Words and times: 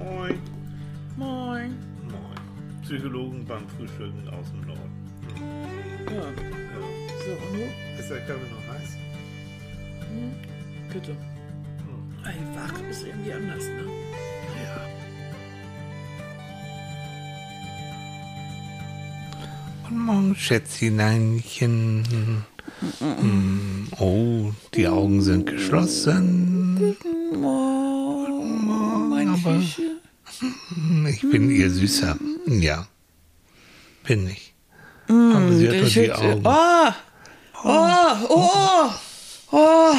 Moin. 0.00 0.38
Moin. 1.16 1.70
Moin. 2.10 2.38
Psychologen 2.82 3.44
beim 3.46 3.66
Frühstücken 3.76 4.28
aus 4.28 4.46
dem 4.50 4.60
Norden. 4.66 4.90
Ja, 6.08 6.14
Ja. 6.16 6.22
so, 7.24 7.32
und 7.32 7.52
du? 7.54 7.62
Ist 8.00 8.10
der 8.10 8.20
Kaffee 8.20 8.50
noch 8.50 8.66
heiß? 8.74 8.90
Bitte. 10.92 11.12
Ey, 12.24 12.40
wach 12.54 12.76
ist 12.90 13.02
irgendwie 13.06 13.32
anders, 13.32 13.64
ne? 13.64 13.84
Ja. 14.64 14.80
Guten 19.84 20.04
Morgen, 20.04 20.34
Schätzcheneinchen. 20.36 22.04
Hm, 22.98 23.88
Oh, 23.98 24.52
die 24.74 24.88
Augen 24.88 25.20
sind 25.20 25.46
geschlossen. 25.46 26.96
Morgen, 27.38 29.08
mein 29.10 29.28
aber- 29.28 29.60
Fischchen. 29.60 29.98
Hm, 30.40 31.06
Ich 31.22 31.30
bin 31.30 31.50
ihr 31.50 31.70
Süßer. 31.70 32.16
Ja. 32.46 32.86
Bin 34.04 34.28
ich. 34.28 34.54
Aber 35.08 35.52
sie 35.52 35.68
hat 35.68 35.74
Ich 35.74 35.94
die 35.94 36.12
Augen. 36.12 36.42
Oh, 36.44 36.92
oh, 37.64 38.16
oh, 38.28 38.90
oh. 39.52 39.94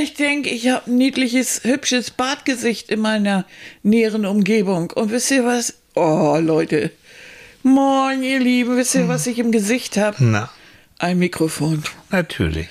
Ich 0.00 0.14
denke, 0.14 0.50
ich 0.50 0.68
habe 0.68 0.90
ein 0.90 0.96
niedliches, 0.96 1.62
hübsches 1.64 2.10
Bartgesicht 2.10 2.90
in 2.90 3.00
meiner 3.00 3.44
näheren 3.82 4.26
Umgebung. 4.26 4.90
Und 4.90 5.10
wisst 5.10 5.30
ihr 5.30 5.44
was? 5.44 5.74
Oh, 5.94 6.36
Leute. 6.40 6.90
Moin, 7.62 8.22
ihr 8.22 8.40
Lieben. 8.40 8.76
Wisst 8.76 8.94
ihr, 8.96 9.08
was 9.08 9.26
ich 9.26 9.38
im 9.38 9.52
Gesicht 9.52 9.96
habe? 9.96 10.16
Na, 10.22 10.50
Ein 10.98 11.18
Mikrofon. 11.18 11.82
natürlich. 12.10 12.68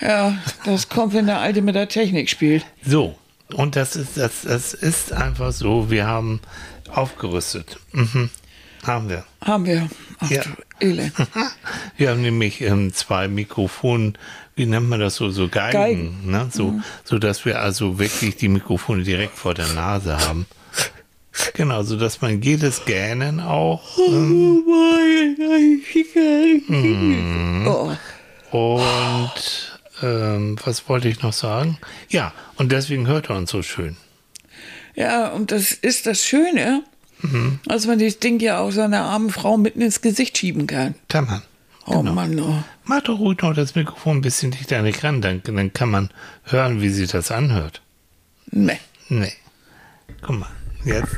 Ja, 0.00 0.36
das 0.64 0.88
kommt, 0.88 1.12
wenn 1.14 1.26
der 1.26 1.38
Alte 1.38 1.62
mit 1.62 1.74
der 1.74 1.88
Technik 1.88 2.28
spielt. 2.30 2.64
So, 2.84 3.16
und 3.54 3.76
das 3.76 3.96
ist, 3.96 4.16
das, 4.16 4.42
das 4.42 4.74
ist 4.74 5.12
einfach 5.12 5.52
so, 5.52 5.90
wir 5.90 6.06
haben 6.06 6.40
aufgerüstet. 6.90 7.78
Mhm. 7.92 8.30
Haben 8.84 9.08
wir. 9.08 9.24
Haben 9.40 9.66
wir. 9.66 9.88
Ach 10.18 10.30
Ja. 10.30 10.42
Elend. 10.80 11.12
Wir 11.96 12.10
haben 12.10 12.22
nämlich 12.22 12.60
ähm, 12.62 12.92
zwei 12.92 13.28
Mikrofone, 13.28 14.14
wie 14.56 14.66
nennt 14.66 14.88
man 14.88 14.98
das 14.98 15.14
so, 15.14 15.30
so 15.30 15.46
Geigen, 15.48 15.72
Geigen. 15.72 16.30
Ne? 16.30 16.48
So, 16.52 16.80
so 17.04 17.18
dass 17.20 17.44
wir 17.44 17.60
also 17.60 18.00
wirklich 18.00 18.34
die 18.36 18.48
Mikrofone 18.48 19.04
direkt 19.04 19.36
vor 19.38 19.54
der 19.54 19.68
Nase 19.68 20.18
haben. 20.18 20.46
Genau, 21.54 21.82
so 21.84 21.96
dass 21.96 22.20
man 22.20 22.42
jedes 22.42 22.84
Gähnen 22.84 23.38
auch 23.40 23.96
ähm, 23.98 24.64
Oh. 27.66 27.92
und 28.50 29.61
ähm, 30.02 30.56
was 30.64 30.88
wollte 30.88 31.08
ich 31.08 31.22
noch 31.22 31.32
sagen? 31.32 31.78
Ja, 32.08 32.32
und 32.56 32.72
deswegen 32.72 33.06
hört 33.06 33.30
er 33.30 33.36
uns 33.36 33.50
so 33.50 33.62
schön. 33.62 33.96
Ja, 34.94 35.28
und 35.28 35.50
das 35.50 35.72
ist 35.72 36.06
das 36.06 36.24
Schöne, 36.24 36.82
dass 37.66 37.86
man 37.86 37.98
das 37.98 38.18
Ding 38.18 38.40
ja 38.40 38.58
auch 38.58 38.72
seiner 38.72 39.02
armen 39.04 39.30
Frau 39.30 39.56
mitten 39.56 39.80
ins 39.80 40.00
Gesicht 40.02 40.36
schieben 40.36 40.66
kann. 40.66 40.94
Tamam. 41.08 41.42
Oh 41.86 42.02
Mann, 42.02 42.38
oh. 42.38 42.62
Mach 42.84 43.02
doch 43.02 43.18
ruhig 43.18 43.40
noch 43.42 43.54
das 43.54 43.74
Mikrofon 43.74 44.18
ein 44.18 44.20
bisschen 44.20 44.50
dichter 44.50 44.78
an 44.78 44.84
den 44.84 44.94
ran, 44.94 45.20
dann, 45.20 45.42
dann 45.42 45.72
kann 45.72 45.90
man 45.90 46.10
hören, 46.44 46.80
wie 46.80 46.90
sich 46.90 47.10
das 47.10 47.30
anhört. 47.30 47.80
Nee. 48.50 48.78
Nee. 49.08 49.32
Guck 50.20 50.38
mal, 50.38 50.50
jetzt 50.84 51.16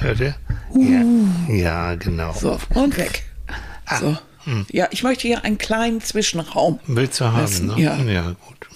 hört 0.00 0.20
ihr? 0.20 0.34
Ja, 0.74 1.54
ja 1.54 1.94
genau. 1.96 2.32
So, 2.32 2.58
und 2.74 2.96
weg. 2.96 3.24
Ah, 3.86 3.98
So. 3.98 4.18
Ja, 4.70 4.88
ich 4.90 5.02
möchte 5.02 5.26
hier 5.26 5.44
einen 5.44 5.58
kleinen 5.58 6.00
Zwischenraum. 6.00 6.78
Willst 6.86 7.20
du 7.20 7.24
haben, 7.26 7.40
Lassen, 7.40 7.66
ne? 7.66 7.80
ja. 7.80 7.96
ja, 7.96 8.22
gut. 8.46 8.68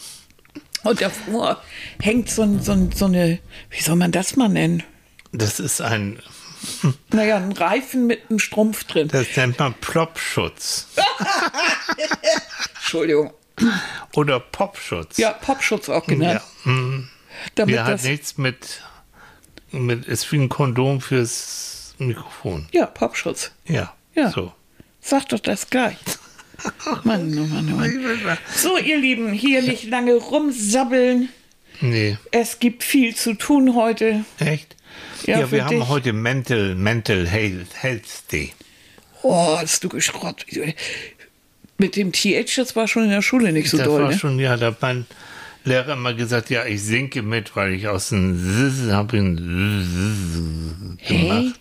Und 0.83 1.01
davor 1.01 1.63
hängt 2.01 2.29
so, 2.31 2.43
ein- 2.43 2.63
so, 2.63 2.73
ein- 2.73 2.91
so 2.93 3.05
eine, 3.05 3.39
wie 3.71 3.81
soll 3.83 3.97
man 3.97 4.11
das 4.13 4.35
mal 4.37 4.49
nennen? 4.49 4.83
Das 5.33 5.61
ist 5.61 5.81
ein, 5.81 6.19
Naja, 7.13 7.37
ein 7.37 7.53
Reifen 7.53 8.07
mit 8.07 8.29
einem 8.31 8.39
Strumpf 8.39 8.85
drin. 8.85 9.09
das 9.09 9.27
nennt 9.37 9.59
man 9.59 9.75
Plopschutz 9.75 10.89
Entschuldigung. 12.77 13.33
oder 14.17 14.41
Popschutz. 14.41 15.17
Ja, 15.19 15.33
Popschutz 15.33 15.89
auch 15.89 16.09
ja. 16.09 16.15
genannt. 16.15 17.09
Damit 17.55 17.75
Der 17.75 17.85
hat 17.85 17.95
das, 17.95 18.03
nichts 18.05 18.39
mit, 18.39 18.83
mit, 19.71 20.07
ist 20.07 20.31
wie 20.33 20.37
ein 20.39 20.49
Kondom 20.49 21.01
fürs 21.01 21.95
Mikrofon. 21.99 22.69
ja, 22.73 22.87
Popschutz. 22.87 23.53
Ja, 23.67 23.95
Ja. 24.15 24.31
so. 24.31 24.53
Sag 25.01 25.29
doch 25.31 25.41
das 25.41 25.71
gleich. 25.71 25.97
Mann, 27.05 27.37
oh 27.39 27.47
Mann, 27.47 27.73
oh 27.73 27.77
Mann. 27.77 28.39
So, 28.55 28.77
ihr 28.77 28.99
Lieben, 28.99 29.33
hier 29.33 29.63
nicht 29.63 29.85
lange 29.85 30.15
rumsabbeln. 30.15 31.29
Nee, 31.81 32.19
Es 32.31 32.59
gibt 32.59 32.85
viel 32.85 33.15
zu 33.17 33.33
tun 33.35 33.75
heute. 33.75 34.25
echt? 34.39 34.77
Ja, 35.27 35.41
Ja, 35.41 35.51
wir 35.51 35.65
haben 35.65 35.79
dich. 35.81 35.89
heute 35.89 36.13
Mental, 36.13 36.75
Mental 36.75 37.27
Health, 37.27 37.69
Health 37.83 38.31
Day. 38.33 38.53
Oh, 39.23 39.57
hast 39.59 39.83
du 39.85 39.89
geschrott. 39.89 40.45
Mit 41.79 41.97
dem 41.97 42.13
TH, 42.13 42.57
das 42.57 42.77
war 42.77 42.87
schon 42.89 43.05
in 43.05 43.11
der 43.11 43.23
Schule 43.23 43.53
nicht 43.53 43.71
so 43.71 43.79
das 43.79 43.87
doll, 43.87 44.03
war 44.03 44.11
ne? 44.11 44.19
schon, 44.19 44.39
ja, 44.39 44.57
da 44.59 44.67
hat 44.67 44.83
mein 44.83 45.07
Lehrer 45.65 45.95
immer 45.95 46.13
gesagt, 46.13 46.51
ja, 46.51 46.65
ich 46.67 46.83
sinke 46.83 47.23
mit, 47.23 47.57
weil 47.57 47.73
ich 47.75 47.89
aus 47.89 48.11
dem 48.11 48.37
Zzz 48.39 48.91
habe 48.93 49.17
ihn 49.17 50.99
Zzz 50.99 51.09
gemacht. 51.09 51.61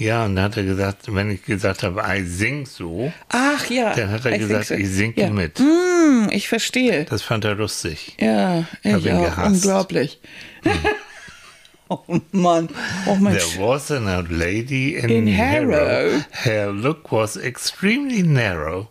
Ja, 0.00 0.24
und 0.24 0.34
dann 0.34 0.46
hat 0.46 0.56
er 0.56 0.62
gesagt, 0.64 1.14
wenn 1.14 1.30
ich 1.30 1.44
gesagt 1.44 1.82
habe, 1.82 2.02
I 2.08 2.24
sing 2.24 2.64
so, 2.64 3.12
Ach 3.28 3.68
ja. 3.68 3.92
dann 3.94 4.10
hat 4.10 4.24
er 4.24 4.34
I 4.34 4.38
gesagt, 4.38 4.68
so. 4.68 4.74
ich 4.74 4.88
sinke 4.88 5.20
ja. 5.20 5.30
mit. 5.30 5.58
Hm, 5.58 6.30
ich 6.32 6.48
verstehe. 6.48 7.04
Das 7.04 7.20
fand 7.20 7.44
er 7.44 7.54
lustig. 7.54 8.16
Ja, 8.18 8.64
Hab 8.82 8.96
ich 9.00 9.04
ihn 9.04 9.12
auch. 9.12 9.24
gehasst. 9.24 9.66
Unglaublich. 9.66 10.18
oh 11.88 11.98
Mann. 12.32 12.70
Oh 13.06 13.16
mein 13.16 13.36
There 13.36 13.68
was 13.68 13.90
an 13.90 14.08
old 14.08 14.30
lady 14.30 14.96
in, 14.96 15.10
In 15.10 15.36
Harrow. 15.38 16.24
Her 16.30 16.72
look 16.72 17.12
was 17.12 17.36
extremely 17.36 18.22
narrow. 18.22 18.88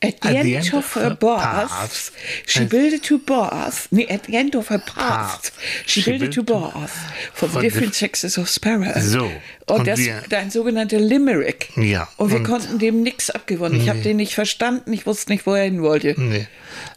At 0.00 0.20
the, 0.22 0.28
end, 0.28 0.74
of 0.74 0.94
her 0.94 1.10
bath, 1.16 1.68
path, 1.68 2.12
she 2.46 2.64
built 2.66 3.02
two 3.02 3.18
baths. 3.18 3.88
Nee, 3.90 4.06
at 4.06 4.26
the 4.26 4.34
end 4.36 4.54
of 4.54 4.70
her 4.70 4.78
path, 4.78 5.50
she, 5.86 6.02
She 6.02 6.16
built 6.16 6.46
baths 6.46 6.92
for 7.34 7.48
the 7.48 7.58
different 7.60 7.88
diff- 7.94 7.96
sexes 7.98 8.38
of 8.38 8.48
sparrows. 8.48 9.02
So, 9.02 9.24
Und, 9.66 9.80
und 9.80 9.88
das 9.88 9.98
wir- 9.98 10.22
ein 10.38 10.50
sogenannter 10.52 11.00
Limerick. 11.00 11.70
Ja, 11.76 12.08
Und 12.16 12.30
wir 12.30 12.36
und- 12.38 12.44
konnten 12.44 12.78
dem 12.78 13.02
nichts 13.02 13.28
abgewonnen. 13.30 13.80
Ich 13.80 13.88
habe 13.88 13.98
den 13.98 14.18
nicht 14.18 14.34
verstanden. 14.36 14.92
Ich 14.92 15.04
wusste 15.04 15.32
nicht, 15.32 15.46
wo 15.46 15.54
er 15.54 15.64
hin 15.64 15.82
wollte. 15.82 16.14
Nee. 16.16 16.46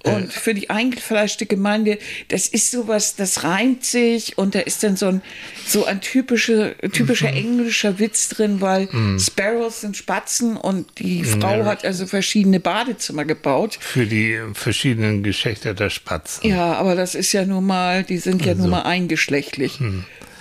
Und 0.03 0.33
für 0.33 0.53
die 0.53 0.69
eingefleischte 0.69 1.45
Gemeinde, 1.45 1.97
das 2.29 2.47
ist 2.47 2.71
sowas, 2.71 3.15
das 3.15 3.43
reimt 3.43 3.83
sich 3.85 4.37
und 4.37 4.55
da 4.55 4.59
ist 4.59 4.83
dann 4.83 4.95
so 4.97 5.07
ein, 5.07 5.21
so 5.65 5.85
ein 5.85 6.01
typischer, 6.01 6.75
typischer 6.91 7.31
Mhm. 7.31 7.37
englischer 7.37 7.99
Witz 7.99 8.29
drin, 8.29 8.61
weil 8.61 8.87
Sparrows 9.19 9.81
sind 9.81 9.95
Spatzen 9.97 10.57
und 10.57 10.99
die 10.99 11.23
Frau 11.23 11.65
hat 11.65 11.85
also 11.85 12.07
verschiedene 12.07 12.59
Badezimmer 12.59 13.25
gebaut. 13.25 13.77
Für 13.79 14.05
die 14.05 14.39
verschiedenen 14.53 15.23
Geschlechter 15.23 15.73
der 15.73 15.89
Spatzen. 15.89 16.49
Ja, 16.49 16.73
aber 16.73 16.95
das 16.95 17.15
ist 17.15 17.31
ja 17.33 17.45
nun 17.45 17.65
mal, 17.65 18.03
die 18.03 18.17
sind 18.17 18.45
ja 18.45 18.53
nun 18.55 18.69
mal 18.69 18.81
eingeschlechtlich. 18.83 19.79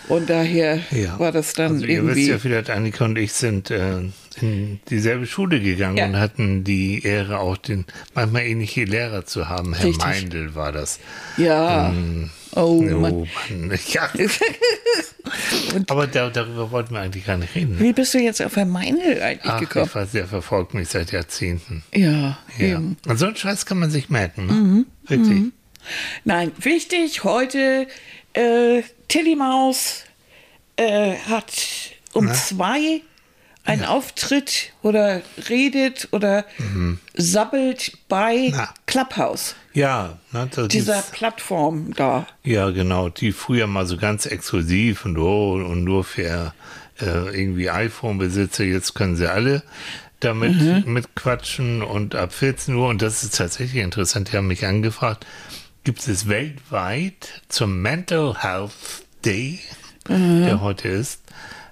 Und 0.08 0.28
daher 0.30 0.72
Also. 0.72 0.90
Hm. 0.90 1.04
Ja. 1.04 1.18
war 1.20 1.32
das 1.32 1.52
dann 1.52 1.72
Also 1.74 1.84
ihr 1.86 2.04
wisst 2.04 2.16
irgendwie. 2.16 2.30
ja 2.30 2.38
vielleicht, 2.38 2.70
Annika 2.70 3.04
und 3.04 3.16
ich 3.16 3.32
sind 3.32 3.70
äh, 3.70 3.98
in 4.40 4.80
dieselbe 4.90 5.26
Schule 5.26 5.60
gegangen 5.60 5.96
Ja. 5.96 6.06
und 6.06 6.16
hatten 6.18 6.62
die 6.64 7.02
Ehre, 7.04 7.38
auch 7.40 7.56
den 7.56 7.84
manchmal 8.14 8.42
ähnliche 8.42 8.84
Lehrer 8.84 9.24
zu 9.26 9.48
haben. 9.48 9.74
Herr 9.74 9.86
Richtig. 9.86 10.04
Meindl 10.04 10.54
war 10.54 10.72
das. 10.72 11.00
ja. 11.36 11.92
Oh, 12.52 12.60
Oh 12.62 12.82
Mann. 12.82 13.28
Mann. 13.50 13.78
Ja. 13.92 14.10
Aber 15.88 16.06
da, 16.06 16.30
darüber 16.30 16.70
wollten 16.72 16.94
wir 16.94 17.00
eigentlich 17.00 17.24
gar 17.26 17.36
nicht 17.36 17.54
reden. 17.54 17.78
Wie 17.78 17.92
bist 17.92 18.12
du 18.14 18.18
jetzt 18.18 18.42
auf 18.42 18.56
Herr 18.56 18.64
Meinl 18.66 19.22
eigentlich 19.22 19.40
Ach, 19.52 19.60
gekommen? 19.60 19.86
ich 19.86 19.94
weiß, 19.94 20.10
der 20.12 20.26
verfolgt 20.26 20.74
mich 20.74 20.88
seit 20.88 21.12
Jahrzehnten. 21.12 21.84
Ja, 21.94 22.38
Ja. 22.58 22.66
eben. 22.66 22.96
Und 23.06 23.18
so 23.18 23.26
einen 23.26 23.36
Scheiß 23.36 23.66
kann 23.66 23.78
man 23.78 23.90
sich 23.90 24.08
merken. 24.10 24.46
Ne? 24.46 24.52
Mhm. 24.52 24.86
Wirklich. 25.06 25.42
Nein, 26.24 26.50
wichtig, 26.58 27.22
heute 27.24 27.86
äh, 28.32 28.82
Tilly 29.08 29.36
Maus 29.36 30.04
äh, 30.76 31.14
hat 31.28 31.52
um 32.12 32.26
Na? 32.26 32.32
zwei 32.34 33.02
einen 33.64 33.84
Auftritt 33.84 34.72
oder 34.82 35.20
redet 35.48 36.08
oder 36.12 36.44
sabbelt 37.14 37.92
bei 38.08 38.48
Mhm. 38.50 38.56
Na. 38.56 38.74
Clubhouse, 38.86 39.54
Ja, 39.74 40.18
ne, 40.32 40.48
dieser 40.68 41.02
Plattform 41.02 41.92
da. 41.94 42.26
Ja, 42.42 42.70
genau, 42.70 43.08
die 43.08 43.32
früher 43.32 43.66
mal 43.66 43.86
so 43.86 43.96
ganz 43.96 44.26
exklusiv 44.26 45.04
und, 45.04 45.16
oh, 45.18 45.52
und 45.54 45.84
nur 45.84 46.04
für 46.04 46.52
äh, 47.00 47.04
irgendwie 47.04 47.70
iPhone-Besitzer, 47.70 48.64
jetzt 48.64 48.94
können 48.94 49.16
sie 49.16 49.30
alle 49.30 49.62
damit 50.20 50.86
mitquatschen 50.86 51.82
und 51.82 52.14
ab 52.14 52.34
14 52.34 52.74
Uhr, 52.74 52.88
und 52.88 53.00
das 53.00 53.22
ist 53.22 53.36
tatsächlich 53.36 53.82
interessant, 53.82 54.30
die 54.32 54.36
haben 54.36 54.48
mich 54.48 54.66
angefragt, 54.66 55.26
gibt 55.84 56.06
es 56.06 56.28
weltweit 56.28 57.42
zum 57.48 57.80
Mental 57.80 58.34
Health 58.42 58.72
Day, 59.24 59.60
der 60.08 60.60
heute 60.60 60.88
ist, 60.88 61.19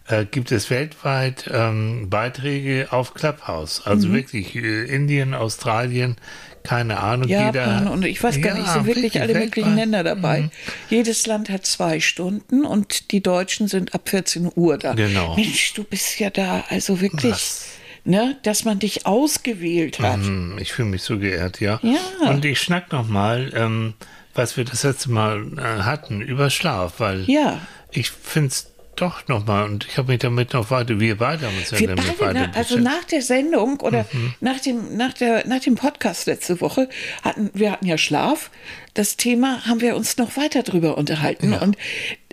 äh, 0.08 0.24
gibt 0.24 0.52
es 0.52 0.70
weltweit 0.70 1.48
ähm, 1.52 2.08
Beiträge 2.10 2.88
auf 2.90 3.14
Clubhouse. 3.14 3.82
Also 3.86 4.12
wirklich 4.12 4.54
äh, 4.56 4.84
Indien, 4.84 5.34
Australien, 5.34 6.16
keine 6.64 6.98
Ahnung. 7.00 7.28
Japan 7.28 7.46
jeder, 7.80 7.92
und 7.92 8.04
ich 8.04 8.22
weiß 8.22 8.40
gar 8.40 8.54
Ja, 8.56 8.60
nicht, 8.62 8.72
sind 8.72 8.86
wirklich 8.86 9.20
alle 9.20 9.34
möglichen 9.34 9.76
weltweit. 9.76 9.76
Länder 9.76 10.04
dabei. 10.04 10.40
Mhm. 10.42 10.50
Jedes 10.90 11.26
Land 11.26 11.48
hat 11.50 11.66
zwei 11.66 12.00
Stunden 12.00 12.64
und 12.64 13.10
die 13.12 13.22
Deutschen 13.22 13.68
sind 13.68 13.94
ab 13.94 14.08
14 14.08 14.50
Uhr 14.54 14.78
da. 14.78 14.94
Genau. 14.94 15.36
Mensch, 15.36 15.74
du 15.74 15.84
bist 15.84 16.18
ja 16.20 16.30
da, 16.30 16.64
also 16.68 17.00
wirklich, 17.00 17.32
Was? 17.32 17.66
ne, 18.04 18.36
dass 18.42 18.64
man 18.64 18.78
dich 18.78 19.06
ausgewählt 19.06 19.98
hat. 20.00 20.16
Hm, 20.20 20.58
Ich 20.58 20.72
fühle 20.72 20.88
mich 20.88 21.02
so 21.02 21.18
geehrt, 21.18 21.60
ja. 21.60 21.80
Ja. 21.82 22.30
Und 22.30 22.44
ich 22.44 22.60
schnack 22.60 22.92
noch 22.92 23.06
mal, 23.08 23.50
ähm, 23.54 23.94
was 24.34 24.56
wir 24.56 24.64
das 24.64 24.82
letzte 24.84 25.10
Mal 25.10 25.46
äh, 25.58 25.82
hatten, 25.82 26.20
über 26.20 26.48
Schlaf, 26.50 26.94
weil 26.98 27.24
Ja. 27.28 27.60
ich 27.90 28.10
finde 28.10 28.48
es 28.48 28.70
doch 29.00 29.26
noch 29.28 29.46
mal, 29.46 29.64
und 29.64 29.86
ich 29.86 29.96
habe 29.98 30.12
mich 30.12 30.20
damit 30.20 30.52
noch 30.52 30.70
weiter, 30.70 30.98
wir 31.00 31.16
beide 31.18 31.46
haben 31.46 31.56
uns 31.56 31.70
ja 31.70 31.78
Wir 31.80 31.88
damit 31.88 32.04
beide, 32.18 32.20
weiter 32.20 32.32
na, 32.52 32.58
also 32.58 32.76
beschäftigt. 32.76 32.84
nach 32.84 33.04
der 33.04 33.22
Sendung 33.22 33.80
oder 33.80 34.06
Mhm. 34.12 34.34
nach, 34.40 34.60
dem, 34.60 34.96
nach, 34.96 35.12
der, 35.14 35.46
nach 35.46 35.60
dem 35.60 35.74
Podcast 35.74 36.26
letzte 36.26 36.60
Woche 36.60 36.88
hatten 37.22 37.50
wir 37.54 37.72
hatten 37.72 37.86
ja 37.86 37.98
Schlaf. 37.98 38.50
Das 38.98 39.16
Thema 39.16 39.64
haben 39.64 39.80
wir 39.80 39.94
uns 39.94 40.16
noch 40.16 40.36
weiter 40.36 40.64
drüber 40.64 40.98
unterhalten. 40.98 41.52
Und 41.52 41.76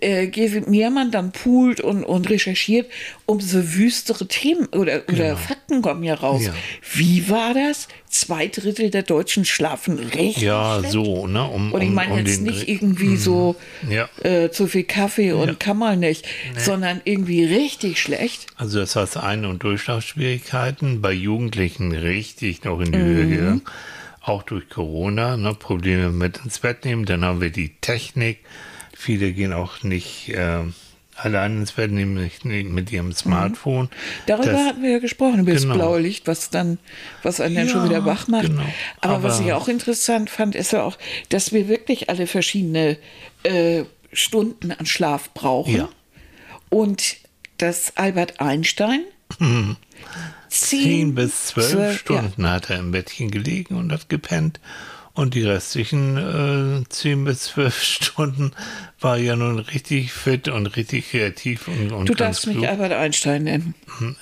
äh, 0.02 0.24
je 0.34 0.62
mehr 0.68 0.90
man 0.90 1.12
dann 1.12 1.32
poolt 1.32 1.80
und, 1.80 2.04
und 2.04 2.28
recherchiert, 2.30 2.90
umso 3.28 3.76
wüstere 3.76 4.28
Themen 4.28 4.66
oder, 4.68 5.04
oder 5.12 5.38
Fakten 5.38 5.84
kommen 5.84 6.04
ja 6.04 6.16
raus. 6.16 6.44
Ja. 6.44 6.54
Wie 6.96 7.30
war 7.30 7.54
das? 7.54 7.88
Zwei 8.10 8.48
Drittel 8.48 8.90
der 8.90 9.04
Deutschen 9.04 9.46
schlafen 9.46 10.00
richtig. 10.00 10.38
Ja, 10.42 10.78
schlecht. 10.80 10.94
so, 10.94 11.28
ne? 11.28 11.44
Um, 11.44 11.72
Und 11.74 11.82
ich 11.82 11.90
um, 11.90 11.94
meine 11.94 12.14
um 12.14 12.20
jetzt 12.20 12.38
den 12.38 12.46
nicht 12.46 12.68
irgendwie 12.68 13.18
so 13.18 13.56
Ja. 13.90 14.10
äh, 14.24 14.50
zu 14.50 14.66
viel 14.68 14.86
Kaffee 14.86 15.34
und 15.34 15.60
kann 15.60 15.78
man 15.78 16.00
nicht, 16.00 16.26
sondern 16.58 17.00
irgendwie 17.04 17.44
richtig 17.46 18.00
schlecht. 18.02 18.48
Also 18.56 18.80
das 18.80 18.96
heißt 18.96 19.18
Ein- 19.18 19.46
und 19.46 19.62
Durchschlafschwierigkeiten 19.64 21.02
bei 21.02 21.12
Jugendlichen 21.12 21.92
richtig 21.92 22.64
noch 22.64 22.80
in 22.80 22.92
die 22.92 22.98
Mhm. 22.98 23.04
Höhe 23.06 23.28
gegangen. 23.28 23.62
Auch 24.26 24.44
durch 24.44 24.70
Corona, 24.70 25.38
ne, 25.38 25.54
Probleme 25.54 26.10
mit 26.10 26.40
ins 26.44 26.60
Bett 26.60 26.84
nehmen. 26.86 27.06
Dann 27.06 27.24
haben 27.24 27.42
wir 27.42 27.52
die 27.52 27.76
Technik. 27.82 28.40
Viele 28.96 29.32
gehen 29.34 29.54
auch 29.54 29.84
nicht 29.84 30.30
äh, 30.30 30.62
allein 31.16 31.60
ins 31.60 31.74
Bett, 31.74 31.92
nehmen 31.92 32.16
nicht, 32.16 32.44
nicht 32.44 32.70
mit 32.70 32.92
ihrem 32.92 33.14
Smartphone. 33.14 33.90
Darüber 34.26 34.52
Das- 34.52 34.66
hatten 34.66 34.82
wir 34.82 34.92
ja 34.92 35.00
gesprochen, 35.00 35.42
über 35.42 35.52
Genau. 35.54 35.68
das 35.68 35.78
blaue 35.78 36.00
Licht, 36.00 36.28
was 36.28 36.50
dann, 36.50 36.80
was 37.24 37.40
einen 37.40 37.56
dann 37.56 37.70
schon 37.70 37.86
wieder 37.88 38.04
wach 38.06 38.28
macht. 38.28 38.48
genau. 38.48 38.64
Aber, 39.02 39.22
was 39.24 39.38
Aber- 39.38 39.46
ich 39.46 39.54
auch 39.54 39.68
interessant 39.68 40.30
fand, 40.32 40.56
ist 40.56 40.74
ja 40.74 40.82
auch, 40.84 40.98
dass 41.30 41.54
wir 41.54 41.68
wirklich 41.68 42.10
alle 42.10 42.26
verschiedene 42.26 42.98
äh, 43.44 43.84
Stunden 44.12 44.72
an 44.72 44.86
Schlaf 44.88 45.34
brauchen. 45.36 45.76
Ja. 45.76 45.90
Und 46.70 47.18
dass 47.60 47.96
Albert 47.96 48.40
Einstein 48.42 49.02
Zehn 50.62 51.16
bis 51.16 51.48
zwölf 51.48 52.00
Stunden 52.00 52.50
hat 52.50 52.70
er 52.70 52.80
im 52.80 52.92
Bettchen 52.92 53.32
gelegen 53.32 53.76
und 53.76 53.92
hat 53.92 54.10
gepennt. 54.10 54.60
Und 55.14 55.34
die 55.34 55.44
restlichen 55.44 56.18
äh, 56.18 56.90
zehn 56.90 57.24
bis 57.24 57.44
zwölf 57.44 57.82
Stunden 57.84 58.52
war 59.00 59.18
ja 59.18 59.36
nun 59.38 59.60
richtig 59.60 60.12
fit 60.12 60.50
und 60.50 60.68
richtig 60.76 61.12
kreativ 61.12 61.68
und, 61.70 61.92
und 61.94 62.10
Du 62.10 62.14
darfst 62.16 62.48
mich. 62.48 62.68
Albert 62.68 62.92
Einstein 62.92 63.44
nennen. 63.44 63.76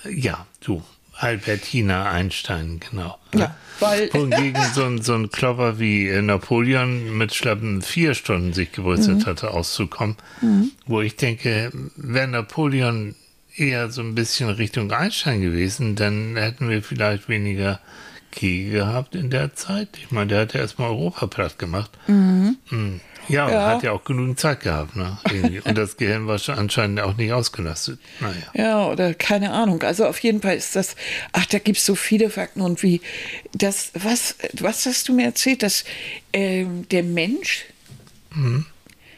Ja, 0.08 0.46
du. 0.60 0.82
Albertina 1.16 2.10
Einstein, 2.10 2.80
genau. 2.90 3.16
Ja, 3.34 3.54
weil- 3.78 4.12
Wohingegen 4.12 4.60
so 4.74 4.84
ein, 4.84 5.00
so 5.00 5.14
ein 5.14 5.30
Klopper 5.30 5.78
wie 5.78 6.10
Napoleon 6.20 7.16
mit 7.16 7.32
schlappen 7.34 7.82
vier 7.82 8.14
Stunden 8.14 8.52
sich 8.52 8.72
gebrüstet 8.72 9.18
Mhm. 9.18 9.26
hatte, 9.26 9.52
auszukommen. 9.52 10.16
Wo 10.86 11.00
ich 11.02 11.14
denke, 11.16 11.70
wäre 11.96 12.26
Napoleon 12.28 13.14
eher 13.56 13.90
so 13.90 14.00
ein 14.02 14.14
bisschen 14.14 14.48
Richtung 14.50 14.90
Einstein 14.92 15.40
gewesen, 15.40 15.94
dann 15.96 16.36
hätten 16.36 16.68
wir 16.68 16.82
vielleicht 16.82 17.28
weniger 17.28 17.80
Kriege 18.32 18.70
gehabt 18.72 19.14
in 19.14 19.30
der 19.30 19.54
Zeit. 19.54 19.88
Ich 19.98 20.10
meine, 20.10 20.26
der 20.26 20.40
hat 20.40 20.54
ja 20.54 20.60
erstmal 20.60 20.88
Europa 20.90 21.28
platt 21.28 21.58
gemacht. 21.58 21.90
Mhm. 22.08 22.56
Ja, 23.28 23.46
und 23.46 23.52
Ja. 23.52 23.66
hat 23.66 23.82
ja 23.84 23.92
auch 23.92 24.02
genug 24.04 24.38
Zeit 24.40 24.60
gehabt. 24.60 24.96
Ne? 24.96 25.16
Und 25.64 25.78
das 25.78 25.96
Gehirn 25.96 26.26
war 26.26 26.38
schon 26.38 26.56
anscheinend 26.58 27.00
auch 27.00 27.16
nicht 27.16 27.32
ausgelastet. 27.32 28.00
Naja. 28.20 28.34
Ja, 28.54 28.86
oder 28.90 29.14
keine 29.14 29.52
Ahnung. 29.52 29.82
Also 29.84 30.04
auf 30.06 30.18
jeden 30.18 30.42
Fall 30.42 30.56
ist 30.56 30.74
das, 30.76 30.96
ach, 31.32 31.46
da 31.46 31.58
gibt 31.60 31.78
es 31.78 31.86
so 31.86 31.94
viele 31.94 32.28
Fakten 32.28 32.60
und 32.60 32.82
wie 32.82 33.00
das, 33.52 33.92
was, 33.94 34.34
was 34.54 34.84
hast 34.84 35.08
du 35.08 35.14
mir 35.14 35.26
erzählt, 35.26 35.62
dass 35.62 35.84
ähm, 36.32 36.86
der 36.90 37.04
Mensch 37.04 37.64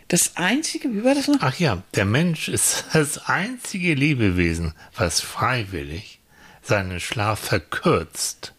das 0.08 0.36
einzige, 0.36 0.92
wie 0.94 1.04
war 1.04 1.14
das 1.14 1.28
noch? 1.28 1.38
Ach 1.40 1.58
ja, 1.58 1.82
der 1.94 2.04
Mensch 2.04 2.48
ist 2.48 2.84
das 2.92 3.18
einzige 3.26 3.94
Lebewesen, 3.94 4.72
was 4.96 5.20
freiwillig 5.20 6.20
seinen 6.62 7.00
Schlaf 7.00 7.38
verkürzt. 7.40 8.52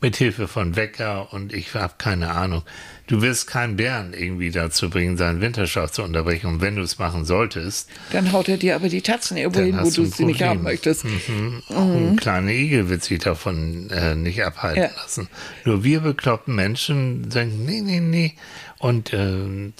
Mit 0.00 0.16
Hilfe 0.16 0.48
von 0.48 0.74
Wecker 0.74 1.32
und 1.32 1.52
ich 1.52 1.74
habe 1.74 1.94
keine 1.96 2.32
Ahnung. 2.32 2.62
Du 3.06 3.22
wirst 3.22 3.46
keinen 3.46 3.76
Bären 3.76 4.14
irgendwie 4.14 4.50
dazu 4.50 4.90
bringen, 4.90 5.16
seinen 5.16 5.40
Winterschlaf 5.40 5.92
zu 5.92 6.02
unterbrechen. 6.02 6.48
Und 6.48 6.60
wenn 6.60 6.74
du 6.74 6.82
es 6.82 6.98
machen 6.98 7.24
solltest, 7.24 7.88
Dann 8.10 8.32
haut 8.32 8.48
er 8.48 8.56
dir 8.56 8.74
aber 8.74 8.88
die 8.88 9.00
Tatzen 9.02 9.36
irgendwo 9.36 9.60
hin, 9.60 9.78
wo 9.80 9.88
du 9.90 10.04
sie 10.06 10.24
nicht 10.24 10.42
haben 10.42 10.62
möchtest. 10.64 11.04
Mhm. 11.04 11.62
Auch 11.68 11.76
ein 11.94 12.16
kleiner 12.16 12.50
Igel 12.50 12.88
wird 12.88 13.04
sich 13.04 13.20
davon 13.20 13.90
äh, 13.90 14.16
nicht 14.16 14.42
abhalten 14.42 14.82
Ja. 14.82 14.90
lassen. 15.00 15.28
Nur 15.64 15.84
wir 15.84 16.00
bekloppten 16.00 16.56
Menschen 16.56 17.30
sagen, 17.30 17.64
nee, 17.64 17.80
nee, 17.80 18.00
nee. 18.00 18.34
Und 18.82 19.12
äh, 19.12 19.70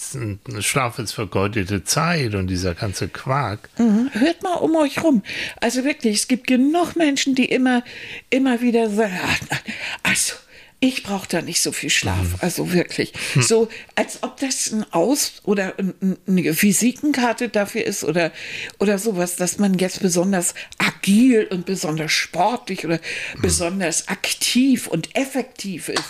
Schlaf 0.61 1.01
ist 1.01 1.11
vergeudete 1.11 1.83
Zeit 1.83 2.37
und 2.37 2.47
dieser 2.47 2.73
ganze 2.75 3.09
Quark. 3.09 3.69
Mhm. 3.77 4.11
Hört 4.13 4.45
mal 4.45 4.55
um 4.55 4.77
euch 4.77 5.03
rum. 5.03 5.25
Also 5.61 5.85
wirklich, 5.85 6.19
es 6.19 6.29
gibt 6.29 6.47
genug 6.47 6.95
Menschen, 6.95 7.35
die 7.35 7.47
immer, 7.47 7.83
immer 8.31 8.61
wieder 8.61 8.89
sagen, 8.91 9.19
"Ah, 9.21 9.37
nein, 9.51 9.75
also 10.05 10.35
ich 10.84 11.05
brauche 11.05 11.29
da 11.29 11.43
nicht 11.43 11.62
so 11.62 11.70
viel 11.70 11.90
Schlaf. 11.90 12.26
Also 12.40 12.73
wirklich. 12.73 13.12
So, 13.40 13.69
als 13.94 14.23
ob 14.25 14.37
das 14.40 14.73
ein 14.73 14.84
Aus- 14.93 15.34
oder 15.44 15.79
ein- 15.79 15.94
ein- 16.02 16.17
eine 16.26 16.61
Visitenkarte 16.61 17.49
dafür 17.49 17.84
ist 17.84 18.02
oder, 18.02 18.32
oder 18.81 18.99
sowas, 18.99 19.37
dass 19.37 19.58
man 19.58 19.75
jetzt 19.79 20.02
besonders 20.02 20.55
agil 20.79 21.46
und 21.50 21.67
besonders 21.67 22.11
sportlich 22.11 22.84
oder 22.84 22.99
besonders 23.40 24.08
aktiv 24.08 24.88
und 24.88 25.14
effektiv 25.14 25.88
ist. 25.88 26.02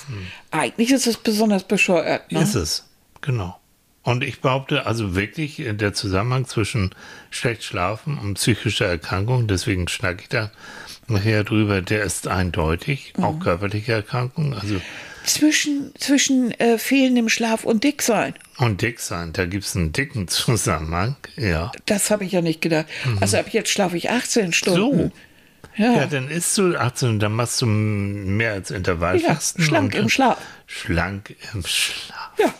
Eigentlich 0.51 0.91
ist 0.91 1.07
es 1.07 1.19
besonders 1.19 1.65
bescheuert. 1.65 2.33
Ne? 2.33 2.43
Ist 2.43 2.55
es, 2.55 2.85
genau. 3.21 3.59
Und 4.05 4.25
ich 4.25 4.41
behaupte, 4.41 4.87
also 4.87 5.15
wirklich 5.15 5.61
äh, 5.61 5.73
der 5.75 5.95
Zusammenhang 5.95 6.47
zwischen 6.47 6.91
schlecht 7.31 7.63
schlafen 7.63 8.19
und 8.19 8.35
psychischer 8.35 8.87
Erkrankung, 8.87 9.47
deswegen 9.47 9.87
schnacke 9.89 10.23
ich 10.23 10.29
da 10.29 10.51
nachher 11.09 11.45
drüber, 11.45 11.83
der 11.83 12.03
ist 12.05 12.27
eindeutig, 12.29 13.13
auch 13.21 13.39
körperliche 13.39 13.93
Erkrankung, 13.93 14.55
also 14.55 14.81
Zwischen, 15.25 15.93
zwischen 15.99 16.51
äh, 16.59 16.79
fehlendem 16.79 17.29
Schlaf 17.29 17.65
und 17.65 17.85
Dicksein. 17.85 18.35
und 18.59 18.83
dick 18.83 18.99
sein, 18.99 19.33
da 19.33 19.47
gibt 19.47 19.65
es 19.65 19.77
einen 19.77 19.93
dicken 19.93 20.27
Zusammenhang, 20.27 21.17
ja. 21.37 21.71
Das 21.87 22.11
habe 22.11 22.25
ich 22.25 22.33
ja 22.33 22.41
nicht 22.41 22.61
gedacht. 22.61 22.87
Also 23.21 23.37
ab 23.39 23.47
jetzt 23.51 23.71
schlafe 23.71 23.97
ich 23.97 24.11
18 24.11 24.53
Stunden. 24.53 25.13
Ja, 25.77 25.93
Ja, 25.93 26.07
dann 26.07 26.29
isst 26.29 26.59
du 26.59 26.77
18, 26.77 27.19
dann 27.21 27.33
machst 27.33 27.63
du 27.63 27.67
mehr 27.67 28.53
als 28.53 28.71
Intervallfasten. 28.73 29.63
Ja, 29.63 29.69
schlank 29.69 29.95
im 29.95 30.09
Schlaf. 30.09 30.39
Schlank 30.67 31.37
im 31.55 31.65
Schlaf. 31.65 32.31
ja. 32.39 32.53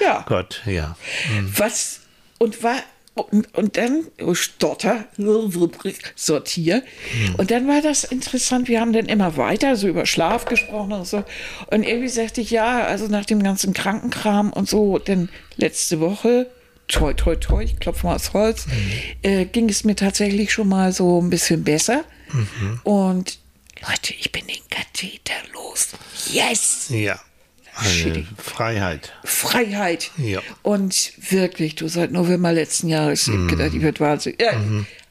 Ja. 0.00 0.24
Gott, 0.28 0.62
ja. 0.66 0.96
Was 1.56 2.00
und 2.38 2.62
war 2.62 2.76
und, 3.14 3.54
und 3.56 3.78
dann 3.78 4.06
oh, 4.20 4.34
Stotter 4.34 5.06
sortier 6.16 6.82
und 7.38 7.50
dann 7.50 7.66
war 7.66 7.80
das 7.80 8.04
interessant. 8.04 8.68
Wir 8.68 8.80
haben 8.80 8.92
dann 8.92 9.06
immer 9.06 9.38
weiter 9.38 9.76
so 9.76 9.88
über 9.88 10.04
Schlaf 10.04 10.44
gesprochen 10.44 10.92
und 10.92 11.06
so 11.06 11.24
und 11.70 11.82
irgendwie 11.82 12.08
sagte 12.08 12.42
ich 12.42 12.50
ja, 12.50 12.84
also 12.84 13.06
nach 13.08 13.24
dem 13.24 13.42
ganzen 13.42 13.72
Krankenkram 13.72 14.52
und 14.52 14.68
so, 14.68 14.98
denn 14.98 15.30
letzte 15.56 15.98
Woche 16.00 16.50
toi 16.88 17.14
toi 17.14 17.36
toi, 17.36 17.62
ich 17.64 17.78
klopfe 17.80 18.06
mal 18.06 18.16
aufs 18.16 18.34
Holz, 18.34 18.66
äh, 19.22 19.46
ging 19.46 19.70
es 19.70 19.84
mir 19.84 19.96
tatsächlich 19.96 20.52
schon 20.52 20.68
mal 20.68 20.92
so 20.92 21.20
ein 21.20 21.30
bisschen 21.30 21.64
besser 21.64 22.04
und 22.84 23.38
Leute, 23.80 24.14
ich 24.18 24.32
bin 24.32 24.46
den 24.46 24.62
Katheter 24.70 25.34
los. 25.52 25.90
Yes! 26.30 26.88
Ja. 26.90 27.20
Eine 27.78 27.88
Shitty. 27.88 28.26
Freiheit. 28.38 29.12
Freiheit. 29.24 30.10
Ja. 30.16 30.40
Und 30.62 31.12
wirklich, 31.30 31.74
du 31.74 31.88
seit 31.88 32.10
November 32.12 32.52
letzten 32.52 32.88
Jahres, 32.88 33.28
ich 33.28 33.34
hab 33.34 33.48
gedacht, 33.48 33.74
ich 33.74 33.82
werde 33.82 34.00
wahnsinnig. 34.00 34.40
Ja, 34.40 34.52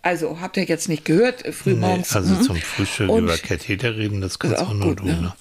Also, 0.02 0.40
habt 0.42 0.58
ihr 0.58 0.64
jetzt 0.66 0.88
nicht 0.90 1.06
gehört, 1.06 1.44
äh, 1.44 1.48
Nee, 1.50 1.54
frühmorgens? 1.54 2.16
also 2.16 2.34
mhm. 2.36 2.42
zum 2.44 2.56
Frühstück 2.58 3.10
Und- 3.10 3.24
über 3.24 3.38
Katheter 3.38 3.96
reden, 3.96 4.22
das 4.22 4.38
kannst 4.40 4.58
Ist 4.58 4.64
auch 4.64 4.74
nur 4.74 4.88
gut, 4.96 5.00
du. 5.00 5.06
ne? 5.06 5.14
Ne? 5.14 5.34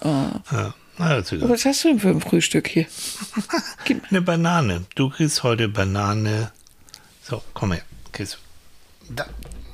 Ja. 0.53 0.75
Na. 0.97 1.23
Was 1.49 1.65
hast 1.65 1.83
du 1.85 1.89
denn 1.89 1.99
für 1.99 2.11
ein 2.11 2.21
Frühstück 2.21 2.69
hier? 2.69 2.87
Eine 4.11 4.23
Banane. 4.23 4.85
Du 4.95 5.11
kriegst 5.11 5.43
heute 5.43 5.69
Banane. 5.69 6.53
So, 7.23 7.43
komm 7.53 7.73
her. 7.73 7.83
Kriegst 8.13 8.39
du. 9.09 9.15
Da. 9.15 9.27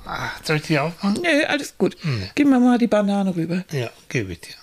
Ah, 0.07 0.31
soll 0.43 0.57
ich 0.57 0.63
die 0.63 0.79
aufmachen? 0.79 1.21
Nö, 1.23 1.45
alles 1.47 1.77
gut. 1.77 1.97
Gib 2.35 2.49
mir 2.49 2.59
mal 2.59 2.79
die 2.79 2.87
Banane 2.87 3.37
rüber. 3.37 3.65
Ja, 3.71 3.91
gebe 4.09 4.33
ich 4.33 4.41
dir. 4.41 4.55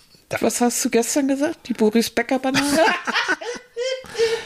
Was 0.42 0.62
hast 0.62 0.84
du 0.84 0.90
gestern 0.90 1.28
gesagt? 1.28 1.68
Die 1.68 1.74
Boris 1.74 2.10
Becker 2.10 2.40
Banane? 2.40 2.66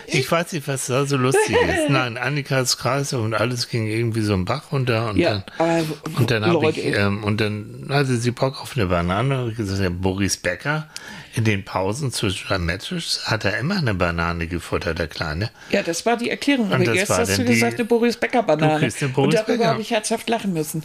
Ich 0.07 0.29
weiß 0.29 0.51
nicht, 0.51 0.67
was 0.67 0.87
da 0.87 1.05
so 1.05 1.15
lustig 1.15 1.55
ist. 1.55 1.89
Nein, 1.89 2.17
Annikas 2.17 2.77
Kreise 2.77 3.19
und 3.19 3.33
alles 3.33 3.69
ging 3.69 3.87
irgendwie 3.87 4.21
so 4.21 4.33
einen 4.33 4.43
Bach 4.43 4.71
runter 4.73 5.09
und 5.09 5.17
Ja, 5.17 5.43
dann, 5.57 5.79
aber 5.79 6.19
und 6.19 6.31
dann 6.31 6.45
habe 6.45 6.69
ich, 6.71 6.83
ähm, 6.83 7.23
und 7.23 7.39
dann 7.39 7.87
hatte 7.89 8.17
sie 8.17 8.31
Bock 8.31 8.61
auf 8.61 8.75
eine 8.75 8.87
Banane 8.87 9.43
und 9.43 9.51
ich 9.51 9.57
gesagt, 9.57 9.81
ja, 9.81 9.89
Boris 9.89 10.35
Becker, 10.35 10.89
In 11.33 11.43
den 11.45 11.63
Pausen 11.63 12.11
zwischen 12.11 12.65
Matches 12.65 13.21
hat 13.25 13.45
er 13.45 13.57
immer 13.57 13.77
eine 13.77 13.93
Banane 13.93 14.47
gefuttert, 14.47 14.99
der 14.99 15.07
Kleine. 15.07 15.49
Ja, 15.69 15.81
das 15.81 16.05
war 16.05 16.17
die 16.17 16.29
Erklärung. 16.29 16.67
Und 16.67 16.73
Aber 16.73 16.93
jetzt 16.93 17.09
hast 17.09 17.37
du 17.37 17.45
gesagt, 17.45 17.75
eine 17.75 17.85
Boris 17.85 18.17
Becker 18.17 18.43
Banane. 18.43 18.73
Du 18.73 18.79
kriegst 18.79 19.01
eine 19.01 19.13
Und 19.15 19.33
darüber 19.33 19.67
habe 19.67 19.81
ich 19.81 19.91
herzhaft 19.91 20.29
lachen 20.29 20.53
müssen. 20.53 20.83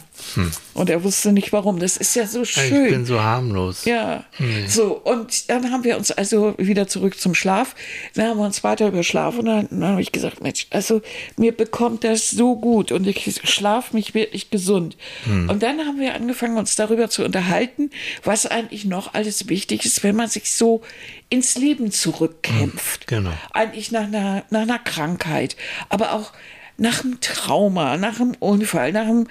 Und 0.73 0.89
er 0.89 1.03
wusste 1.03 1.31
nicht 1.31 1.51
warum. 1.51 1.79
Das 1.79 1.97
ist 1.97 2.15
ja 2.15 2.25
so 2.25 2.43
Ich 2.43 2.51
schön. 2.51 2.89
bin 2.89 3.05
so 3.05 3.21
harmlos. 3.21 3.85
Ja, 3.85 4.23
so, 4.67 4.93
und 5.03 5.49
dann 5.49 5.71
haben 5.71 5.83
wir 5.83 5.97
uns 5.97 6.11
also 6.11 6.55
wieder 6.57 6.87
zurück 6.87 7.19
zum 7.19 7.35
Schlaf. 7.35 7.75
Dann 8.15 8.27
haben 8.29 8.37
wir 8.39 8.45
uns 8.45 8.63
weiter 8.63 8.87
überschlafen 8.87 9.39
und 9.39 9.45
dann, 9.45 9.67
dann 9.69 9.89
habe 9.91 10.01
ich 10.01 10.11
gesagt, 10.11 10.41
Mensch, 10.41 10.67
also 10.69 11.01
mir 11.35 11.51
bekommt 11.51 12.03
das 12.03 12.29
so 12.29 12.55
gut 12.55 12.91
und 12.91 13.05
ich 13.07 13.39
schlafe 13.43 13.95
mich 13.95 14.13
wirklich 14.13 14.49
gesund. 14.49 14.95
Und 15.25 15.61
dann 15.61 15.79
haben 15.79 15.99
wir 15.99 16.15
angefangen, 16.15 16.57
uns 16.57 16.75
darüber 16.75 17.09
zu 17.09 17.23
unterhalten, 17.25 17.89
was 18.23 18.45
eigentlich 18.45 18.85
noch 18.85 19.13
alles 19.13 19.49
wichtig 19.49 19.85
ist, 19.85 20.03
wenn 20.03 20.15
man 20.15 20.27
sich 20.29 20.36
so 20.45 20.81
ins 21.29 21.57
Leben 21.57 21.91
zurückkämpft. 21.91 23.07
Genau. 23.07 23.33
Eigentlich 23.53 23.91
nach 23.91 24.03
einer, 24.03 24.43
nach 24.49 24.61
einer 24.61 24.79
Krankheit, 24.79 25.55
aber 25.89 26.13
auch 26.13 26.33
nach 26.77 27.03
einem 27.03 27.19
Trauma, 27.21 27.97
nach 27.97 28.19
einem 28.19 28.35
Unfall, 28.39 28.91
nach 28.91 29.07
einem, 29.07 29.27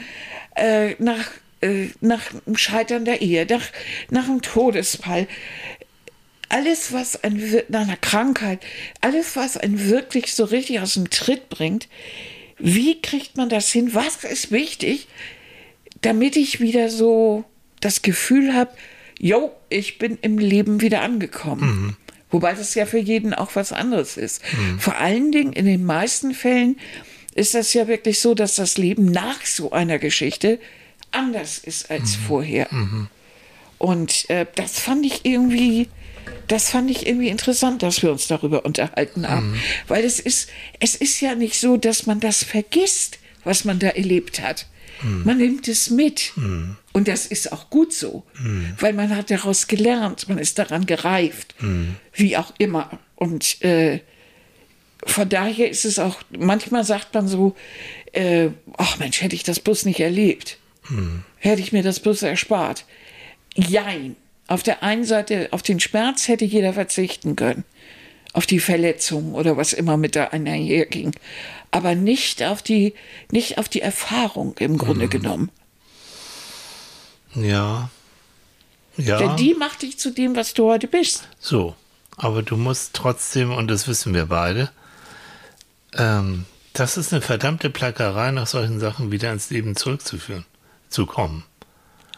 äh, 0.57 0.95
nach, 0.99 1.31
äh, 1.61 1.89
nach 2.01 2.23
dem 2.47 2.57
Scheitern 2.57 3.05
der 3.05 3.23
Ehe, 3.23 3.47
nach, 3.49 3.65
nach 4.11 4.25
einem 4.25 4.43
Todesfall. 4.43 5.29
Alles, 6.49 6.93
was 6.93 7.23
ein, 7.25 7.43
nach 7.69 7.83
einer 7.83 7.97
Krankheit, 7.97 8.61
alles, 9.01 9.37
was 9.37 9.57
einen 9.57 9.89
wirklich 9.89 10.35
so 10.35 10.45
richtig 10.45 10.81
aus 10.81 10.95
dem 10.95 11.11
Tritt 11.11 11.49
bringt, 11.49 11.89
wie 12.59 13.01
kriegt 13.01 13.37
man 13.37 13.49
das 13.49 13.71
hin? 13.71 13.95
Was 13.95 14.25
ist 14.25 14.51
wichtig, 14.51 15.09
damit 16.01 16.37
ich 16.37 16.61
wieder 16.61 16.89
so 16.89 17.45
das 17.81 18.03
Gefühl 18.03 18.55
habe, 18.55 18.71
yo, 19.19 19.53
ich 19.69 19.99
bin 19.99 20.19
im 20.23 20.39
Leben 20.39 20.81
wieder 20.81 21.03
angekommen. 21.03 21.97
Wobei 22.31 22.55
das 22.55 22.75
ja 22.75 22.87
für 22.87 22.99
jeden 22.99 23.35
auch 23.35 23.55
was 23.55 23.73
anderes 23.73 24.17
ist. 24.17 24.43
Vor 24.79 24.97
allen 24.99 25.31
Dingen 25.33 25.53
in 25.53 25.65
den 25.65 25.85
meisten 25.85 26.35
Fällen 26.35 26.77
ist 27.35 27.55
das 27.55 27.73
ja 27.73 27.87
wirklich 27.87 28.21
so, 28.21 28.35
dass 28.35 28.57
das 28.57 28.79
Leben 28.79 29.07
nach 29.07 29.45
so 29.45 29.71
einer 29.71 29.99
Geschichte 29.99 30.59
anders 31.13 31.59
ist 31.59 31.91
als 31.91 32.17
vorher. 32.27 32.69
Und 33.79 34.29
äh, 34.31 34.47
das 34.55 34.81
fand 34.81 35.05
ich 35.07 35.25
irgendwie, 35.25 35.89
das 36.49 36.71
fand 36.71 36.91
ich 36.91 37.07
irgendwie 37.07 37.29
interessant, 37.29 37.83
dass 37.83 38.03
wir 38.03 38.11
uns 38.11 38.27
darüber 38.27 38.65
unterhalten 38.65 39.29
haben. 39.29 39.55
Weil 39.87 40.05
es 40.05 40.19
ist, 40.19 40.49
es 40.81 40.95
ist 40.95 41.21
ja 41.21 41.35
nicht 41.35 41.61
so, 41.61 41.77
dass 41.77 42.07
man 42.07 42.21
das 42.21 42.43
vergisst, 42.43 43.19
was 43.45 43.65
man 43.65 43.79
da 43.79 43.89
erlebt 43.89 44.41
hat. 44.43 44.67
Man 45.25 45.37
nimmt 45.39 45.69
es 45.69 45.91
mit. 45.91 46.33
Und 46.97 47.09
das 47.09 47.26
ist 47.26 47.53
auch 47.53 47.69
gut 47.69 47.93
so, 47.93 48.25
weil 48.81 48.95
man 48.95 49.15
hat 49.15 49.31
daraus 49.31 49.67
gelernt, 49.67 50.31
man 50.31 50.38
ist 50.38 50.59
daran 50.59 50.87
gereift, 50.87 51.55
wie 52.15 52.38
auch 52.38 52.55
immer. 52.57 52.88
Und 53.17 53.62
äh, 53.62 54.00
von 55.05 55.29
daher 55.29 55.69
ist 55.69 55.85
es 55.85 55.99
auch, 55.99 56.17
manchmal 56.38 56.85
sagt 56.85 57.12
man 57.12 57.29
so, 57.29 57.55
äh, 58.12 58.49
ach 58.79 58.99
Mensch, 58.99 59.21
hätte 59.21 59.35
ich 59.35 59.43
das 59.43 59.61
bloß 59.61 59.85
nicht 59.85 60.00
erlebt. 60.00 60.57
Hätte 61.37 61.61
ich 61.61 61.71
mir 61.71 61.83
das 61.83 62.00
bloß 62.00 62.23
erspart. 62.23 62.87
Jein. 63.55 64.17
Auf 64.47 64.62
der 64.62 64.83
einen 64.83 65.05
Seite, 65.05 65.49
auf 65.50 65.61
den 65.61 65.81
Schmerz 65.81 66.29
hätte 66.29 66.47
jeder 66.47 66.73
verzichten 66.73 67.37
können. 67.37 67.65
Auf 68.33 68.47
die 68.47 68.59
Verletzung 68.59 69.35
oder 69.35 69.59
was 69.59 69.75
immer 69.75 69.99
mit 69.99 70.17
da 70.17 70.29
einherging. 70.29 71.12
Aber 71.71 71.95
nicht 71.95 72.43
auf 72.43 72.62
die, 72.62 72.95
nicht 73.31 73.59
auf 73.59 73.69
die 73.69 73.83
Erfahrung 73.83 74.55
im 74.61 74.79
Grunde 74.79 75.09
genommen. 75.09 75.50
Ja. 77.37 77.90
Ja. 78.97 79.19
Denn 79.19 79.37
die 79.37 79.55
macht 79.55 79.83
dich 79.83 79.99
zu 79.99 80.11
dem, 80.11 80.37
was 80.37 80.55
du 80.55 80.69
heute 80.69 80.88
bist. 80.88 81.28
So, 81.38 81.75
aber 82.16 82.43
du 82.43 82.57
musst 82.57 82.95
trotzdem, 82.95 83.52
und 83.52 83.69
das 83.69 83.87
wissen 83.88 84.14
wir 84.14 84.26
beide, 84.26 84.71
ähm, 85.95 86.47
das 86.73 86.97
ist 86.97 87.12
eine 87.12 87.23
verdammte 87.23 87.71
Plackerei, 87.71 88.31
nach 88.31 88.47
solchen 88.47 88.81
Sachen 88.81 89.11
wieder 89.12 89.33
ins 89.33 89.50
Leben 89.50 89.76
zurückzuführen, 89.76 90.45
zu 90.88 91.07
kommen. 91.07 91.45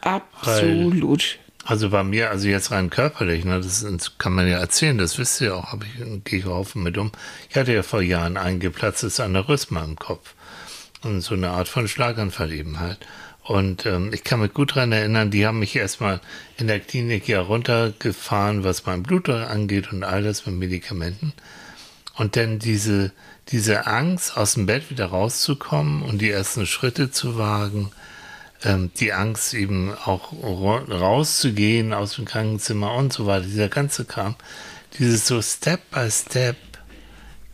Absolut. 0.01 1.39
Also 1.65 1.91
bei 1.91 2.03
mir, 2.03 2.31
also 2.31 2.49
jetzt 2.49 2.71
rein 2.71 2.89
körperlich, 2.89 3.45
ne, 3.45 3.61
das 3.61 3.85
kann 4.17 4.33
man 4.33 4.49
ja 4.49 4.59
erzählen, 4.59 4.97
das 4.97 5.19
wisst 5.19 5.41
ihr 5.41 5.55
auch, 5.55 5.73
habe 5.73 5.85
ich, 5.85 6.25
gehe 6.25 6.39
ich 6.39 6.47
auch 6.47 6.61
offen 6.61 6.83
mit 6.83 6.97
um. 6.97 7.13
Ich 7.51 7.57
hatte 7.57 7.75
ja 7.75 7.83
vor 7.83 8.01
Jahren 8.01 8.37
ein 8.37 8.59
geplatztes 8.59 9.21
Aneurysma 9.21 9.85
im 9.85 9.97
Kopf. 9.97 10.35
Und 11.03 11.21
so 11.21 11.35
eine 11.35 11.51
Art 11.51 11.69
von 11.69 11.87
Schlaganfall 11.87 12.53
eben 12.53 12.81
halt. 12.81 12.99
Und 13.49 13.87
ähm, 13.87 14.13
ich 14.13 14.25
kann 14.25 14.41
mich 14.41 14.53
gut 14.53 14.77
daran 14.77 14.93
erinnern, 14.93 15.31
die 15.31 15.47
haben 15.47 15.59
mich 15.59 15.75
erstmal 15.75 16.21
in 16.59 16.67
der 16.67 16.81
Klinik 16.81 17.27
ja 17.29 17.41
runtergefahren, 17.41 18.63
was 18.63 18.85
mein 18.85 19.03
Blutdruck 19.03 19.49
angeht 19.49 19.91
und 19.91 20.05
all 20.05 20.23
das 20.23 20.45
mit 20.45 20.57
Medikamenten. 20.57 21.33
Und 22.15 22.37
dann 22.37 22.59
diese, 22.59 23.11
diese 23.49 23.87
Angst, 23.87 24.37
aus 24.37 24.53
dem 24.53 24.67
Bett 24.67 24.91
wieder 24.91 25.07
rauszukommen 25.07 26.03
und 26.03 26.19
die 26.19 26.31
ersten 26.31 26.67
Schritte 26.67 27.11
zu 27.11 27.39
wagen, 27.39 27.91
ähm, 28.65 28.91
die 29.01 29.15
Angst 29.15 29.55
eben 29.55 29.95
auch 29.95 30.31
ra- 30.43 30.85
rauszugehen 30.87 31.95
aus 31.95 32.17
dem 32.17 32.27
Krankenzimmer 32.27 32.93
und 32.93 33.15
so 33.15 33.25
weiter, 33.25 33.47
dieser 33.47 33.71
ganze 33.71 34.05
Kram, 34.05 34.35
dieses 34.99 35.27
so 35.27 35.41
Step 35.41 35.81
by 35.91 36.11
Step 36.11 36.57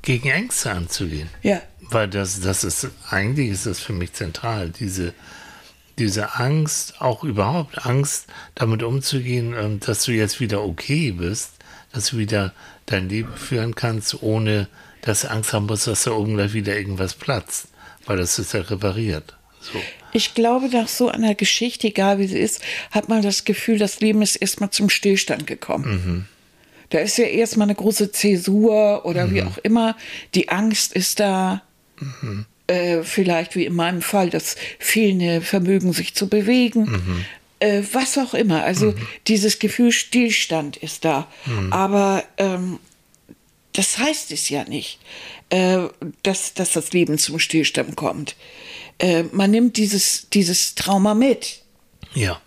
gegen 0.03 0.29
Ängste 0.29 0.73
anzugehen. 0.73 1.29
Ja. 1.43 1.63
Weil 1.83 2.09
das, 2.09 2.41
das 2.41 2.65
ist, 2.65 2.89
eigentlich 3.11 3.51
ist 3.51 3.67
das 3.67 3.79
für 3.79 3.93
mich 3.93 4.13
zentral, 4.13 4.71
diese, 4.71 5.15
diese 5.99 6.35
Angst, 6.35 7.01
auch 7.01 7.25
überhaupt 7.25 7.87
Angst, 7.87 8.27
damit 8.55 8.83
umzugehen, 8.83 9.55
ähm, 9.59 9.81
dass 9.81 10.05
du 10.05 10.13
jetzt 10.13 10.41
wieder 10.41 10.63
okay 10.63 11.13
bist, 11.13 11.53
dass 11.93 12.11
du 12.11 12.19
wieder 12.19 12.53
dein 12.87 13.09
Leben 13.09 13.35
führen 13.37 13.75
kannst, 13.75 14.23
ohne 14.23 14.69
dass 15.03 15.23
du 15.23 15.31
Angst 15.31 15.53
haben 15.53 15.67
musst, 15.67 15.87
dass 15.87 16.05
da 16.05 16.13
oben 16.13 16.35
gleich 16.35 16.53
wieder 16.53 16.77
irgendwas 16.77 17.15
platzt, 17.15 17.69
weil 18.07 18.17
das 18.17 18.39
ist 18.39 18.53
ja 18.53 18.61
repariert. 18.61 19.37
So. 19.61 19.81
Ich 20.13 20.35
glaube, 20.35 20.69
nach 20.69 20.89
so 20.89 21.09
einer 21.09 21.35
Geschichte, 21.35 21.89
egal 21.89 22.19
wie 22.19 22.27
sie 22.27 22.39
ist, 22.39 22.61
hat 22.91 23.09
man 23.09 23.23
das 23.23 23.45
Gefühl, 23.45 23.79
das 23.79 24.01
Leben 24.01 24.23
ist 24.23 24.37
erstmal 24.37 24.71
zum 24.71 24.91
Stillstand 24.91 25.47
gekommen. 25.47 25.89
Da 26.91 26.99
ist 27.01 27.17
ja 27.19 27.25
erstmal 27.25 27.67
eine 27.67 27.75
große 27.75 28.13
Zäsur 28.13 29.05
oder 29.07 29.31
wie 29.33 29.43
auch 29.43 29.59
immer. 29.59 29.97
Die 30.35 30.51
Angst 30.51 30.93
ist 30.93 31.19
da. 31.19 31.63
Äh, 32.66 33.02
vielleicht 33.02 33.56
wie 33.56 33.66
in 33.66 33.75
meinem 33.75 34.00
Fall 34.00 34.30
das 34.30 34.56
fehlende 34.78 35.42
Vermögen, 35.42 35.92
sich 35.92 36.14
zu 36.14 36.28
bewegen. 36.28 37.26
Äh, 37.61 37.83
was 37.92 38.16
auch 38.18 38.35
immer. 38.35 38.64
Also 38.64 38.94
dieses 39.26 39.59
Gefühl 39.59 39.92
Stillstand 39.92 40.76
ist 40.76 41.04
da. 41.04 41.28
Aber 41.71 42.25
ähm, 42.38 42.78
das 43.75 43.99
heißt 43.99 44.30
es 44.33 44.49
ja 44.49 44.64
nicht, 44.64 44.99
äh, 45.50 45.88
dass, 46.23 46.54
dass 46.54 46.73
das 46.73 46.92
Leben 46.92 47.18
zum 47.18 47.38
Stillstand 47.38 47.97
kommt. 47.97 48.37
Äh, 48.99 49.25
man 49.33 49.50
nimmt 49.50 49.76
dieses, 49.76 50.28
dieses 50.33 50.75
Trauma 50.75 51.14
mit. 51.14 51.62
Ja. 52.14 52.40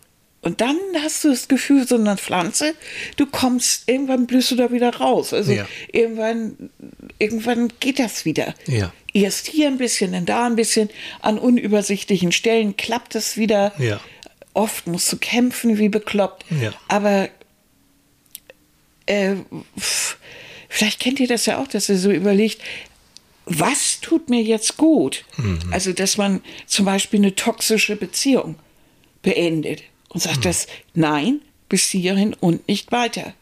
Und 0.47 0.61
dann 0.61 0.77
hast 1.03 1.25
du 1.25 1.29
das 1.29 1.49
Gefühl, 1.49 1.85
so 1.85 1.95
eine 1.95 2.15
Pflanze, 2.15 2.73
du 3.17 3.25
kommst, 3.25 3.89
irgendwann 3.89 4.27
blühst 4.27 4.49
du 4.49 4.55
da 4.55 4.71
wieder 4.71 4.95
raus. 4.95 5.33
Also 5.33 5.51
Ja. 5.51 5.67
irgendwann, 5.91 6.69
irgendwann 7.19 7.67
geht 7.81 7.99
das 7.99 8.23
wieder. 8.23 8.55
Ja. 8.65 8.93
Erst 9.13 9.47
hier 9.47 9.67
ein 9.67 9.77
bisschen, 9.77 10.13
dann 10.13 10.25
da 10.25 10.45
ein 10.45 10.55
bisschen, 10.55 10.89
an 11.19 11.37
unübersichtlichen 11.37 12.31
Stellen 12.31 12.77
klappt 12.77 13.15
es 13.15 13.35
wieder. 13.35 13.73
Ja. 13.77 13.99
Oft 14.53 14.87
musst 14.87 15.11
du 15.11 15.17
kämpfen 15.17 15.77
wie 15.79 15.89
bekloppt. 15.89 16.45
Aber 16.87 17.27
äh, 19.05 19.35
vielleicht 20.69 21.01
kennt 21.01 21.19
ihr 21.19 21.27
das 21.27 21.45
ja 21.45 21.61
auch, 21.61 21.67
dass 21.67 21.89
ihr 21.89 21.97
so 21.97 22.09
überlegt, 22.09 22.61
was 23.43 23.99
tut 23.99 24.29
mir 24.29 24.41
jetzt 24.41 24.77
gut? 24.77 25.25
Also, 25.71 25.91
dass 25.91 26.15
man 26.17 26.41
zum 26.67 26.85
Beispiel 26.85 27.19
eine 27.19 27.35
toxische 27.35 27.97
Beziehung 27.97 28.55
beendet 29.23 29.83
und 30.17 30.23
sagt 30.23 30.45
das, 30.45 30.65
nein, 30.95 31.41
bis 31.69 31.89
hierhin 31.89 32.33
und 32.33 32.67
nicht 32.67 32.91
weiter. 32.91 33.35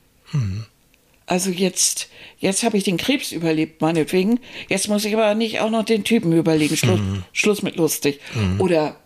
Also 1.26 1.50
jetzt, 1.50 2.10
jetzt 2.38 2.64
habe 2.64 2.76
ich 2.76 2.84
den 2.84 2.98
Krebs 2.98 3.32
überlebt, 3.32 3.80
meinetwegen. 3.80 4.42
Jetzt 4.68 4.90
muss 4.90 5.06
ich 5.06 5.14
aber 5.14 5.36
nicht 5.36 5.62
auch 5.62 5.70
noch 5.70 5.86
den 5.86 6.04
Typen 6.04 6.34
überlegen. 6.34 6.76
Schluss, 6.76 7.00
Schluss 7.32 7.62
mit 7.62 7.78
lustig. 7.78 8.20
Oder, 8.60 8.98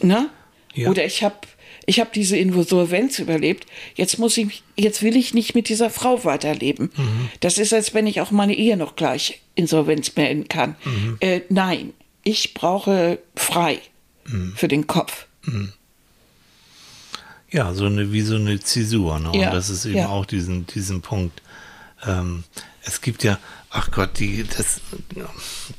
ne? 0.00 0.30
Ja. 0.72 0.88
Oder 0.88 1.04
ich 1.04 1.22
habe 1.22 1.36
ich 1.84 2.00
hab 2.00 2.14
diese 2.14 2.38
Insolvenz 2.38 3.18
überlebt. 3.18 3.66
Jetzt 3.94 4.18
muss 4.18 4.38
ich, 4.38 4.62
jetzt 4.74 5.02
will 5.02 5.16
ich 5.18 5.34
nicht 5.34 5.54
mit 5.54 5.68
dieser 5.68 5.90
Frau 5.90 6.24
weiterleben. 6.24 6.88
Das 7.40 7.58
ist, 7.58 7.74
als 7.74 7.92
wenn 7.92 8.06
ich 8.06 8.22
auch 8.22 8.30
meine 8.30 8.54
Ehe 8.54 8.78
noch 8.78 8.96
gleich 8.96 9.42
Insolvenz 9.54 10.16
melden 10.16 10.48
kann. 10.48 10.76
Äh, 11.20 11.42
nein, 11.50 11.92
ich 12.22 12.54
brauche 12.54 13.18
frei 13.36 13.80
für 14.56 14.68
den 14.68 14.86
Kopf. 14.86 15.26
Ja, 17.54 17.72
so 17.72 17.86
eine, 17.86 18.10
wie 18.10 18.22
so 18.22 18.34
eine 18.34 18.58
Zäsur. 18.58 19.20
Ne? 19.20 19.30
Ja, 19.38 19.46
Und 19.46 19.54
das 19.54 19.70
ist 19.70 19.84
eben 19.84 19.98
ja. 19.98 20.08
auch 20.08 20.26
diesen, 20.26 20.66
diesen 20.66 21.02
Punkt. 21.02 21.40
Ähm, 22.04 22.42
es 22.82 23.00
gibt 23.00 23.22
ja, 23.22 23.38
ach 23.70 23.92
Gott, 23.92 24.18
die, 24.18 24.44
das 24.44 24.80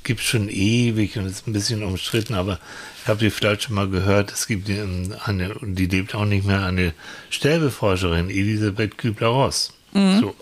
gibt 0.04 0.22
schon 0.22 0.48
ewig 0.48 1.18
und 1.18 1.26
ist 1.26 1.46
ein 1.48 1.52
bisschen 1.52 1.84
umstritten, 1.84 2.34
aber 2.34 2.60
ich 3.02 3.10
habe 3.10 3.20
die 3.20 3.30
vielleicht 3.30 3.64
schon 3.64 3.76
mal 3.76 3.90
gehört, 3.90 4.32
es 4.32 4.48
gibt 4.48 4.70
eine, 4.70 5.56
die 5.62 5.88
lebt 5.88 6.16
auch 6.16 6.24
nicht 6.24 6.46
mehr, 6.46 6.64
eine 6.64 6.94
Sterbeforscherin, 7.30 8.30
Elisabeth 8.30 8.98
Kübler-Ross. 8.98 9.74
Mhm. 9.92 10.20
So. 10.22 10.36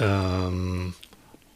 Ähm, 0.00 0.94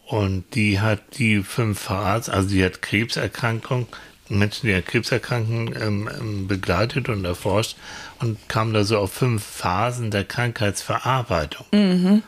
und 0.07 0.45
die 0.55 0.79
hat 0.81 1.19
die 1.19 1.43
fünf 1.43 1.81
Verarzt, 1.81 2.31
also 2.31 2.51
die 2.51 2.65
hat 2.65 2.83
Krebserkrankung, 2.83 3.89
Menschen, 4.29 4.67
die 4.67 4.75
an 4.75 4.85
Krebserkrankungen 4.85 5.75
ähm, 5.81 6.11
ähm, 6.19 6.49
begleitet 6.49 7.09
und 7.09 7.25
erforscht 7.25 7.77
und 8.21 8.49
kam 8.49 8.73
da 8.73 8.85
so 8.85 8.99
auf 8.99 9.13
fünf 9.13 9.45
Phasen 9.45 10.11
der 10.11 10.25
Krankheitsverarbeitung. 10.25 11.67
Mhm. 11.73 12.23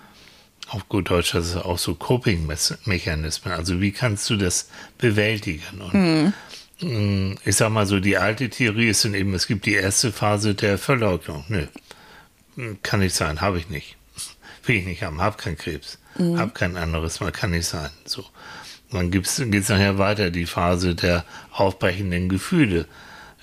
Auf 0.69 0.88
gut 0.88 1.11
Deutsch, 1.11 1.33
das 1.33 1.49
ist 1.49 1.57
auch 1.57 1.78
so 1.78 1.95
Coping-Mechanismen. 1.95 3.55
Also 3.55 3.81
wie 3.81 3.93
kannst 3.93 4.28
du 4.28 4.37
das 4.37 4.69
bewältigen? 4.99 5.81
Und 5.81 5.95
mhm. 5.95 6.33
Mm, 6.81 7.35
ich 7.45 7.57
sag 7.57 7.71
mal 7.71 7.87
so, 7.87 7.99
die 7.99 8.19
alte 8.19 8.49
Theorie 8.50 8.88
ist 8.88 9.05
dann 9.05 9.14
eben, 9.14 9.35
es 9.35 9.47
gibt 9.47 9.67
die 9.67 9.75
erste 9.75 10.12
Phase 10.12 10.55
der 10.55 10.78
Verleugnung. 10.78 11.45
Nö, 11.49 11.67
kann 12.83 13.00
nicht 13.00 13.14
sein, 13.14 13.40
habe 13.40 13.59
ich 13.59 13.69
nicht. 13.69 13.97
Will 14.64 14.76
ich 14.76 14.87
nicht 14.87 15.02
haben, 15.02 15.21
habe 15.21 15.37
keinen 15.37 15.57
Krebs, 15.57 15.99
mhm. 16.19 16.38
habe 16.38 16.52
kein 16.52 16.76
anderes, 16.76 17.21
mal 17.21 17.33
kann 17.33 17.50
nicht 17.50 17.67
sein. 17.67 17.90
So. 18.05 18.25
Dann 18.90 19.11
geht 19.11 19.26
es 19.26 19.68
nachher 19.68 19.99
weiter, 19.99 20.30
die 20.30 20.47
Phase 20.47 20.95
der 20.95 21.25
aufbrechenden 21.52 22.28
Gefühle. 22.28 22.87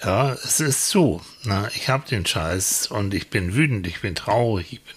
Ja, 0.03 0.33
es 0.33 0.59
ist 0.59 0.89
so. 0.89 1.21
Na, 1.43 1.69
ich 1.75 1.89
habe 1.89 2.07
den 2.07 2.25
Scheiß 2.25 2.87
und 2.87 3.13
ich 3.13 3.29
bin 3.29 3.55
wütend, 3.55 3.87
ich 3.87 4.01
bin 4.01 4.15
traurig, 4.15 4.73
ich 4.73 4.81
bin 4.81 4.95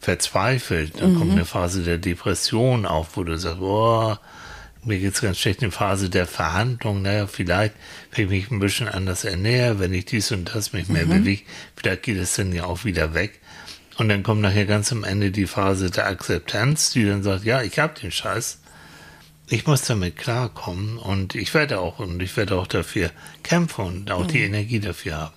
verzweifelt. 0.00 1.00
Dann 1.00 1.14
mhm. 1.14 1.18
kommt 1.18 1.32
eine 1.32 1.44
Phase 1.44 1.82
der 1.82 1.98
Depression 1.98 2.86
auf, 2.86 3.16
wo 3.16 3.24
du 3.24 3.36
sagst, 3.38 3.60
boah, 3.60 4.20
mir 4.84 4.98
geht 4.98 5.14
es 5.14 5.20
ganz 5.20 5.38
schlecht. 5.38 5.62
Eine 5.62 5.72
Phase 5.72 6.10
der 6.10 6.26
Verhandlung, 6.26 7.02
naja, 7.02 7.26
vielleicht, 7.26 7.74
wenn 8.12 8.24
ich 8.24 8.30
mich 8.30 8.50
ein 8.50 8.60
bisschen 8.60 8.88
anders 8.88 9.24
ernähre, 9.24 9.80
wenn 9.80 9.92
ich 9.92 10.04
dies 10.04 10.30
und 10.32 10.54
das 10.54 10.72
mich 10.72 10.88
mehr 10.88 11.06
mhm. 11.06 11.10
bewege, 11.10 11.42
vielleicht 11.76 12.02
geht 12.04 12.18
es 12.18 12.34
dann 12.34 12.52
ja 12.52 12.64
auch 12.64 12.84
wieder 12.84 13.14
weg. 13.14 13.40
Und 13.96 14.08
dann 14.08 14.22
kommt 14.22 14.42
nachher 14.42 14.66
ganz 14.66 14.92
am 14.92 15.02
Ende 15.02 15.32
die 15.32 15.46
Phase 15.46 15.90
der 15.90 16.06
Akzeptanz, 16.06 16.90
die 16.90 17.04
dann 17.04 17.22
sagt, 17.22 17.44
ja, 17.44 17.62
ich 17.62 17.78
habe 17.78 17.98
den 17.98 18.12
Scheiß 18.12 18.60
ich 19.50 19.66
muss 19.66 19.82
damit 19.82 20.16
klarkommen 20.16 20.98
und 20.98 21.34
ich 21.34 21.54
werde 21.54 21.80
auch 21.80 21.98
und 21.98 22.22
ich 22.22 22.36
werde 22.36 22.56
auch 22.56 22.66
dafür 22.66 23.10
kämpfen 23.42 23.84
und 23.84 24.10
auch 24.10 24.24
mhm. 24.24 24.28
die 24.28 24.40
Energie 24.40 24.80
dafür 24.80 25.16
haben. 25.16 25.34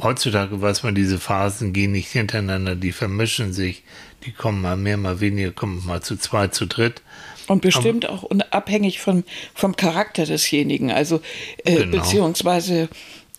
Heutzutage 0.00 0.60
weiß 0.60 0.82
man, 0.84 0.94
diese 0.94 1.18
Phasen 1.18 1.72
gehen 1.72 1.92
nicht 1.92 2.10
hintereinander, 2.10 2.74
die 2.74 2.92
vermischen 2.92 3.52
sich, 3.52 3.84
die 4.24 4.32
kommen 4.32 4.62
mal 4.62 4.76
mehr, 4.76 4.96
mal 4.96 5.20
weniger, 5.20 5.50
kommen 5.50 5.84
mal 5.84 6.02
zu 6.02 6.16
zwei, 6.16 6.48
zu 6.48 6.66
dritt. 6.66 7.02
Und 7.46 7.60
bestimmt 7.60 8.06
Aber, 8.06 8.14
auch 8.14 8.22
unabhängig 8.22 9.00
von, 9.00 9.24
vom 9.54 9.76
Charakter 9.76 10.24
desjenigen. 10.24 10.90
Also 10.90 11.20
äh, 11.64 11.76
genau. 11.76 11.98
beziehungsweise 11.98 12.88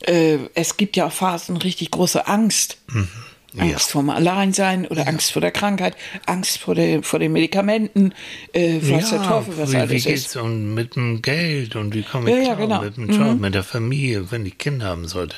äh, 0.02 0.38
es 0.54 0.78
gibt 0.78 0.96
ja 0.96 1.08
auch 1.08 1.12
Phasen 1.12 1.58
richtig 1.58 1.90
große 1.90 2.28
Angst. 2.28 2.78
Mhm. 2.92 3.08
Angst 3.58 3.88
ja. 3.88 3.92
vorm 3.92 4.10
Alleinsein 4.10 4.88
oder 4.88 5.04
ja. 5.04 5.08
Angst 5.08 5.32
vor 5.32 5.42
der 5.42 5.52
Krankheit, 5.52 5.96
Angst 6.26 6.58
vor, 6.58 6.76
der, 6.76 7.04
vor 7.04 7.20
den 7.20 7.34
Medikamenten, 7.34 8.14
äh, 8.54 8.82
weiß 8.82 9.12
ja, 9.12 9.18
der 9.18 9.28
Teufel, 9.28 9.58
was 9.58 9.72
wie, 9.72 9.78
alles 9.78 9.92
wie 9.92 10.10
geht's 10.10 10.26
ist. 10.26 10.36
Und 10.38 10.74
mit 10.74 10.96
dem 10.96 11.22
Geld 11.22 11.76
und 11.76 11.94
wie 11.94 12.04
komme 12.04 12.30
ich 12.32 12.48
ja, 12.48 12.56
klar, 12.56 12.68
genau. 12.68 12.82
mit 12.82 12.98
dem 12.98 13.10
Job, 13.10 13.36
mhm. 13.36 13.42
mit 13.42 13.54
der 13.54 13.64
Familie, 13.64 14.32
wenn 14.32 14.46
ich 14.46 14.58
Kinder 14.58 14.88
haben 14.88 15.08
sollte. 15.08 15.38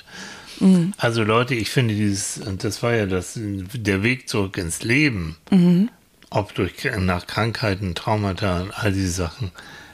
Mhm. 0.59 0.93
Also 0.97 1.23
Leute, 1.23 1.55
ich 1.55 1.69
finde 1.69 1.93
dieses, 1.93 2.39
das 2.59 2.81
war 2.81 2.93
ja 2.93 3.05
das, 3.05 3.33
der 3.37 4.03
Weg 4.03 4.29
zurück 4.29 4.57
ins 4.57 4.83
Leben, 4.83 5.37
mhm. 5.51 5.89
ob 6.29 6.53
durch 6.55 6.73
nach 6.99 7.27
Krankheiten, 7.27 7.95
Traumata 7.95 8.61
und 8.61 8.71
all 8.71 8.91
diese 8.91 9.11
Sachen, 9.11 9.51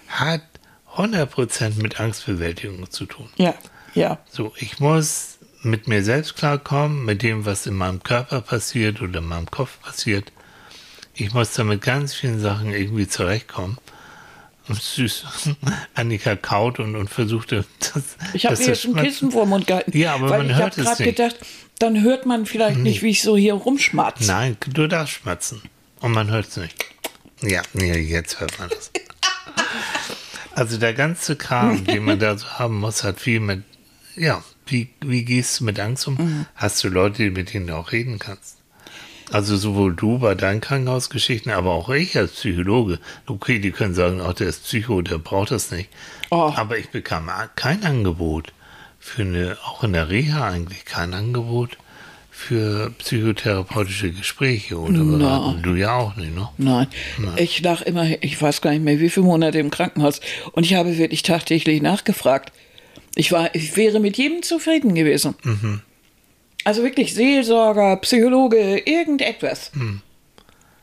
hat 0.08 0.42
100% 0.96 1.82
mit 1.82 2.00
Angstbewältigung 2.00 2.90
zu 2.92 3.06
tun. 3.06 3.30
Ja, 3.38 3.56
ja. 3.94 4.20
So, 4.30 4.54
ich 4.58 4.80
muss 4.80 5.40
mit 5.64 5.88
mir 5.88 6.04
selbst 6.04 6.36
klarkommen, 6.36 7.06
mit 7.06 7.22
dem, 7.22 7.46
was 7.46 7.68
in 7.68 7.76
meinem 7.76 8.02
Körper 8.04 8.42
passiert 8.42 9.02
oder 9.02 9.20
in 9.20 9.26
meinem 9.26 9.50
Kopf 9.50 9.80
passiert. 9.82 10.32
Ich 11.14 11.34
muss 11.34 11.54
da 11.54 11.64
mit 11.64 11.82
ganz 11.82 12.14
vielen 12.14 12.40
Sachen 12.40 12.72
irgendwie 12.72 13.08
zurechtkommen. 13.08 13.78
Und 14.68 14.82
süß. 14.82 15.26
Annika 15.96 16.36
kaut 16.36 16.80
und, 16.80 16.96
und 16.96 17.10
versuchte 17.10 17.66
das. 17.80 18.16
Ich 18.34 18.46
habe 18.46 18.58
mir 18.58 18.68
jetzt 18.68 18.86
ein 18.86 18.96
Kissen 18.96 19.32
vor 19.32 19.46
den 19.46 19.50
Mund 19.50 19.68
gehalten. 19.68 19.96
Ja, 19.98 20.16
aber 20.16 20.30
man 20.30 20.56
hört 20.56 20.78
es 20.78 20.88
nicht. 20.88 21.00
Ich 21.00 21.16
gedacht, 21.16 21.36
dann 21.80 22.02
hört 22.02 22.26
man 22.26 22.46
vielleicht 22.46 22.78
nee. 22.78 22.90
nicht, 22.90 23.02
wie 23.02 23.10
ich 23.10 23.22
so 23.22 23.36
hier 23.36 23.56
rumschmatze. 23.56 24.26
Nein, 24.26 24.58
du 24.68 24.88
darfst 24.88 25.16
schmatzen. 25.16 25.62
Und 26.00 26.12
man 26.14 26.30
hört 26.30 26.48
es 26.48 26.58
nicht. 26.58 26.86
Ja, 27.42 27.62
nee, 27.74 27.98
jetzt 27.98 28.40
hört 28.40 28.58
man 28.60 28.70
das. 28.70 28.92
also 30.56 30.78
der 30.78 30.94
ganze 30.94 31.36
Kram, 31.36 31.84
den 31.86 32.06
man 32.06 32.20
da 32.20 32.38
so 32.38 32.48
haben 32.48 32.80
muss, 32.80 33.04
hat 33.04 33.20
viel 33.20 33.40
mit, 33.40 33.64
ja, 34.16 34.44
wie, 34.68 34.90
wie 35.02 35.26
gehst 35.26 35.60
du 35.60 35.66
mit 35.66 35.80
Angst 35.80 36.08
um? 36.08 36.16
Mhm. 36.16 36.46
Hast 36.56 36.84
du 36.84 36.90
Leute, 36.90 37.30
mit 37.32 37.54
denen 37.54 37.68
du 37.68 37.76
auch 37.76 37.92
reden 37.92 38.20
kannst? 38.20 38.58
Also 39.32 39.56
sowohl 39.56 39.96
du 39.96 40.20
bei 40.20 40.36
deinen 40.36 40.60
Krankenhausgeschichten, 40.60 41.52
aber 41.52 41.72
auch 41.72 41.90
ich 41.90 42.18
als 42.18 42.34
Psychologe. 42.34 43.00
Okay, 43.28 43.60
die 43.60 43.72
können 43.72 43.94
sagen, 43.94 44.20
auch 44.20 44.34
der 44.34 44.48
ist 44.48 44.66
Psycho, 44.66 45.02
der 45.02 45.20
braucht 45.20 45.52
das 45.52 45.72
nicht. 45.72 45.90
Oh. 46.32 46.52
Aber 46.56 46.78
ich 46.78 46.90
bekam 46.90 47.30
kein 47.56 47.84
Angebot 47.84 48.52
für 49.00 49.22
eine, 49.22 49.58
auch 49.66 49.84
in 49.84 49.94
der 49.94 50.10
Reha 50.10 50.50
eigentlich 50.50 50.84
kein 50.84 51.14
Angebot 51.14 51.78
für 52.30 52.92
psychotherapeutische 52.98 54.12
Gespräche 54.12 54.78
oder 54.78 55.04
Beratung. 55.04 55.62
Du 55.62 55.76
ja 55.76 55.96
auch 55.96 56.16
nicht, 56.16 56.36
ne? 56.36 56.50
Nein. 56.58 56.88
Nein. 57.18 57.34
Ich 57.38 57.62
lag 57.62 57.82
immer, 57.82 58.06
ich 58.24 58.42
weiß 58.42 58.62
gar 58.62 58.72
nicht 58.72 58.84
mehr, 58.84 59.00
wie 59.00 59.10
viele 59.10 59.28
Monate 59.28 59.60
im 59.60 59.70
Krankenhaus. 59.70 60.22
Und 60.52 60.66
ich 60.66 60.74
habe 60.74 60.98
wirklich 60.98 61.24
tagtäglich 61.24 61.82
nachgefragt. 61.82 62.52
Ich, 63.16 63.32
war, 63.32 63.54
ich 63.56 63.76
wäre 63.76 64.00
mit 64.00 64.18
jedem 64.18 64.42
zufrieden 64.42 64.96
gewesen. 64.96 65.36
Mhm. 65.44 65.82
Also 66.64 66.84
wirklich 66.84 67.14
Seelsorger, 67.14 67.98
Psychologe, 67.98 68.78
irgendetwas. 68.86 69.72
Mhm. 69.74 70.02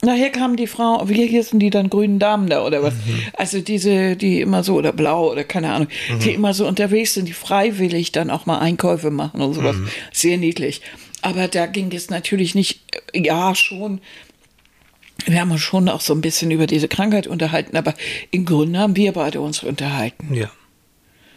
Nachher 0.01 0.31
kamen 0.31 0.57
die 0.57 0.69
Frau, 0.69 1.09
wie 1.09 1.27
hießen 1.27 1.59
die 1.59 1.71
dann 1.71 1.91
grünen 1.91 2.21
Damen 2.21 2.49
da 2.49 2.65
oder 2.65 2.83
was? 2.85 2.95
Mhm. 2.95 3.21
Also 3.33 3.61
diese, 3.61 4.15
die 4.15 4.41
immer 4.41 4.63
so, 4.63 4.77
oder 4.77 4.93
blau 4.93 5.33
oder 5.33 5.43
keine 5.43 5.73
Ahnung, 5.73 5.89
mhm. 6.09 6.21
die 6.21 6.31
immer 6.31 6.55
so 6.55 6.69
unterwegs 6.69 7.15
sind, 7.15 7.27
die 7.27 7.33
freiwillig 7.33 8.13
dann 8.13 8.31
auch 8.31 8.47
mal 8.47 8.59
Einkäufe 8.59 9.11
machen 9.11 9.41
und 9.41 9.55
sowas. 9.55 9.77
Mhm. 9.77 9.89
Sehr 10.13 10.37
niedlich. 10.37 10.83
Aber 11.23 11.49
da 11.49 11.67
ging 11.67 11.93
es 11.93 12.11
natürlich 12.11 12.55
nicht, 12.55 12.81
ja, 13.13 13.55
schon. 13.57 14.01
Wir 15.27 15.41
haben 15.41 15.51
uns 15.51 15.63
schon 15.63 15.89
auch 15.89 16.01
so 16.01 16.15
ein 16.15 16.21
bisschen 16.21 16.53
über 16.53 16.69
diese 16.69 16.87
Krankheit 16.87 17.27
unterhalten, 17.27 17.77
aber 17.77 17.95
im 18.31 18.45
Grunde 18.45 18.79
haben 18.79 18.95
wir 18.95 19.13
beide 19.13 19.41
uns 19.41 19.65
unterhalten. 19.65 20.33
Ja. 20.33 20.49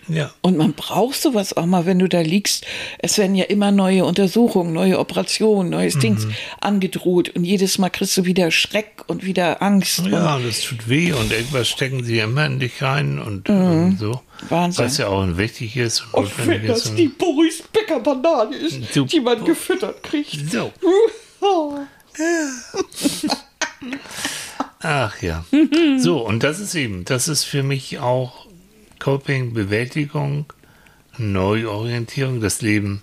Ja. 0.08 0.32
Und 0.42 0.58
man 0.58 0.74
braucht 0.74 1.22
sowas 1.22 1.56
auch 1.56 1.66
mal, 1.66 1.86
wenn 1.86 2.00
du 2.00 2.10
da 2.10 2.22
liegst. 2.22 2.66
Es 3.00 3.18
werden 3.18 3.36
ja 3.36 3.46
immer 3.46 3.72
neue 3.72 4.06
Untersuchungen, 4.06 4.74
neue 4.74 5.00
Operationen, 5.00 5.70
neues 5.70 5.96
mhm. 5.96 6.00
Dings 6.00 6.28
angedroht. 6.60 7.30
Und 7.30 7.44
jedes 7.44 7.78
Mal 7.78 7.90
kriegst 7.90 8.18
du 8.18 8.26
wieder 8.26 8.52
Schreck 8.52 9.04
und 9.08 9.24
wieder 9.24 9.62
Angst. 9.62 10.04
Ja, 10.06 10.36
und 10.36 10.46
es 10.46 10.62
tut 10.62 10.90
weh 10.90 11.14
und 11.14 11.32
irgendwas 11.32 11.70
stecken 11.70 12.04
sie 12.04 12.20
immer 12.20 12.46
in 12.46 12.60
dich 12.60 12.82
rein 12.82 13.20
und, 13.20 13.48
mhm. 13.48 13.84
und 13.84 14.00
so. 14.00 14.22
Wahnsinn. 14.50 14.86
Was 14.86 14.98
ja 14.98 15.08
auch 15.08 15.38
wichtig 15.38 15.78
ist. 15.78 16.04
Und, 16.14 16.26
und 16.26 16.48
wenn 16.48 16.66
das 16.66 16.94
die 16.96 17.08
Boris 17.08 17.64
Becker 17.72 18.00
Banane 18.00 18.56
ist, 18.56 18.94
so, 18.94 19.06
die 19.06 19.20
man 19.20 19.44
gefüttert 19.46 20.02
kriegt. 20.04 20.52
So. 20.52 20.72
Ach 24.82 25.22
ja. 25.22 25.46
So, 25.98 26.26
und 26.26 26.44
das 26.44 26.60
ist 26.60 26.76
eben, 26.76 27.06
das 27.06 27.28
ist 27.28 27.44
für 27.44 27.64
mich 27.64 28.00
auch 28.00 28.48
Coping, 29.02 29.54
Bewältigung, 29.54 30.46
Neuorientierung. 31.18 32.40
Das 32.40 32.62
Leben 32.62 33.02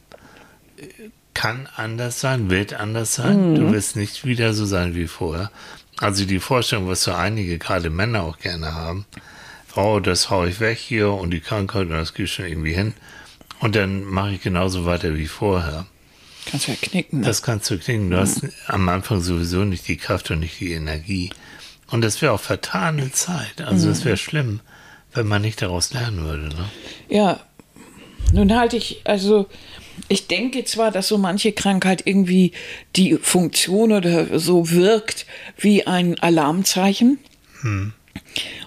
kann 1.35 1.69
anders 1.75 2.21
sein, 2.21 2.51
wird 2.51 2.75
anders 2.75 3.17
sein. 3.17 3.51
Mhm. 3.51 3.55
Du 3.57 3.73
wirst 3.73 3.97
nicht 3.97 4.25
wieder 4.25 4.55
so 4.55 4.65
sein 4.65 4.95
wie 4.95 5.09
vorher. 5.09 5.51
Also 5.99 6.25
die 6.25 6.39
Vorstellung, 6.39 6.87
was 6.87 7.03
so 7.03 7.13
einige, 7.13 7.59
gerade 7.59 7.91
Männer 7.91 8.23
auch 8.23 8.39
gerne 8.39 8.75
haben, 8.75 9.07
oh, 9.75 9.99
das 9.99 10.31
haue 10.31 10.49
ich 10.49 10.61
weg 10.61 10.79
hier 10.79 11.11
und 11.11 11.33
die 11.33 11.41
Krankheit 11.41 11.89
und 11.89 11.91
das 11.91 12.15
geht 12.15 12.29
schon 12.29 12.47
irgendwie 12.47 12.75
hin. 12.75 12.95
Und 13.59 13.75
dann 13.75 14.05
mache 14.05 14.35
ich 14.35 14.41
genauso 14.41 14.87
weiter 14.87 15.17
wie 15.17 15.27
vorher. 15.27 15.85
Kannst 16.47 16.69
du 16.69 16.73
ja 16.73 16.79
knicken. 16.81 17.21
Ne? 17.21 17.27
Das 17.27 17.43
kannst 17.43 17.69
du 17.71 17.77
knicken. 17.77 18.11
Du 18.11 18.17
mhm. 18.17 18.21
hast 18.21 18.47
am 18.69 18.89
Anfang 18.89 19.21
sowieso 19.21 19.65
nicht 19.65 19.89
die 19.89 19.97
Kraft 19.97 20.31
und 20.31 20.39
nicht 20.39 20.61
die 20.61 20.75
Energie. 20.75 21.31
Und 21.91 22.03
das 22.03 22.23
wäre 22.23 22.35
auch 22.35 22.41
vertane 22.41 23.11
Zeit. 23.11 23.61
Also 23.63 23.87
mhm. 23.87 23.91
das 23.91 24.05
wäre 24.05 24.17
schlimm 24.17 24.61
wenn 25.19 25.27
man 25.27 25.43
nicht 25.43 25.61
daraus 25.61 25.93
lernen 25.93 26.25
würde. 26.25 26.49
Ne? 26.49 26.71
Ja, 27.09 27.41
nun 28.33 28.57
halte 28.57 28.77
ich, 28.77 29.01
also 29.05 29.47
ich 30.09 30.29
denke 30.29 30.65
zwar, 30.65 30.91
dass 30.91 31.09
so 31.09 31.19
manche 31.19 31.53
Krankheit 31.53 32.03
irgendwie 32.07 32.53
die 32.97 33.19
Funktion 33.21 33.93
oder 33.93 34.39
so 34.39 34.71
wirkt 34.71 35.27
wie 35.59 35.87
ein 35.87 36.19
Alarmzeichen. 36.21 37.19
Hm. 37.63 37.93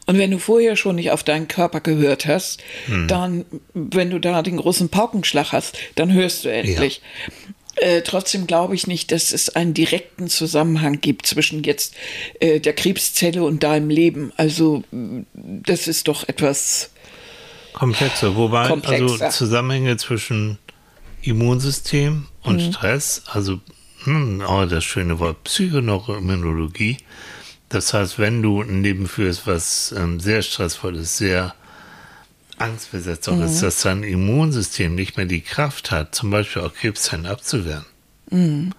Und 0.08 0.18
wenn 0.18 0.32
du 0.32 0.40
vorher 0.40 0.76
schon 0.76 0.98
nicht 0.98 1.12
auf 1.12 1.24
deinen 1.24 1.48
Körper 1.48 1.80
gehört 1.80 2.26
hast, 2.26 2.62
hm. 2.88 3.08
dann, 3.08 3.46
wenn 3.74 4.10
du 4.10 4.20
da 4.20 4.42
den 4.42 4.58
großen 4.58 4.90
Paukenschlag 4.90 5.54
hast, 5.54 5.78
dann 5.96 6.12
hörst 6.12 6.44
du 6.44 6.50
endlich. 6.50 7.02
Äh, 7.76 8.02
trotzdem 8.02 8.48
glaube 8.48 8.76
ich 8.76 8.86
nicht, 8.88 9.12
dass 9.12 9.32
es 9.32 9.50
einen 9.50 9.74
direkten 9.74 10.28
Zusammenhang 10.28 11.00
gibt 11.00 11.26
zwischen 11.26 11.64
jetzt 11.64 11.96
äh, 12.40 12.60
der 12.60 12.74
Krebszelle 12.74 13.44
und 13.44 13.64
deinem 13.64 13.90
Leben. 13.90 14.34
Also 14.38 14.84
das 15.32 15.88
ist 15.88 16.08
doch 16.08 16.28
etwas 16.28 16.92
komplexer. 17.74 18.36
Wobei 18.36 18.68
komplexer. 18.68 19.26
also 19.26 19.30
Zusammenhänge 19.30 19.98
zwischen 19.98 20.58
Immunsystem 21.22 22.28
und 22.44 22.58
mhm. 22.58 22.72
Stress, 22.72 23.24
also 23.28 23.60
hm, 24.04 24.44
oh, 24.48 24.66
das 24.66 24.84
schöne 24.84 25.20
Wort 25.20 25.44
Psychoneuroimmunologie. 25.44 26.98
Das 27.70 27.94
heißt, 27.94 28.20
wenn 28.20 28.42
du 28.42 28.62
ein 28.62 28.84
Leben 28.84 29.08
führst, 29.08 29.48
was 29.48 29.94
ähm, 29.96 30.20
sehr 30.20 30.42
stressvoll 30.42 30.98
ist, 30.98 31.18
sehr 31.18 31.54
auch 32.62 33.36
mhm. 33.36 33.44
ist, 33.44 33.62
dass 33.62 33.82
dein 33.82 34.04
Immunsystem 34.04 34.96
nicht 34.96 35.18
mehr 35.18 35.26
die 35.26 35.42
Kraft 35.42 35.92
hat, 35.92 36.16
zum 36.16 36.32
Beispiel 36.32 36.62
auch 36.62 36.74
Krebszellen 36.74 37.26
abzuwehren. 37.26 37.86
Mhm. 38.30 38.72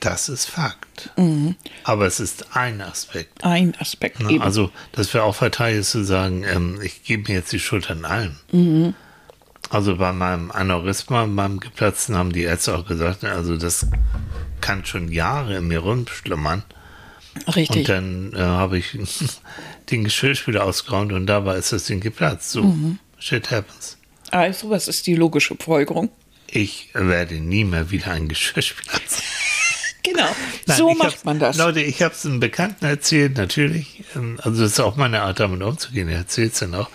Das 0.00 0.28
ist 0.28 0.46
Fakt. 0.46 1.10
Mhm. 1.16 1.56
Aber 1.82 2.06
es 2.06 2.20
ist 2.20 2.56
ein 2.56 2.80
Aspekt. 2.80 3.42
Ein 3.42 3.74
Aspekt. 3.80 4.18
Na, 4.20 4.42
also, 4.42 4.70
das 4.92 5.12
wäre 5.12 5.24
auch 5.24 5.34
verteidigt 5.34 5.86
zu 5.86 6.04
sagen, 6.04 6.44
ähm, 6.44 6.80
ich 6.82 7.02
gebe 7.02 7.30
mir 7.30 7.38
jetzt 7.38 7.52
die 7.52 7.58
Schuld 7.58 7.90
an 7.90 8.04
allem. 8.04 8.36
Also 9.70 9.96
bei 9.96 10.12
meinem 10.12 10.50
Aneurysma, 10.50 11.26
beim 11.26 11.60
Geplatzten, 11.60 12.16
haben 12.16 12.32
die 12.32 12.42
Ärzte 12.42 12.76
auch 12.76 12.86
gesagt, 12.86 13.24
also 13.24 13.56
das 13.56 13.86
kann 14.60 14.84
schon 14.84 15.10
Jahre 15.10 15.56
in 15.56 15.68
mir 15.68 15.80
rumschlummern. 15.80 16.62
Richtig. 17.54 17.76
Und 17.76 17.88
dann 17.88 18.32
äh, 18.34 18.38
habe 18.38 18.78
ich 18.78 18.98
den 19.90 20.04
Geschirrspüler 20.04 20.64
ausgeräumt 20.64 21.12
und 21.12 21.26
dabei 21.26 21.56
ist 21.56 21.72
das 21.72 21.84
Ding 21.84 22.00
geplatzt. 22.00 22.50
So, 22.52 22.62
mhm. 22.62 22.98
Shit 23.18 23.50
happens. 23.50 23.96
Also, 24.30 24.70
was 24.70 24.88
ist 24.88 25.06
die 25.06 25.14
logische 25.14 25.56
Folgerung? 25.56 26.10
Ich 26.46 26.90
werde 26.94 27.34
nie 27.34 27.64
mehr 27.64 27.90
wieder 27.90 28.12
einen 28.12 28.28
Geschirrspüler 28.28 29.00
Genau, 30.02 30.28
Nein, 30.66 30.76
so 30.76 30.94
macht 30.94 31.24
man 31.24 31.38
das. 31.38 31.56
Leute, 31.58 31.80
ich 31.80 32.02
habe 32.02 32.14
es 32.14 32.24
einem 32.24 32.40
Bekannten 32.40 32.84
erzählt, 32.84 33.36
natürlich. 33.36 34.04
Ähm, 34.14 34.38
also 34.42 34.62
das 34.62 34.72
ist 34.72 34.80
auch 34.80 34.96
meine 34.96 35.22
Art, 35.22 35.40
damit 35.40 35.62
umzugehen. 35.62 36.08
Er 36.08 36.18
erzählt 36.18 36.52
es 36.54 36.60
dann 36.60 36.74
auch. 36.74 36.88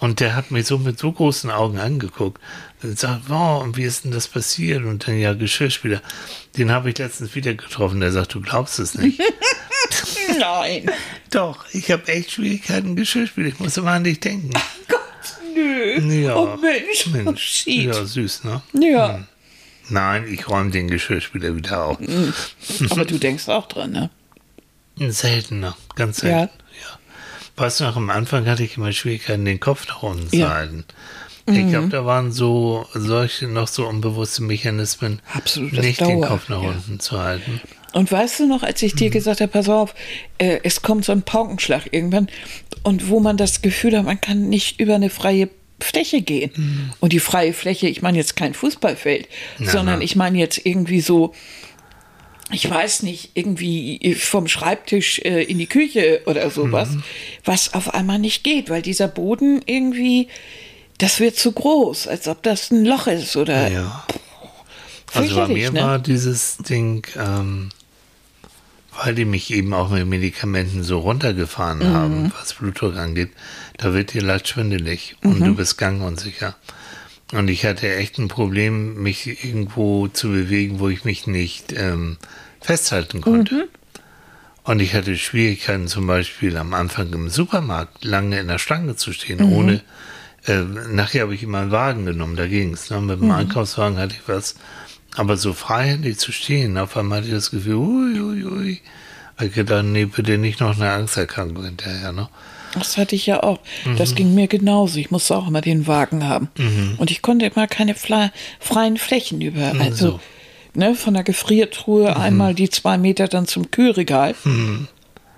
Und 0.00 0.20
der 0.20 0.34
hat 0.34 0.50
mich 0.50 0.66
so 0.66 0.78
mit 0.78 0.98
so 0.98 1.12
großen 1.12 1.50
Augen 1.50 1.78
angeguckt. 1.78 2.40
Und 2.82 2.98
sagt, 2.98 3.28
wow, 3.28 3.62
und 3.62 3.76
wie 3.76 3.84
ist 3.84 4.04
denn 4.04 4.10
das 4.10 4.26
passiert? 4.26 4.84
Und 4.84 5.06
dann 5.06 5.18
ja, 5.18 5.34
Geschirrspüler. 5.34 6.00
Den 6.56 6.72
habe 6.72 6.88
ich 6.90 6.98
letztens 6.98 7.34
wieder 7.34 7.52
getroffen. 7.54 8.00
Der 8.00 8.10
sagt, 8.10 8.34
du 8.34 8.40
glaubst 8.40 8.78
es 8.78 8.94
nicht. 8.94 9.20
Nein. 10.38 10.90
Doch, 11.30 11.66
ich 11.72 11.90
habe 11.90 12.08
echt 12.08 12.32
Schwierigkeiten, 12.32 12.96
Geschirrspüler. 12.96 13.48
Ich 13.48 13.60
muss 13.60 13.76
immer 13.76 13.90
an 13.92 14.04
dich 14.04 14.18
denken. 14.18 14.50
Gott, 14.88 14.99
nö. 16.00 16.26
Ja, 16.26 16.36
oh 16.36 16.56
Mensch, 16.56 17.06
Mensch. 17.06 17.66
Ja, 17.66 18.04
süß, 18.04 18.44
ne? 18.44 18.62
Ja. 18.72 19.14
Hm. 19.14 19.26
Nein, 19.88 20.32
ich 20.32 20.48
räume 20.48 20.70
den 20.70 20.88
Geschirrspüler 20.88 21.56
wieder 21.56 21.84
auf. 21.84 21.98
Hm. 21.98 22.32
Aber 22.90 23.04
du 23.04 23.18
denkst 23.18 23.48
auch 23.48 23.66
dran, 23.66 23.90
ne? 23.90 24.10
Seltener, 24.96 25.76
ganz 25.96 26.18
selten. 26.18 26.52
Ja. 26.72 26.88
ja. 26.88 26.98
Weißt 27.56 27.80
du 27.80 27.84
noch, 27.84 27.96
am 27.96 28.10
Anfang 28.10 28.46
hatte 28.46 28.62
ich 28.62 28.76
immer 28.76 28.92
Schwierigkeiten, 28.92 29.44
den 29.44 29.60
Kopf 29.60 29.88
nach 29.88 30.02
unten 30.02 30.28
zu 30.28 30.36
ja. 30.36 30.50
halten. 30.50 30.84
Ich 31.46 31.56
mhm. 31.56 31.70
glaube, 31.70 31.88
da 31.88 32.04
waren 32.04 32.32
so 32.32 32.86
solche 32.94 33.48
noch 33.48 33.66
so 33.66 33.86
unbewusste 33.86 34.42
Mechanismen, 34.42 35.20
Absolut, 35.32 35.72
nicht 35.72 36.00
den 36.00 36.20
Kopf 36.20 36.48
nach 36.48 36.62
unten 36.62 37.00
zu 37.00 37.18
halten. 37.18 37.60
Und 37.92 38.10
weißt 38.10 38.40
du 38.40 38.46
noch, 38.46 38.62
als 38.62 38.82
ich 38.82 38.94
dir 38.94 39.08
mhm. 39.08 39.12
gesagt 39.12 39.40
habe, 39.40 39.50
pass 39.50 39.68
auf, 39.68 39.94
äh, 40.38 40.60
es 40.62 40.82
kommt 40.82 41.04
so 41.04 41.12
ein 41.12 41.22
Paukenschlag 41.22 41.92
irgendwann 41.92 42.28
und 42.82 43.08
wo 43.08 43.20
man 43.20 43.36
das 43.36 43.62
Gefühl 43.62 43.96
hat, 43.96 44.04
man 44.04 44.20
kann 44.20 44.48
nicht 44.48 44.80
über 44.80 44.94
eine 44.94 45.10
freie 45.10 45.48
Fläche 45.80 46.22
gehen. 46.22 46.50
Mhm. 46.54 46.90
Und 47.00 47.12
die 47.12 47.20
freie 47.20 47.52
Fläche, 47.52 47.88
ich 47.88 48.02
meine 48.02 48.18
jetzt 48.18 48.36
kein 48.36 48.54
Fußballfeld, 48.54 49.28
na, 49.58 49.70
sondern 49.70 49.98
na. 49.98 50.04
ich 50.04 50.14
meine 50.14 50.38
jetzt 50.38 50.64
irgendwie 50.64 51.00
so, 51.00 51.34
ich 52.52 52.68
weiß 52.68 53.02
nicht, 53.02 53.30
irgendwie 53.34 54.14
vom 54.14 54.48
Schreibtisch 54.48 55.20
äh, 55.20 55.42
in 55.42 55.58
die 55.58 55.66
Küche 55.66 56.22
oder 56.26 56.50
sowas, 56.50 56.90
mhm. 56.90 57.02
was 57.44 57.74
auf 57.74 57.94
einmal 57.94 58.18
nicht 58.18 58.44
geht, 58.44 58.70
weil 58.70 58.82
dieser 58.82 59.08
Boden 59.08 59.62
irgendwie, 59.66 60.28
das 60.98 61.20
wird 61.20 61.36
zu 61.36 61.52
groß, 61.52 62.08
als 62.08 62.28
ob 62.28 62.42
das 62.42 62.70
ein 62.70 62.84
Loch 62.84 63.06
ist 63.06 63.36
oder. 63.36 63.68
Ja. 63.68 64.06
Also 65.12 65.34
bei 65.34 65.48
mir 65.48 65.72
ne? 65.72 65.82
war 65.82 65.98
dieses 65.98 66.58
Ding, 66.58 67.04
ähm, 67.16 67.70
weil 68.96 69.14
die 69.14 69.24
mich 69.24 69.52
eben 69.52 69.72
auch 69.74 69.90
mit 69.90 70.06
Medikamenten 70.06 70.82
so 70.82 70.98
runtergefahren 70.98 71.78
mhm. 71.78 71.92
haben, 71.94 72.32
was 72.38 72.54
Blutdruck 72.54 72.96
angeht, 72.96 73.30
da 73.76 73.94
wird 73.94 74.12
dir 74.12 74.22
leicht 74.22 74.48
schwindelig 74.48 75.16
und 75.22 75.40
mhm. 75.40 75.44
du 75.44 75.54
bist 75.56 75.78
gangunsicher. 75.78 76.56
Und 77.32 77.48
ich 77.48 77.64
hatte 77.64 77.94
echt 77.94 78.18
ein 78.18 78.28
Problem, 78.28 79.02
mich 79.02 79.44
irgendwo 79.44 80.08
zu 80.08 80.28
bewegen, 80.28 80.80
wo 80.80 80.88
ich 80.88 81.04
mich 81.04 81.26
nicht 81.26 81.72
ähm, 81.72 82.16
festhalten 82.60 83.20
konnte. 83.20 83.54
Mhm. 83.54 83.68
Und 84.64 84.80
ich 84.80 84.94
hatte 84.94 85.16
Schwierigkeiten, 85.16 85.88
zum 85.88 86.06
Beispiel 86.06 86.56
am 86.56 86.74
Anfang 86.74 87.12
im 87.12 87.28
Supermarkt 87.28 88.04
lange 88.04 88.38
in 88.40 88.48
der 88.48 88.58
Stange 88.58 88.96
zu 88.96 89.12
stehen, 89.12 89.46
mhm. 89.46 89.52
ohne. 89.52 89.80
Äh, 90.46 90.62
nachher 90.92 91.22
habe 91.22 91.34
ich 91.34 91.42
immer 91.42 91.58
einen 91.58 91.70
Wagen 91.70 92.06
genommen, 92.06 92.36
da 92.36 92.46
ging 92.46 92.74
es. 92.74 92.90
Ne? 92.90 93.00
Mit 93.00 93.20
dem 93.20 93.26
mhm. 93.26 93.32
Einkaufswagen 93.32 93.98
hatte 93.98 94.14
ich 94.14 94.28
was. 94.28 94.56
Aber 95.16 95.36
so 95.36 95.52
freihändig 95.52 96.18
zu 96.18 96.32
stehen, 96.32 96.78
auf 96.78 96.96
einmal 96.96 97.18
hatte 97.18 97.28
ich 97.28 97.34
das 97.34 97.50
Gefühl, 97.50 97.76
uiuiui. 97.76 98.44
Ui, 98.44 98.58
ui. 98.58 98.80
Ich 99.42 99.54
gedacht, 99.54 99.84
nee, 99.84 100.04
bitte 100.04 100.38
nicht 100.38 100.60
noch 100.60 100.76
eine 100.76 100.92
Angsterkrankung 100.92 101.64
hinterher. 101.64 102.12
Ne? 102.12 102.28
Das 102.74 102.96
hatte 102.96 103.16
ich 103.16 103.26
ja 103.26 103.42
auch. 103.42 103.58
Mhm. 103.84 103.96
Das 103.96 104.14
ging 104.14 104.34
mir 104.34 104.48
genauso. 104.48 104.98
Ich 104.98 105.10
musste 105.10 105.36
auch 105.36 105.48
immer 105.48 105.60
den 105.60 105.86
Wagen 105.86 106.26
haben. 106.28 106.48
Mhm. 106.56 106.94
Und 106.98 107.10
ich 107.10 107.22
konnte 107.22 107.46
immer 107.46 107.66
keine 107.66 107.94
freien 107.94 108.96
Flächen 108.96 109.40
über. 109.40 109.72
Also 109.80 110.10
so. 110.10 110.20
ne, 110.74 110.94
von 110.94 111.14
der 111.14 111.24
Gefriertruhe 111.24 112.10
mhm. 112.10 112.16
einmal 112.20 112.54
die 112.54 112.68
zwei 112.68 112.98
Meter 112.98 113.28
dann 113.28 113.46
zum 113.46 113.70
Kühlregal. 113.70 114.34
Mhm. 114.44 114.88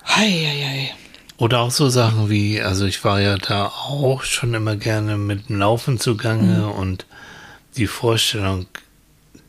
Hei, 0.04 0.30
hei, 0.30 0.66
hei. 0.68 0.90
Oder 1.38 1.60
auch 1.60 1.70
so 1.70 1.88
Sachen 1.88 2.28
wie, 2.28 2.60
also 2.60 2.86
ich 2.86 3.02
war 3.04 3.20
ja 3.20 3.36
da 3.36 3.66
auch 3.66 4.22
schon 4.22 4.54
immer 4.54 4.76
gerne 4.76 5.16
mit 5.16 5.48
dem 5.48 5.58
Laufen 5.58 5.98
zugange 5.98 6.58
mhm. 6.58 6.70
und 6.70 7.06
die 7.76 7.86
Vorstellung, 7.86 8.66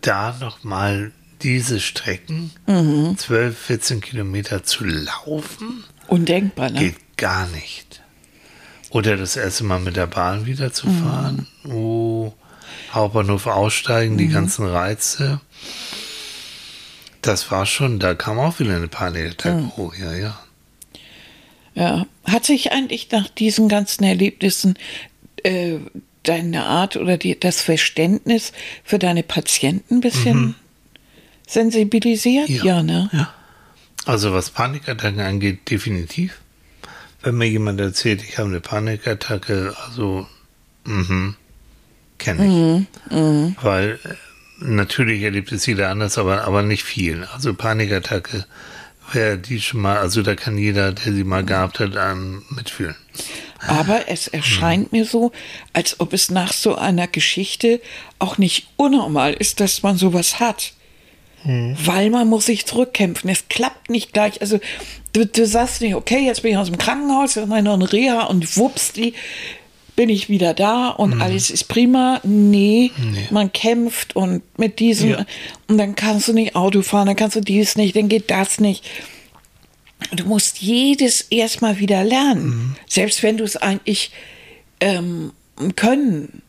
da 0.04 0.36
nochmal 0.40 1.12
diese 1.42 1.80
Strecken, 1.80 2.52
mhm. 2.68 3.18
12, 3.18 3.58
14 3.58 4.02
Kilometer 4.02 4.64
zu 4.64 4.86
laufen. 4.86 5.84
Undenkbar, 6.08 6.70
ne? 6.70 6.80
Geht 6.80 7.18
gar 7.18 7.48
nicht. 7.48 8.02
Oder 8.92 9.18
das 9.18 9.36
erste 9.36 9.64
Mal 9.64 9.80
mit 9.80 9.96
der 9.96 10.08
Bahn 10.08 10.46
wieder 10.46 10.72
zu 10.72 10.88
mhm. 10.88 11.04
fahren. 11.04 11.48
Oh, 11.68 12.34
Hauptbahnhof 12.92 13.48
aussteigen, 13.48 14.14
mhm. 14.14 14.18
die 14.20 14.28
ganzen 14.30 14.68
Reize. 14.68 15.42
Das 17.22 17.50
war 17.52 17.66
schon, 17.66 18.00
da 18.00 18.14
kam 18.14 18.40
auch 18.40 18.60
wieder 18.60 18.76
eine 18.76 18.88
Panikattacke 18.88 19.64
mhm. 19.64 19.78
hoch, 19.78 19.96
ja, 19.96 20.14
ja. 20.14 20.40
Ja, 21.76 22.06
hat 22.26 22.46
sich 22.46 22.72
eigentlich 22.72 23.10
nach 23.12 23.28
diesen 23.30 23.68
ganzen 23.68 24.04
Erlebnissen 24.04 24.76
äh, 25.44 25.80
deine 26.24 26.66
Art 26.66 26.96
oder 26.96 27.18
die, 27.18 27.40
das 27.40 27.62
Verständnis 27.62 28.54
für 28.84 29.00
deine 29.00 29.24
Patienten 29.24 29.96
ein 29.96 30.02
bisschen 30.02 30.38
mhm. 30.38 30.56
sensibilisiert? 31.48 32.50
Ja, 32.50 32.64
ja, 32.64 32.84
ne? 32.84 33.10
Ja. 33.14 33.34
Also 34.06 34.34
was 34.34 34.50
Panikattacken 34.50 35.22
angeht, 35.22 35.70
definitiv 35.70 36.40
wenn 37.24 37.38
mir 37.38 37.48
jemand 37.48 37.80
erzählt, 37.80 38.22
ich 38.22 38.38
habe 38.38 38.50
eine 38.50 38.60
Panikattacke, 38.60 39.74
also, 39.88 40.28
mhm, 40.84 41.36
kenne 42.20 42.46
ich. 42.46 43.12
Mhm, 43.12 43.18
mh. 43.18 43.56
Weil 43.62 44.00
äh, 44.04 44.14
natürlich 44.60 45.24
erlebt 45.24 45.52
es 45.52 45.66
jeder 45.66 45.90
anders, 45.90 46.18
aber, 46.18 46.44
aber 46.44 46.62
nicht 46.62 46.84
viel. 46.84 47.24
Also 47.34 47.54
Panikattacke, 47.54 48.46
wer 49.14 49.38
die 49.38 49.62
schon 49.62 49.82
mal, 49.82 49.98
also 49.98 50.22
da 50.22 50.36
kann 50.36 50.58
jeder, 50.58 50.92
der 50.92 51.14
sie 51.14 51.24
mal 51.24 51.46
gehabt 51.46 51.80
hat, 51.80 51.96
einem 51.96 52.44
mitfühlen. 52.50 52.96
Aber 53.68 54.10
es 54.10 54.28
erscheint 54.28 54.92
mir 54.92 55.06
so, 55.06 55.32
als 55.72 56.00
ob 56.00 56.14
es 56.14 56.30
nach 56.30 56.54
so 56.54 56.76
einer 56.76 57.08
Geschichte 57.08 57.82
auch 58.20 58.38
nicht 58.38 58.68
unnormal 58.78 59.34
ist, 59.34 59.60
dass 59.60 59.84
man 59.84 59.98
sowas 59.98 60.40
hat. 60.40 60.74
Mhm. 61.44 61.76
Weil 61.84 62.10
man 62.10 62.28
muss 62.28 62.46
sich 62.46 62.66
zurückkämpfen. 62.66 63.30
Es 63.30 63.48
klappt 63.50 63.90
nicht 63.90 64.14
gleich. 64.14 64.42
Also 64.42 64.60
Du, 65.14 65.28
du 65.28 65.46
sagst 65.46 65.82
nicht, 65.82 65.94
okay, 65.94 66.26
jetzt 66.26 66.42
bin 66.42 66.52
ich 66.52 66.58
aus 66.58 66.68
dem 66.68 66.80
Krankenhaus, 66.80 67.36
jetzt 67.36 67.48
mache 67.48 67.60
ich 67.60 67.66
noch 67.66 67.76
eine 67.76 67.92
Reha 67.92 68.24
und 68.24 68.58
wups, 68.58 68.94
die 68.94 69.14
bin 69.96 70.10
ich 70.10 70.28
wieder 70.28 70.56
da 70.56 70.90
und 70.90 71.16
mhm. 71.16 71.22
alles 71.22 71.52
ist 71.52 71.66
prima. 71.66 72.20
Nee, 72.24 72.90
nee, 72.98 73.28
man 73.30 73.54
kämpft 73.54 74.16
und 74.16 74.42
mit 74.58 74.80
diesem, 74.80 75.12
ja. 75.12 75.26
und 75.68 75.78
dann 75.78 75.96
kannst 75.96 76.28
du 76.28 76.34
nicht 76.34 76.56
Auto 76.56 76.82
fahren, 76.82 77.06
dann 77.06 77.16
kannst 77.16 77.36
du 77.36 77.42
dies 77.42 77.76
nicht, 77.76 77.96
dann 77.96 78.10
geht 78.10 78.32
das 78.32 78.60
nicht. 78.60 78.84
Du 80.12 80.26
musst 80.26 80.60
jedes 80.60 81.22
erstmal 81.22 81.80
wieder 81.80 82.04
lernen, 82.04 82.46
mhm. 82.46 82.76
selbst 82.88 83.24
wenn 83.24 83.38
du 83.38 83.44
es 83.44 83.58
eigentlich 83.58 84.12
ähm, 84.80 85.34
können. 85.76 86.42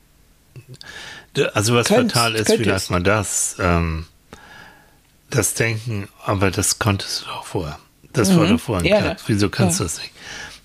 Also 1.52 1.74
was 1.74 1.88
könntest, 1.88 2.14
fatal 2.14 2.34
ist, 2.34 2.46
könntest. 2.46 2.62
vielleicht 2.62 2.90
mal 2.90 3.02
das, 3.02 3.56
ähm, 3.58 4.06
das 5.30 5.54
Denken, 5.54 6.08
aber 6.24 6.50
das 6.50 6.78
konntest 6.78 7.22
du 7.22 7.30
auch 7.30 7.44
vorher. 7.44 7.78
Das 8.12 8.30
mhm. 8.30 8.36
war 8.36 8.46
doch 8.46 8.60
vorhin 8.60 8.86
ja. 8.86 9.00
klar. 9.00 9.16
Wieso 9.26 9.48
kannst 9.48 9.80
ja. 9.80 9.84
du 9.84 9.90
das 9.90 9.98
nicht? 9.98 10.12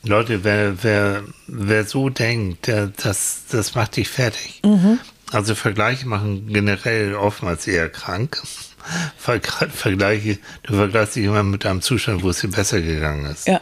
Leute, 0.04 0.44
wer, 0.44 0.82
wer, 0.84 1.24
wer 1.48 1.86
so 1.86 2.10
denkt, 2.10 2.68
der, 2.68 2.88
das, 2.88 3.44
das 3.52 3.76
macht 3.76 3.98
dich 3.98 4.08
fertig. 4.08 4.62
Mhm. 4.64 5.00
Also 5.32 5.56
Vergleiche 5.56 6.08
machen 6.08 6.48
generell 6.48 7.16
oftmals 7.16 7.68
eher 7.68 7.90
krank. 7.90 8.42
Ver 9.18 9.40
vergleiche, 9.42 10.40
du 10.64 10.76
vergleichst 10.76 11.16
dich 11.16 11.26
immer 11.26 11.44
mit 11.44 11.66
einem 11.66 11.82
Zustand, 11.82 12.24
wo 12.24 12.30
es 12.30 12.40
dir 12.40 12.50
besser 12.50 12.82
gegangen 12.82 13.26
ist. 13.26 13.48
Ja, 13.48 13.62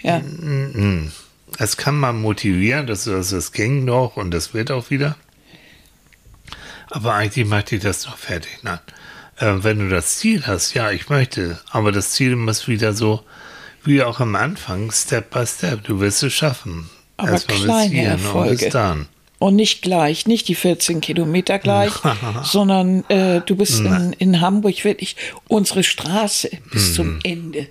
ja. 0.00 0.20
Es 1.58 1.76
kann 1.76 1.98
man 1.98 2.20
motivieren, 2.20 2.86
dass 2.86 3.04
das, 3.04 3.30
das 3.30 3.52
ging 3.52 3.84
noch 3.84 4.16
und 4.16 4.32
das 4.32 4.54
wird 4.54 4.70
auch 4.70 4.90
wieder. 4.90 5.16
Aber 6.90 7.14
eigentlich 7.14 7.46
macht 7.46 7.70
dich 7.70 7.82
das 7.82 8.06
noch 8.06 8.18
fertig. 8.18 8.58
Nein. 8.62 8.78
Äh, 9.36 9.54
wenn 9.62 9.78
du 9.78 9.88
das 9.88 10.18
Ziel 10.18 10.46
hast, 10.46 10.74
ja, 10.74 10.90
ich 10.90 11.08
möchte, 11.08 11.58
aber 11.70 11.90
das 11.90 12.10
Ziel 12.10 12.36
muss 12.36 12.68
wieder 12.68 12.92
so, 12.92 13.24
wie 13.82 14.02
auch 14.02 14.20
am 14.20 14.36
Anfang, 14.36 14.90
Step 14.92 15.30
by 15.30 15.46
Step. 15.46 15.84
Du 15.84 16.00
wirst 16.00 16.22
es 16.22 16.32
schaffen. 16.32 16.88
Aber 17.16 17.32
Erstmal 17.32 17.56
bis 17.56 17.64
kleine 17.64 17.90
hierhin 17.90 18.26
und 18.26 18.48
bis 18.48 18.68
dann. 18.70 19.08
Und 19.40 19.56
nicht 19.56 19.82
gleich, 19.82 20.26
nicht 20.26 20.48
die 20.48 20.54
14 20.54 21.00
Kilometer 21.00 21.58
gleich, 21.58 21.92
sondern 22.44 23.04
äh, 23.10 23.40
du 23.44 23.56
bist 23.56 23.80
in, 23.80 24.14
in 24.18 24.40
Hamburg 24.40 24.84
wirklich 24.84 25.16
unsere 25.48 25.82
Straße 25.82 26.50
bis 26.72 26.94
zum 26.94 27.18
Ende 27.24 27.66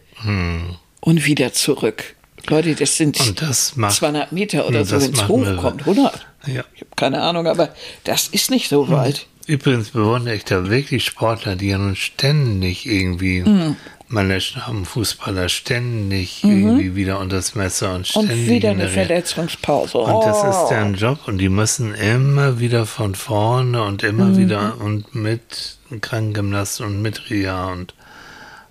und 1.01 1.25
wieder 1.25 1.53
zurück. 1.53 2.15
Leute, 2.47 2.75
das 2.75 2.97
sind 2.97 3.41
das 3.41 3.75
macht- 3.77 3.95
200 3.95 4.31
Meter 4.33 4.67
oder 4.67 4.81
und 4.81 4.85
so, 4.85 5.01
wenn 5.01 5.13
es 5.13 5.27
hochkommt, 5.27 5.81
100. 5.81 6.25
Ja. 6.47 6.63
Ich 6.75 6.81
habe 6.81 6.91
keine 6.97 7.21
Ahnung, 7.21 7.47
aber 7.47 7.69
das 8.03 8.27
ist 8.27 8.51
nicht 8.51 8.67
so 8.69 8.89
weit. 8.89 9.27
Übrigens 9.47 9.89
bewundere 9.91 10.35
ich 10.35 10.43
da 10.45 10.69
wirklich 10.69 11.05
Sportler, 11.05 11.55
die 11.55 11.67
ja 11.69 11.77
nun 11.77 11.95
ständig 11.95 12.85
irgendwie, 12.85 13.41
Mhm. 13.41 13.75
Man 14.13 14.27
lässt 14.27 14.55
haben 14.55 14.85
Fußballer 14.85 15.49
ständig 15.49 16.43
irgendwie 16.43 16.95
wieder 16.95 17.19
unter 17.19 17.37
das 17.37 17.55
Messer 17.55 17.95
und 17.95 18.07
ständig. 18.07 18.31
Und 18.31 18.47
wieder 18.47 18.71
in 18.71 18.79
eine 18.79 18.89
Verletzungspause. 18.89 19.97
Und 19.97 20.23
das 20.25 20.37
Oh. 20.43 20.49
ist 20.49 20.69
deren 20.69 20.93
Job 20.95 21.19
und 21.27 21.39
die 21.39 21.49
müssen 21.49 21.95
immer 21.95 22.59
wieder 22.59 22.85
von 22.85 23.15
vorne 23.15 23.81
und 23.83 24.03
immer 24.03 24.25
Mhm. 24.25 24.37
wieder 24.37 24.77
und 24.79 25.15
mit 25.15 25.77
Krankengymnast 26.01 26.81
und 26.81 27.01
mit 27.01 27.29
Reha 27.29 27.71
und 27.71 27.93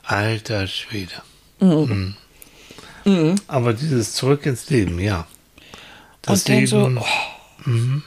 alter 0.05 0.67
Schwede. 0.69 1.13
Mhm. 1.61 2.15
Aber 3.49 3.73
dieses 3.73 4.15
Zurück 4.15 4.47
ins 4.47 4.71
Leben, 4.71 5.01
ja. 5.01 5.27
Das 6.23 6.41
Und 6.41 6.49
dann 6.49 6.67
so, 6.67 6.87
Leben, 6.87 6.99
oh. 6.99 8.03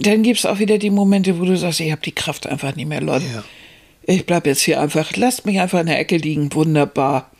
Dann 0.00 0.22
gibt 0.22 0.38
es 0.38 0.46
auch 0.46 0.58
wieder 0.58 0.78
die 0.78 0.88
Momente, 0.90 1.38
wo 1.38 1.44
du 1.44 1.54
sagst, 1.56 1.80
ich 1.80 1.92
habe 1.92 2.00
die 2.00 2.12
Kraft 2.12 2.46
einfach 2.46 2.74
nicht 2.76 2.88
mehr, 2.88 3.02
Leute. 3.02 3.26
Ja. 3.26 3.44
Ich 4.06 4.24
bleib 4.24 4.46
jetzt 4.46 4.62
hier 4.62 4.80
einfach, 4.80 5.16
lasst 5.16 5.46
mich 5.46 5.60
einfach 5.60 5.80
in 5.80 5.86
der 5.86 5.98
Ecke 5.98 6.16
liegen, 6.16 6.52
wunderbar. 6.54 7.30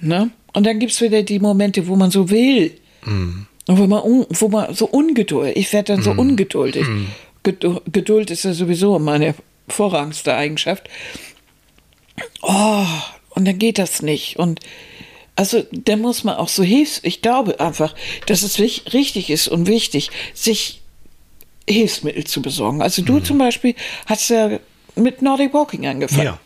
Ne? 0.00 0.30
Und 0.52 0.66
dann 0.66 0.78
gibt 0.78 0.92
es 0.92 1.00
wieder 1.00 1.22
die 1.22 1.38
Momente, 1.38 1.86
wo 1.88 1.96
man 1.96 2.10
so 2.10 2.28
will. 2.30 2.78
Mhm. 3.04 3.46
Und 3.66 3.78
wo 3.78 3.86
man, 3.86 4.02
un, 4.02 4.26
wo 4.30 4.48
man 4.48 4.74
so 4.74 4.86
ungeduldig, 4.86 5.56
ich 5.56 5.72
werde 5.72 5.94
dann 5.94 6.02
so 6.02 6.10
ungeduldig. 6.10 6.86
Mhm. 6.86 7.08
Gedu- 7.44 7.80
Geduld 7.90 8.30
ist 8.30 8.44
ja 8.44 8.52
sowieso 8.52 8.98
meine 8.98 9.34
vorrangigste 9.68 10.34
Eigenschaft. 10.34 10.88
Oh, 12.42 12.84
und 13.30 13.46
dann 13.46 13.58
geht 13.58 13.78
das 13.78 14.02
nicht. 14.02 14.38
Und 14.38 14.60
also, 15.36 15.64
da 15.72 15.96
muss 15.96 16.24
man 16.24 16.36
auch 16.36 16.48
so 16.48 16.62
hilfs. 16.62 17.00
Ich 17.02 17.22
glaube 17.22 17.60
einfach, 17.60 17.94
dass 18.26 18.42
es 18.42 18.58
richtig 18.58 19.30
ist 19.30 19.48
und 19.48 19.66
wichtig, 19.66 20.10
sich 20.34 20.82
Hilfsmittel 21.68 22.24
zu 22.24 22.42
besorgen. 22.42 22.82
Also, 22.82 23.00
du 23.02 23.20
zum 23.20 23.38
Beispiel 23.38 23.74
hast 24.06 24.28
ja 24.28 24.58
mit 24.96 25.22
Nordic 25.22 25.54
Walking 25.54 25.86
angefangen. 25.86 26.24
ja. 26.24 26.38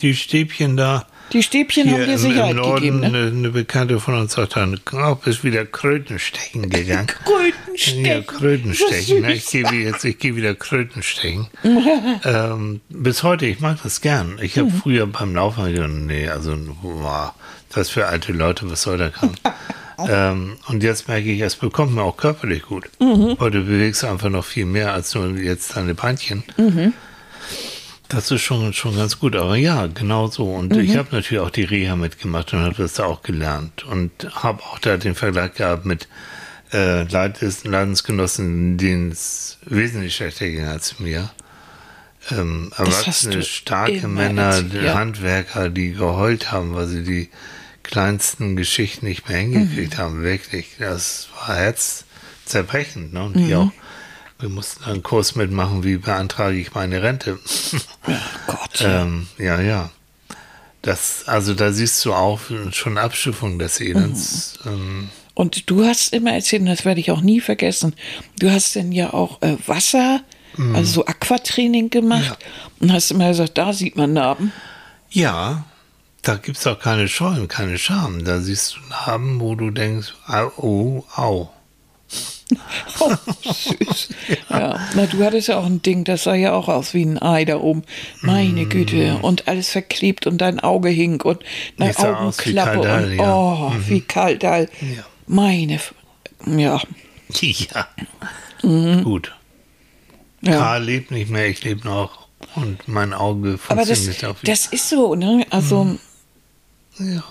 Die 0.00 0.14
Stäbchen 0.14 0.76
da. 0.76 1.06
Die 1.32 1.42
Stäbchen 1.42 1.90
haben 1.90 2.04
dir 2.04 2.18
Sicherheit 2.18 2.50
im 2.50 2.56
Norden 2.56 2.74
gegeben. 2.74 3.00
Ne? 3.00 3.06
eine, 3.06 3.26
eine 3.28 3.50
Bekannte 3.50 4.00
von 4.00 4.14
uns 4.14 4.32
sagt 4.34 4.56
dann, 4.56 4.78
oh, 4.92 5.14
bist 5.14 5.44
wieder 5.44 5.64
Krötenstechen 5.64 6.68
gegangen. 6.68 7.06
Krötenstechen. 7.24 8.04
Ja, 8.04 8.20
Krötenstechen. 8.20 9.28
Ich 9.30 9.46
gehe 9.46 9.70
jetzt, 9.70 10.04
ich 10.04 10.18
gehe 10.18 10.36
wieder 10.36 10.54
Krötenstechen. 10.54 11.46
ähm, 12.24 12.80
bis 12.90 13.22
heute, 13.22 13.46
ich 13.46 13.60
mag 13.60 13.78
das 13.82 14.02
gern. 14.02 14.38
Ich 14.42 14.58
habe 14.58 14.70
früher 14.70 15.06
beim 15.06 15.34
Laufen 15.34 15.72
gedacht, 15.72 15.88
nee, 15.90 16.28
also 16.28 16.54
boah, 16.82 17.34
das 17.72 17.88
für 17.88 18.06
alte 18.06 18.32
Leute, 18.32 18.70
was 18.70 18.82
soll 18.82 18.98
der 18.98 19.10
kann. 19.10 19.30
ähm, 20.10 20.56
und 20.66 20.82
jetzt 20.82 21.08
merke 21.08 21.30
ich, 21.30 21.40
es 21.40 21.56
bekommt 21.56 21.94
mir 21.94 22.02
auch 22.02 22.16
körperlich 22.18 22.64
gut. 22.64 22.90
Weil 22.98 23.50
du 23.50 23.62
bewegst 23.62 24.04
einfach 24.04 24.28
noch 24.28 24.44
viel 24.44 24.66
mehr 24.66 24.92
als 24.92 25.14
nur 25.14 25.28
jetzt 25.38 25.76
deine 25.76 25.94
Beinchen. 25.94 26.44
Das 28.08 28.30
ist 28.30 28.42
schon, 28.42 28.74
schon 28.74 28.96
ganz 28.96 29.18
gut. 29.18 29.36
Aber 29.36 29.56
ja, 29.56 29.86
genau 29.86 30.26
so. 30.26 30.52
Und 30.52 30.76
ich 30.76 30.96
habe 30.96 31.08
natürlich 31.12 31.42
auch 31.42 31.50
die 31.50 31.64
Reha 31.64 31.96
mitgemacht 31.96 32.52
und 32.52 32.60
habe 32.60 32.74
das 32.74 32.94
da 32.94 33.04
auch 33.04 33.22
gelernt. 33.22 33.84
Und 33.84 34.10
habe 34.34 34.62
auch 34.64 34.78
da 34.78 34.98
den 34.98 35.14
Vergleich 35.14 35.54
gehabt 35.54 35.86
mit 35.86 36.08
äh, 36.72 37.04
Leidens- 37.04 37.64
Leidensgenossen, 37.64 38.76
denen 38.76 39.12
es 39.12 39.58
wesentlich 39.64 40.14
schlechter 40.14 40.46
ging 40.46 40.66
als 40.66 40.98
mir. 40.98 41.30
Ähm, 42.30 42.70
erwachsene, 42.76 43.42
starke 43.42 44.06
Männer, 44.08 44.42
erzählt, 44.42 44.74
ja. 44.74 44.94
Handwerker, 44.94 45.70
die 45.70 45.92
geheult 45.92 46.52
haben, 46.52 46.74
weil 46.74 46.86
sie 46.86 47.02
die 47.02 47.30
kleinsten 47.82 48.56
Geschichten 48.56 49.06
nicht 49.06 49.28
mehr 49.28 49.38
hingekriegt 49.38 49.98
haben. 49.98 50.22
Wirklich. 50.22 50.76
Das 50.78 51.28
war 51.34 51.56
herzzerbrechend. 51.56 53.12
Ne? 53.12 53.24
Und 53.24 53.36
die 53.38 53.54
auch, 53.54 53.72
wir 54.42 54.48
mussten 54.48 54.84
einen 54.84 55.02
Kurs 55.02 55.36
mitmachen, 55.36 55.84
wie 55.84 55.96
beantrage 55.96 56.58
ich 56.58 56.74
meine 56.74 57.02
Rente. 57.02 57.38
Gott. 58.46 58.80
Ja. 58.80 59.02
Ähm, 59.02 59.28
ja, 59.38 59.60
ja. 59.60 59.90
Das, 60.82 61.22
also 61.26 61.54
da 61.54 61.72
siehst 61.72 62.04
du 62.04 62.12
auch 62.12 62.40
schon 62.72 62.98
Abstufung 62.98 63.58
des 63.60 63.80
Elends. 63.80 64.58
Ähm, 64.66 65.10
Und 65.34 65.70
du 65.70 65.84
hast 65.84 66.12
immer 66.12 66.32
erzählt, 66.32 66.62
und 66.62 66.66
das 66.66 66.84
werde 66.84 66.98
ich 66.98 67.12
auch 67.12 67.20
nie 67.20 67.40
vergessen, 67.40 67.94
du 68.40 68.50
hast 68.50 68.74
dann 68.74 68.90
ja 68.90 69.12
auch 69.14 69.40
äh, 69.42 69.56
Wasser, 69.66 70.20
also 70.74 70.92
so 70.92 71.06
Aquatraining 71.06 71.88
gemacht 71.88 72.38
und 72.80 72.92
hast 72.92 73.10
immer 73.10 73.28
gesagt, 73.28 73.56
da 73.56 73.72
sieht 73.72 73.96
man 73.96 74.12
Narben. 74.12 74.52
ja, 75.10 75.64
da 76.20 76.36
gibt 76.36 76.58
es 76.58 76.66
auch 76.66 76.78
keine 76.78 77.08
Scheu 77.08 77.34
und 77.34 77.48
keine 77.48 77.78
Scham. 77.78 78.24
Da 78.24 78.40
siehst 78.40 78.76
du 78.76 78.80
Narben, 78.90 79.40
wo 79.40 79.54
du 79.54 79.70
denkst, 79.70 80.14
au, 80.26 80.50
oh, 80.56 81.04
au. 81.16 81.50
Oh, 83.00 83.10
süß. 83.44 84.08
ja, 84.50 84.78
na, 84.94 85.06
du 85.06 85.24
hattest 85.24 85.48
ja 85.48 85.58
auch 85.58 85.64
ein 85.64 85.80
Ding, 85.82 86.04
das 86.04 86.24
sah 86.24 86.34
ja 86.34 86.52
auch 86.52 86.68
aus 86.68 86.92
wie 86.92 87.04
ein 87.04 87.20
Ei 87.20 87.44
da 87.44 87.58
oben. 87.58 87.82
Meine 88.20 88.66
Güte. 88.66 89.18
Und 89.22 89.48
alles 89.48 89.70
verklebt 89.70 90.26
und 90.26 90.38
dein 90.38 90.60
Auge 90.60 90.90
hing 90.90 91.20
und 91.22 91.42
deine 91.78 91.92
Das 91.92 92.02
sah 92.02 92.14
aus 92.16 92.38
wie 92.44 92.58
Augenklappe. 92.60 92.80
Kaldal, 92.88 93.04
und, 93.04 93.16
ja. 93.16 93.34
Oh, 93.34 93.72
wie 93.88 94.00
Kaldal. 94.02 94.68
Ja. 94.80 95.04
Meine. 95.26 95.74
F 95.74 95.94
ja. 96.46 96.80
Ja. 97.40 97.88
Gut. 99.02 99.32
ja. 100.42 100.52
Karl 100.58 100.84
lebt 100.84 101.10
nicht 101.10 101.30
mehr, 101.30 101.48
ich 101.48 101.64
lebe 101.64 101.86
noch. 101.86 102.28
Und 102.54 102.86
mein 102.88 103.12
Auge 103.14 103.58
Aber 103.68 103.84
das, 103.84 104.00
funktioniert 104.00 104.24
auch 104.24 104.42
wieder. 104.42 104.52
das 104.52 104.66
ist 104.66 104.88
so, 104.88 105.14
ne? 105.14 105.46
Also, 105.50 105.96
Ja. 106.98 107.22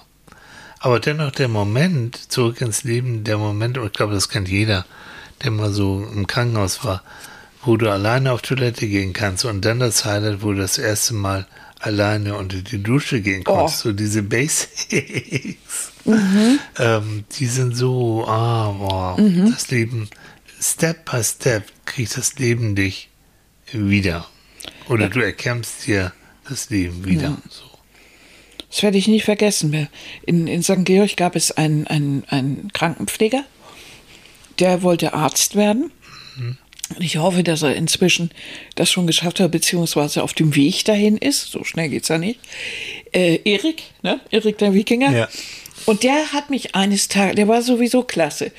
Aber 0.83 0.99
dennoch 0.99 1.31
der 1.31 1.47
Moment, 1.47 2.31
zurück 2.31 2.59
ins 2.61 2.83
Leben, 2.83 3.23
der 3.23 3.37
Moment, 3.37 3.77
und 3.77 3.85
ich 3.85 3.93
glaube, 3.93 4.13
das 4.13 4.29
kennt 4.29 4.49
jeder, 4.49 4.85
der 5.43 5.51
mal 5.51 5.71
so 5.71 6.03
im 6.11 6.25
Krankenhaus 6.27 6.83
war, 6.83 7.03
wo 7.63 7.77
du 7.77 7.89
alleine 7.91 8.31
auf 8.31 8.41
Toilette 8.41 8.87
gehen 8.87 9.13
kannst 9.13 9.45
und 9.45 9.63
dann 9.63 9.79
das 9.79 10.05
Highlight, 10.05 10.41
wo 10.41 10.51
du 10.53 10.57
das 10.57 10.79
erste 10.79 11.13
Mal 11.13 11.45
alleine 11.79 12.35
unter 12.35 12.57
die 12.57 12.81
Dusche 12.81 13.21
gehen 13.21 13.43
Oh. 13.45 13.53
konntest, 13.55 13.79
so 13.79 13.91
diese 13.93 14.23
Basics, 14.23 15.91
ähm, 16.79 17.25
die 17.37 17.45
sind 17.45 17.75
so, 17.75 18.25
ah, 18.27 18.73
wow, 18.77 19.19
das 19.51 19.69
Leben, 19.69 20.09
Step 20.59 21.09
by 21.09 21.23
Step 21.23 21.63
kriegt 21.85 22.17
das 22.17 22.35
Leben 22.39 22.75
dich 22.75 23.09
wieder. 23.71 24.27
Oder 24.89 25.09
du 25.09 25.21
erkämpfst 25.21 25.85
dir 25.87 26.11
das 26.47 26.69
Leben 26.69 27.05
wieder. 27.05 27.37
So. 27.49 27.70
Das 28.71 28.84
werde 28.84 28.97
ich 28.97 29.07
nie 29.07 29.19
vergessen. 29.19 29.89
In, 30.25 30.47
in 30.47 30.63
St. 30.63 30.86
Georg 30.86 31.17
gab 31.17 31.36
es 31.36 31.51
einen, 31.51 31.86
einen, 31.88 32.23
einen 32.29 32.71
Krankenpfleger, 32.73 33.43
der 34.60 34.81
wollte 34.81 35.13
Arzt 35.13 35.55
werden. 35.55 35.91
Und 36.95 37.03
ich 37.03 37.17
hoffe, 37.17 37.43
dass 37.43 37.62
er 37.62 37.75
inzwischen 37.75 38.31
das 38.75 38.89
schon 38.89 39.07
geschafft 39.07 39.39
hat, 39.39 39.51
beziehungsweise 39.51 40.23
auf 40.23 40.34
dem 40.34 40.55
Weg 40.55 40.86
dahin 40.86 41.17
ist. 41.17 41.51
So 41.51 41.63
schnell 41.63 41.89
geht's 41.89 42.07
ja 42.07 42.17
nicht. 42.17 42.39
Äh, 43.13 43.39
Erik, 43.43 43.84
ne? 44.03 44.19
Erik 44.29 44.57
der 44.57 44.73
Wikinger. 44.73 45.12
Ja. 45.12 45.29
Und 45.86 46.03
der 46.03 46.31
hat 46.31 46.49
mich 46.49 46.75
eines 46.75 47.07
Tages, 47.07 47.36
der 47.36 47.47
war 47.47 47.62
sowieso 47.62 48.03
klasse. 48.03 48.51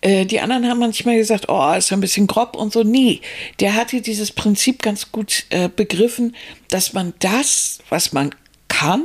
Äh, 0.00 0.26
die 0.26 0.40
anderen 0.40 0.68
haben 0.68 0.78
manchmal 0.78 1.16
gesagt, 1.16 1.46
oh, 1.48 1.72
ist 1.72 1.92
ein 1.92 2.00
bisschen 2.00 2.26
grob 2.26 2.56
und 2.56 2.72
so. 2.72 2.84
Nee, 2.84 3.20
der 3.60 3.74
hatte 3.74 4.00
dieses 4.00 4.32
Prinzip 4.32 4.82
ganz 4.82 5.10
gut 5.10 5.44
äh, 5.50 5.68
begriffen, 5.68 6.36
dass 6.68 6.92
man 6.92 7.14
das, 7.18 7.80
was 7.88 8.12
man 8.12 8.34
kann, 8.68 9.04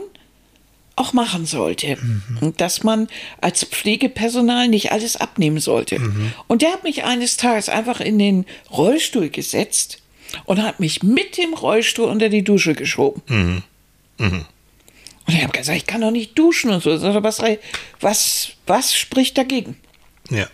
auch 0.96 1.14
machen 1.14 1.46
sollte. 1.46 1.98
Und 2.42 2.62
dass 2.62 2.84
man 2.84 3.08
als 3.42 3.64
Pflegepersonal 3.64 4.68
nicht 4.68 4.92
alles 4.92 5.16
abnehmen 5.16 5.60
sollte. 5.60 6.00
Und 6.48 6.62
der 6.62 6.72
hat 6.74 6.84
mich 6.84 7.04
eines 7.04 7.38
Tages 7.38 7.68
einfach 7.70 8.00
in 8.00 8.20
den 8.20 8.46
Rollstuhl 8.72 9.30
gesetzt 9.30 10.02
und 10.46 10.62
hat 10.62 10.80
mich 10.80 11.02
mit 11.04 11.38
dem 11.38 11.54
Rollstuhl 11.54 12.06
unter 12.10 12.30
die 12.30 12.44
Dusche 12.44 12.74
geschoben. 12.76 13.22
Und 14.20 15.34
ich 15.36 15.42
habe 15.42 15.58
gesagt, 15.58 15.78
ich 15.78 15.86
kann 15.86 16.02
doch 16.02 16.12
nicht 16.12 16.38
duschen 16.38 16.70
und 16.70 16.84
so. 16.84 16.92
Was, 17.24 17.42
was, 18.00 18.52
was 18.68 18.96
spricht 18.96 19.38
dagegen? 19.38 19.78
Ja. 20.30 20.48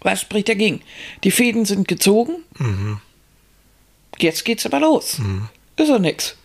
Was 0.00 0.20
spricht 0.22 0.48
dagegen? 0.48 0.80
Die 1.24 1.30
Fäden 1.30 1.64
sind 1.64 1.88
gezogen. 1.88 2.36
Jetzt 4.18 4.44
geht's 4.44 4.64
aber 4.64 4.80
los. 4.80 5.20
Ist 5.76 5.90
doch 5.90 5.98
nix. 5.98 6.36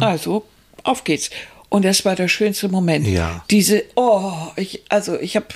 Also, 0.00 0.44
auf 0.82 1.04
geht's. 1.04 1.30
Und 1.70 1.84
das 1.84 2.04
war 2.04 2.16
der 2.16 2.26
schönste 2.26 2.68
Moment. 2.68 3.06
Ja. 3.06 3.44
Diese, 3.48 3.84
oh, 3.94 4.32
ich, 4.56 4.82
also 4.88 5.18
ich 5.18 5.36
hab, 5.36 5.54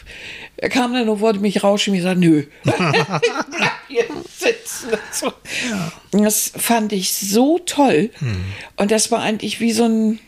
er 0.57 0.69
kam 0.69 0.95
dann 0.95 1.09
und 1.09 1.21
wollte 1.21 1.41
mich 1.41 1.65
rausschieben. 1.65 1.99
Ich 1.99 2.05
sagte, 2.05 2.21
nö. 2.21 2.45
Hier 3.89 4.05
sitzen. 4.39 4.91
So. 5.11 5.33
Das 6.13 6.53
fand 6.57 6.93
ich 6.93 7.13
so 7.13 7.59
toll. 7.59 8.11
Und 8.77 8.93
das 8.93 9.11
war 9.11 9.23
eigentlich 9.23 9.59
wie 9.59 9.73
so 9.73 9.85
ein, 9.85 10.21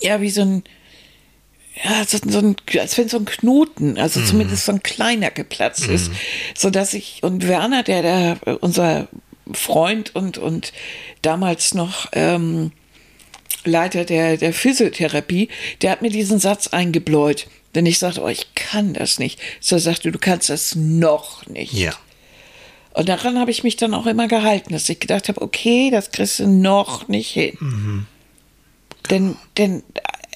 ja, 0.00 0.20
wie 0.20 0.30
so 0.30 0.42
ein, 0.42 0.64
ja, 1.82 2.04
so, 2.06 2.18
so 2.28 2.38
ein, 2.40 2.56
als 2.78 2.98
wenn 2.98 3.08
so 3.08 3.16
ein 3.16 3.24
Knoten, 3.24 3.96
also 3.96 4.22
zumindest 4.22 4.66
so 4.66 4.72
ein 4.72 4.82
kleiner 4.82 5.30
geplatzt 5.30 5.86
ist, 5.86 6.10
so 6.54 6.68
dass 6.68 6.92
ich 6.92 7.22
und 7.22 7.48
Werner, 7.48 7.82
der, 7.82 8.02
der 8.02 8.62
unser 8.62 9.08
Freund 9.50 10.14
und 10.14 10.36
und 10.36 10.74
damals 11.22 11.72
noch 11.72 12.08
ähm, 12.12 12.72
Leiter 13.64 14.04
der 14.04 14.36
der 14.36 14.52
Physiotherapie, 14.52 15.48
der 15.80 15.90
hat 15.90 16.02
mir 16.02 16.10
diesen 16.10 16.38
Satz 16.38 16.68
eingebläut, 16.68 17.46
denn 17.74 17.86
ich 17.86 17.98
sagte, 17.98 18.22
oh, 18.22 18.28
ich 18.28 18.54
kann 18.54 18.92
das 18.94 19.18
nicht. 19.18 19.40
So 19.60 19.76
er 19.76 19.80
sagte, 19.80 20.12
du 20.12 20.18
kannst 20.18 20.50
das 20.50 20.74
noch 20.74 21.46
nicht. 21.46 21.72
Ja. 21.72 21.92
Und 22.94 23.08
daran 23.08 23.38
habe 23.38 23.50
ich 23.50 23.64
mich 23.64 23.76
dann 23.76 23.94
auch 23.94 24.06
immer 24.06 24.28
gehalten, 24.28 24.72
dass 24.72 24.88
ich 24.88 25.00
gedacht 25.00 25.28
habe, 25.28 25.40
okay, 25.40 25.90
das 25.90 26.10
kriegst 26.10 26.38
du 26.40 26.46
noch 26.46 27.08
nicht 27.08 27.30
hin. 27.30 28.06
Denn, 29.08 29.36
denn 29.56 29.82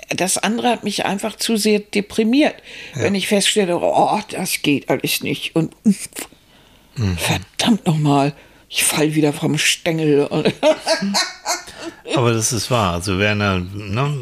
das 0.08 0.38
andere 0.38 0.70
hat 0.70 0.84
mich 0.84 1.04
einfach 1.04 1.36
zu 1.36 1.56
sehr 1.56 1.80
deprimiert, 1.80 2.54
wenn 2.94 3.14
ich 3.14 3.28
feststelle, 3.28 3.78
oh, 3.78 4.20
das 4.30 4.62
geht 4.62 4.88
alles 4.88 5.22
nicht. 5.22 5.54
Und 5.54 5.74
verdammt 7.16 7.86
nochmal, 7.86 8.32
ich 8.68 8.84
fall 8.84 9.14
wieder 9.14 9.32
vom 9.32 9.58
Stängel. 9.58 10.28
Aber 12.14 12.32
das 12.32 12.52
ist 12.52 12.70
wahr. 12.70 12.94
Also 12.94 13.18
Werner, 13.18 13.60
ne, 13.60 14.14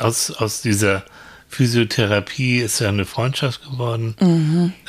aus, 0.00 0.30
aus 0.30 0.62
dieser 0.62 1.04
Physiotherapie 1.48 2.58
ist 2.58 2.80
ja 2.80 2.88
eine 2.88 3.04
Freundschaft 3.04 3.62
geworden. 3.70 4.14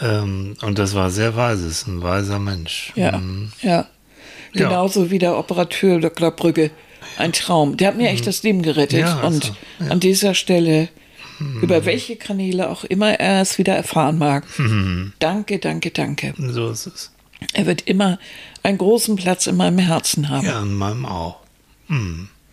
Ähm, 0.01 0.55
und 0.61 0.79
das 0.79 0.95
war 0.95 1.09
sehr 1.09 1.35
weise. 1.35 1.67
Ist 1.67 1.87
ein 1.87 2.01
weiser 2.01 2.39
Mensch. 2.39 2.91
ja, 2.95 3.17
Mhm. 3.17 3.51
ja. 3.61 3.87
Ja. 4.53 4.69
Genauso 4.69 5.11
wie 5.11 5.19
der 5.19 5.37
Operateur 5.37 5.99
Dr. 5.99 6.31
Brügge. 6.31 6.71
Ein 7.17 7.33
Traum. 7.33 7.77
Der 7.77 7.89
hat 7.89 7.97
mir 7.97 8.09
echt 8.09 8.25
das 8.25 8.43
Leben 8.43 8.61
gerettet. 8.61 8.99
Ja, 9.01 9.19
also, 9.19 9.51
und 9.79 9.91
an 9.91 9.99
dieser 9.99 10.33
Stelle, 10.33 10.87
über 11.61 11.85
welche 11.85 12.15
Kanäle 12.15 12.69
auch 12.69 12.83
immer 12.83 13.19
er 13.19 13.41
es 13.41 13.57
wieder 13.57 13.75
erfahren 13.75 14.17
mag, 14.17 14.45
danke, 15.19 15.59
danke, 15.59 15.91
danke. 15.91 16.33
So 16.37 16.69
ist 16.69 16.87
es. 16.87 17.11
Er 17.53 17.65
wird 17.67 17.81
immer 17.81 18.17
einen 18.63 18.77
großen 18.79 19.15
Platz 19.15 19.45
in 19.47 19.57
meinem 19.57 19.77
Herzen 19.79 20.29
haben. 20.29 20.45
Ja, 20.47 20.61
in 20.61 20.73
meinem 20.73 21.05
auch. 21.05 21.37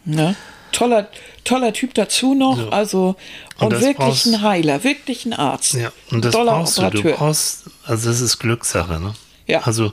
Ne? 0.05 0.37
Toller, 0.73 1.09
toller 1.45 1.73
Typ 1.73 1.95
dazu 1.95 2.35
noch, 2.35 2.57
So. 2.59 2.69
also 2.71 3.17
Und 3.59 3.67
und, 3.75 3.81
wirklich 3.81 3.97
brauchst- 3.97 4.27
ein 4.27 4.43
Heiler, 4.43 4.83
wirklich 4.85 5.25
ein 5.25 5.33
Arzt. 5.33 5.75
Ja, 5.75 5.93
und 6.11 6.25
das 6.25 6.33
Toller 6.33 6.53
brauchst 6.53 6.79
du. 6.79 6.91
Du 6.91 7.03
brauchst, 7.13 7.65
also 7.85 8.09
das 8.11 8.21
ist 8.21 8.39
Glückssache, 8.39 9.01
ne? 9.01 9.15
Ja. 9.47 9.61
Also 9.63 9.93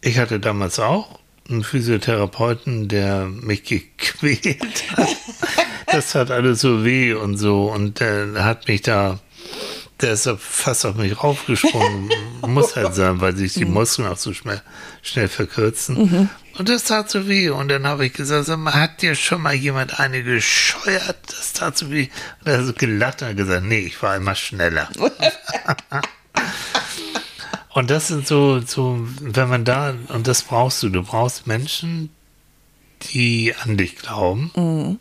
ich 0.00 0.18
hatte 0.18 0.40
damals 0.40 0.78
auch 0.80 1.18
einen 1.48 1.62
Physiotherapeuten, 1.62 2.88
der 2.88 3.26
mich 3.26 3.62
gequält 3.64 4.84
hat. 4.96 5.08
das 5.86 6.14
hat 6.16 6.30
alles 6.32 6.60
so 6.60 6.84
weh 6.84 7.12
und 7.14 7.36
so 7.38 7.70
und 7.70 8.00
der 8.00 8.44
hat 8.44 8.66
mich 8.66 8.82
da, 8.82 9.20
der 10.00 10.12
ist 10.14 10.28
fast 10.38 10.84
auf 10.84 10.96
mich 10.96 11.22
raufgesprungen. 11.22 12.10
Muss 12.46 12.74
halt 12.74 12.94
sein, 12.96 13.20
weil 13.20 13.36
sich 13.36 13.54
die 13.54 13.64
Mhm. 13.64 13.74
Muskeln 13.74 14.08
auch 14.08 14.16
so 14.16 14.32
schnell, 14.32 14.60
schnell 15.02 15.28
verkürzen. 15.28 16.28
Und 16.58 16.68
das 16.68 16.84
tat 16.84 17.10
so 17.10 17.28
weh. 17.28 17.50
Und 17.50 17.68
dann 17.68 17.86
habe 17.86 18.06
ich 18.06 18.14
gesagt, 18.14 18.46
sag 18.46 18.58
mal, 18.58 18.74
hat 18.74 19.02
dir 19.02 19.14
schon 19.14 19.42
mal 19.42 19.54
jemand 19.54 20.00
eine 20.00 20.22
gescheuert? 20.22 21.18
Das 21.26 21.52
tat 21.52 21.76
so 21.76 21.90
weh. 21.90 22.08
Und 22.40 22.50
er 22.50 22.58
hat 22.58 22.66
so 22.66 22.72
gelacht 22.72 23.22
und 23.22 23.36
gesagt, 23.36 23.64
nee, 23.64 23.80
ich 23.80 24.02
war 24.02 24.16
immer 24.16 24.34
schneller. 24.34 24.88
und 27.74 27.90
das 27.90 28.08
sind 28.08 28.26
so, 28.26 28.60
so, 28.60 29.06
wenn 29.20 29.48
man 29.48 29.64
da, 29.64 29.94
und 30.08 30.26
das 30.26 30.42
brauchst 30.42 30.82
du, 30.82 30.88
du 30.88 31.02
brauchst 31.02 31.46
Menschen, 31.46 32.10
die 33.12 33.54
an 33.62 33.76
dich 33.76 33.96
glauben. 33.96 34.98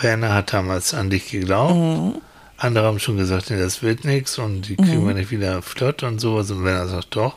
Werner 0.00 0.32
hat 0.32 0.52
damals 0.52 0.94
an 0.94 1.10
dich 1.10 1.30
geglaubt. 1.30 2.20
Andere 2.56 2.86
haben 2.86 3.00
schon 3.00 3.16
gesagt, 3.16 3.50
nee, 3.50 3.58
das 3.58 3.82
wird 3.82 4.04
nichts 4.04 4.38
und 4.38 4.68
die 4.68 4.76
kriegen 4.76 5.06
wir 5.06 5.14
nicht 5.14 5.30
wieder 5.30 5.62
flott 5.62 6.02
und 6.02 6.20
sowas. 6.20 6.50
Und 6.50 6.64
Werner 6.64 6.88
sagt, 6.88 7.16
doch. 7.16 7.36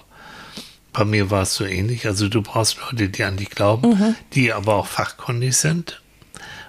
Bei 0.94 1.06
mir 1.06 1.32
war 1.32 1.42
es 1.44 1.56
so 1.56 1.66
ähnlich. 1.66 2.06
Also 2.06 2.30
du 2.30 2.42
brauchst 2.42 2.78
Leute, 2.80 3.10
die 3.10 3.24
an 3.24 3.38
dich 3.38 3.50
glauben, 3.50 4.16
die 4.34 4.54
aber 4.54 4.76
auch 4.76 4.88
fachkundig 4.88 5.56
sind 5.58 6.02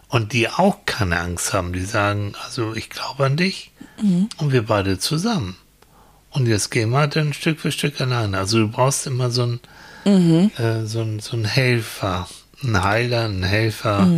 und 0.09 0.33
die 0.33 0.49
auch 0.49 0.79
keine 0.87 1.21
Angst 1.21 1.53
haben. 1.53 1.73
Die 1.73 1.85
sagen, 1.85 2.35
also 2.45 2.75
ich 2.75 2.89
glaube 2.91 3.27
an 3.27 3.37
dich 3.37 3.71
und 4.39 4.53
wir 4.53 4.63
beide 4.67 4.99
zusammen. 4.99 5.57
Und 6.31 6.47
jetzt 6.49 6.71
gehen 6.71 6.91
wir 6.91 7.07
dann 7.07 7.33
Stück 7.33 7.61
für 7.61 7.71
Stück 7.71 8.01
alleine. 8.01 8.39
Also 8.39 8.59
du 8.59 8.69
brauchst 8.69 9.07
immer 9.07 9.31
so 9.31 9.43
einen, 10.05 10.51
äh, 10.59 10.85
so 10.87 11.01
einen, 11.01 11.21
so 11.21 11.37
einen 11.37 11.45
Helfer, 11.45 12.27
einen 12.63 12.83
Heiler, 12.83 13.27
einen 13.27 13.45
Helfer, 13.45 14.09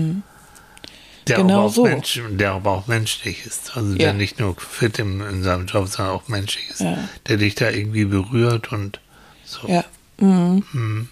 der, 1.27 1.39
Genau 1.39 1.55
aber 1.59 1.65
auch 1.67 1.73
so. 1.73 1.83
Mensch, 1.83 2.21
der 2.31 2.53
aber 2.53 2.71
auch 2.71 2.87
menschlich 2.87 3.45
ist. 3.45 3.77
Also 3.77 3.95
der 3.97 4.07
Ja. 4.09 4.13
nicht 4.13 4.39
nur 4.39 4.55
fit 4.57 4.99
im, 5.01 5.21
in 5.21 5.43
seinem 5.43 5.67
Job, 5.67 5.89
sondern 5.89 6.15
auch 6.15 6.29
menschlich 6.29 6.71
ist. 6.71 6.81
Ja. 6.81 6.97
Der 7.27 7.37
dich 7.37 7.57
da 7.57 7.69
irgendwie 7.69 8.05
berührt 8.05 8.71
und 8.71 9.01
so. 9.45 9.67
Ja. 9.69 9.85
Mhm. 10.19 11.09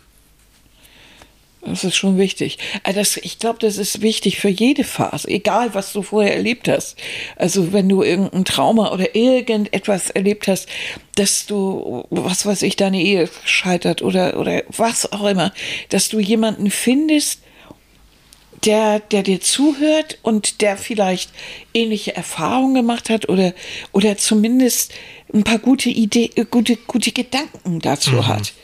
Das 1.66 1.82
ist 1.82 1.96
schon 1.96 2.18
wichtig. 2.18 2.58
Also 2.82 3.00
Das, 3.00 3.16
ich 3.16 3.38
glaube, 3.38 3.58
das 3.60 3.78
ist 3.78 4.02
wichtig 4.02 4.38
für 4.38 4.48
jede 4.48 4.84
Phase, 4.84 5.28
egal 5.28 5.74
was 5.74 5.92
du 5.92 6.02
vorher 6.02 6.34
erlebt 6.34 6.68
hast. 6.68 6.96
Also 7.36 7.72
wenn 7.72 7.88
du 7.88 8.02
irgendein 8.02 8.44
Trauma 8.44 8.92
oder 8.92 9.14
irgendetwas 9.14 10.10
erlebt 10.10 10.46
hast, 10.46 10.68
dass 11.14 11.46
du, 11.46 12.06
was 12.10 12.44
weiß 12.44 12.62
ich, 12.62 12.76
deine 12.76 13.00
Ehe 13.00 13.28
scheitert 13.44 14.02
oder, 14.02 14.38
oder 14.38 14.62
was 14.68 15.10
auch 15.12 15.24
immer, 15.24 15.52
dass 15.88 16.08
du 16.08 16.20
jemanden 16.20 16.70
findest, 16.70 17.40
der, 18.64 19.00
der 19.00 19.22
dir 19.22 19.40
zuhört 19.40 20.18
und 20.22 20.60
der 20.60 20.76
vielleicht 20.76 21.30
ähnliche 21.74 22.16
Erfahrungen 22.16 22.74
gemacht 22.74 23.10
hat 23.10 23.28
oder, 23.28 23.52
oder 23.92 24.16
zumindest 24.16 24.92
ein 25.32 25.44
paar 25.44 25.58
gute 25.58 25.90
Ideen, 25.90 26.30
gute, 26.50 26.76
gute 26.76 27.12
Gedanken 27.12 27.80
dazu 27.80 28.26
hat. 28.26 28.54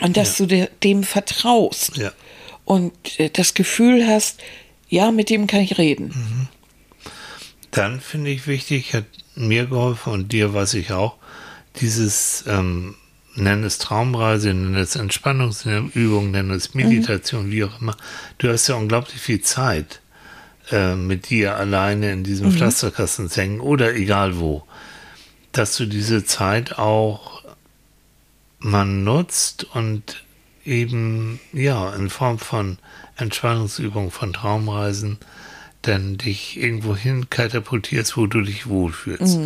Und 0.00 0.16
dass 0.16 0.36
du 0.36 0.46
de, 0.46 0.68
dem 0.82 1.02
vertraust 1.04 1.96
Ja. 1.96 2.12
und 2.64 2.92
äh, 3.18 3.28
das 3.30 3.54
Gefühl 3.54 4.06
hast, 4.06 4.40
ja, 4.88 5.10
mit 5.10 5.30
dem 5.30 5.46
kann 5.46 5.60
ich 5.60 5.78
reden. 5.78 6.48
Dann 7.70 8.00
finde 8.00 8.30
ich 8.30 8.46
wichtig, 8.46 8.94
hat 8.94 9.04
mir 9.34 9.66
geholfen 9.66 10.12
und 10.12 10.32
dir 10.32 10.52
weiß 10.52 10.74
ich 10.74 10.92
auch, 10.92 11.16
dieses, 11.80 12.44
ähm, 12.46 12.96
nenn 13.34 13.64
es 13.64 13.78
Traumreise, 13.78 14.52
nenn 14.52 14.74
es 14.76 14.94
Entspannungsübung, 14.94 16.30
nenn 16.30 16.50
es 16.50 16.74
Meditation, 16.74 17.50
wie 17.50 17.64
auch 17.64 17.80
immer. 17.80 17.96
Du 18.36 18.50
hast 18.50 18.68
ja 18.68 18.74
unglaublich 18.74 19.18
viel 19.20 19.40
Zeit, 19.40 20.00
äh, 20.70 20.94
mit 20.94 21.30
dir 21.30 21.56
alleine 21.56 22.12
in 22.12 22.24
diesem 22.24 22.52
Pflasterkasten 22.52 23.30
zu 23.30 23.40
hängen 23.40 23.60
oder 23.60 23.94
egal 23.94 24.38
wo. 24.38 24.64
Dass 25.52 25.74
du 25.76 25.86
diese 25.86 26.26
Zeit 26.26 26.78
auch 26.78 27.31
man 28.62 29.04
nutzt 29.04 29.64
und 29.74 30.24
eben, 30.64 31.40
ja, 31.52 31.92
in 31.94 32.10
Form 32.10 32.38
von 32.38 32.78
Entspannungsübungen, 33.16 34.10
von 34.10 34.32
Traumreisen, 34.32 35.18
dann 35.82 36.16
dich 36.16 36.60
irgendwo 36.60 36.94
hin 36.94 37.28
katapultierst, 37.28 38.16
wo 38.16 38.26
du 38.26 38.42
dich 38.42 38.68
wohlfühlst. 38.68 39.38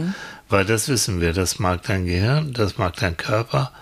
Weil 0.48 0.64
das 0.64 0.88
wissen 0.88 1.20
wir, 1.20 1.32
das 1.32 1.58
mag 1.58 1.82
dein 1.84 2.04
Gehirn, 2.04 2.52
das 2.52 2.76
mag 2.78 2.94
dein 2.96 3.16
Körper. 3.16 3.72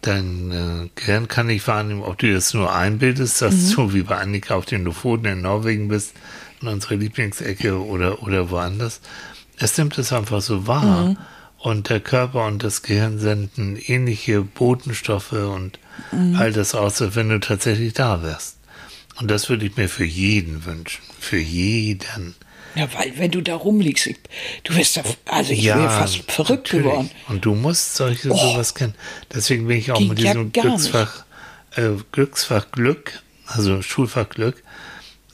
Dein 0.00 0.50
äh, 0.50 0.88
Gehirn 0.96 1.28
kann 1.28 1.46
nicht 1.46 1.66
wahrnehmen, 1.68 2.02
ob 2.02 2.18
du 2.18 2.32
das 2.32 2.52
nur 2.54 2.74
einbildest, 2.74 3.40
dass 3.40 3.68
so 3.68 3.94
wie 3.94 4.02
bei 4.02 4.16
Annika 4.16 4.56
auf 4.56 4.64
den 4.64 4.82
Lofoten 4.82 5.26
in 5.26 5.42
Norwegen 5.42 5.86
bist, 5.86 6.14
in 6.60 6.66
unserer 6.66 6.96
Lieblingsecke 6.96 7.80
oder, 7.80 8.20
oder 8.24 8.50
woanders. 8.50 9.00
Es 9.58 9.78
nimmt 9.78 9.96
es 9.98 10.12
einfach 10.12 10.40
so 10.40 10.66
wahr. 10.66 11.14
Und 11.62 11.88
der 11.90 12.00
Körper 12.00 12.46
und 12.46 12.64
das 12.64 12.82
Gehirn 12.82 13.18
senden 13.20 13.76
ähnliche 13.76 14.42
Botenstoffe 14.42 15.32
und 15.32 15.78
all 16.36 16.52
das 16.52 16.74
aus, 16.74 17.00
als 17.00 17.14
wenn 17.14 17.28
du 17.28 17.38
tatsächlich 17.38 17.92
da 17.92 18.22
wärst. 18.24 18.56
Und 19.20 19.30
das 19.30 19.48
würde 19.48 19.66
ich 19.66 19.76
mir 19.76 19.88
für 19.88 20.04
jeden 20.04 20.64
wünschen. 20.64 21.02
Für 21.20 21.38
jeden. 21.38 22.34
Ja, 22.74 22.88
weil 22.94 23.12
wenn 23.16 23.30
du 23.30 23.42
da 23.42 23.54
rumliegst, 23.54 24.06
ich, 24.08 24.16
du 24.64 24.74
wirst 24.74 24.96
da, 24.96 25.02
also 25.26 25.52
ich 25.52 25.64
wäre 25.64 25.88
fast 25.88 26.30
verrückt 26.32 26.68
natürlich. 26.72 26.86
geworden. 26.86 27.10
Und 27.28 27.44
du 27.44 27.54
musst 27.54 27.94
solche 27.94 28.30
sowas 28.30 28.74
kennen. 28.74 28.94
Deswegen 29.32 29.68
bin 29.68 29.76
ich 29.78 29.92
auch 29.92 30.00
mit 30.00 30.18
ja 30.18 30.32
diesem 30.32 30.44
nicht. 30.46 30.54
Glücksfach, 30.54 31.24
äh, 31.76 31.90
Glücksfach 32.10 32.72
Glück, 32.72 33.22
also 33.46 33.82
Schulfach 33.82 34.28
Glück, 34.30 34.64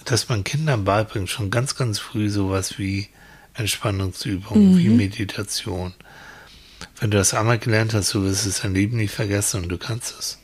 dass 0.04 0.28
man 0.28 0.44
Kindern 0.44 0.84
beibringt, 0.84 1.30
schon 1.30 1.50
ganz, 1.50 1.74
ganz 1.76 1.98
früh 2.00 2.28
sowas 2.28 2.78
wie 2.78 3.08
Entspannungsübungen, 3.54 4.72
Mhm. 4.74 4.78
wie 4.78 4.88
Meditation. 4.88 5.94
Wenn 7.00 7.10
du 7.10 7.18
das 7.18 7.34
einmal 7.34 7.58
gelernt 7.58 7.94
hast, 7.94 8.12
du 8.14 8.24
wirst 8.24 8.46
es 8.46 8.62
dein 8.62 8.74
Leben 8.74 8.96
nie 8.96 9.08
vergessen 9.08 9.62
und 9.62 9.68
du 9.68 9.78
kannst 9.78 10.14
es. 10.18 10.38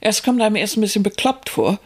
Es 0.00 0.22
kommt 0.22 0.40
einem 0.42 0.56
erst 0.56 0.76
ein 0.76 0.80
bisschen 0.80 1.02
bekloppt 1.02 1.50
vor, 1.50 1.78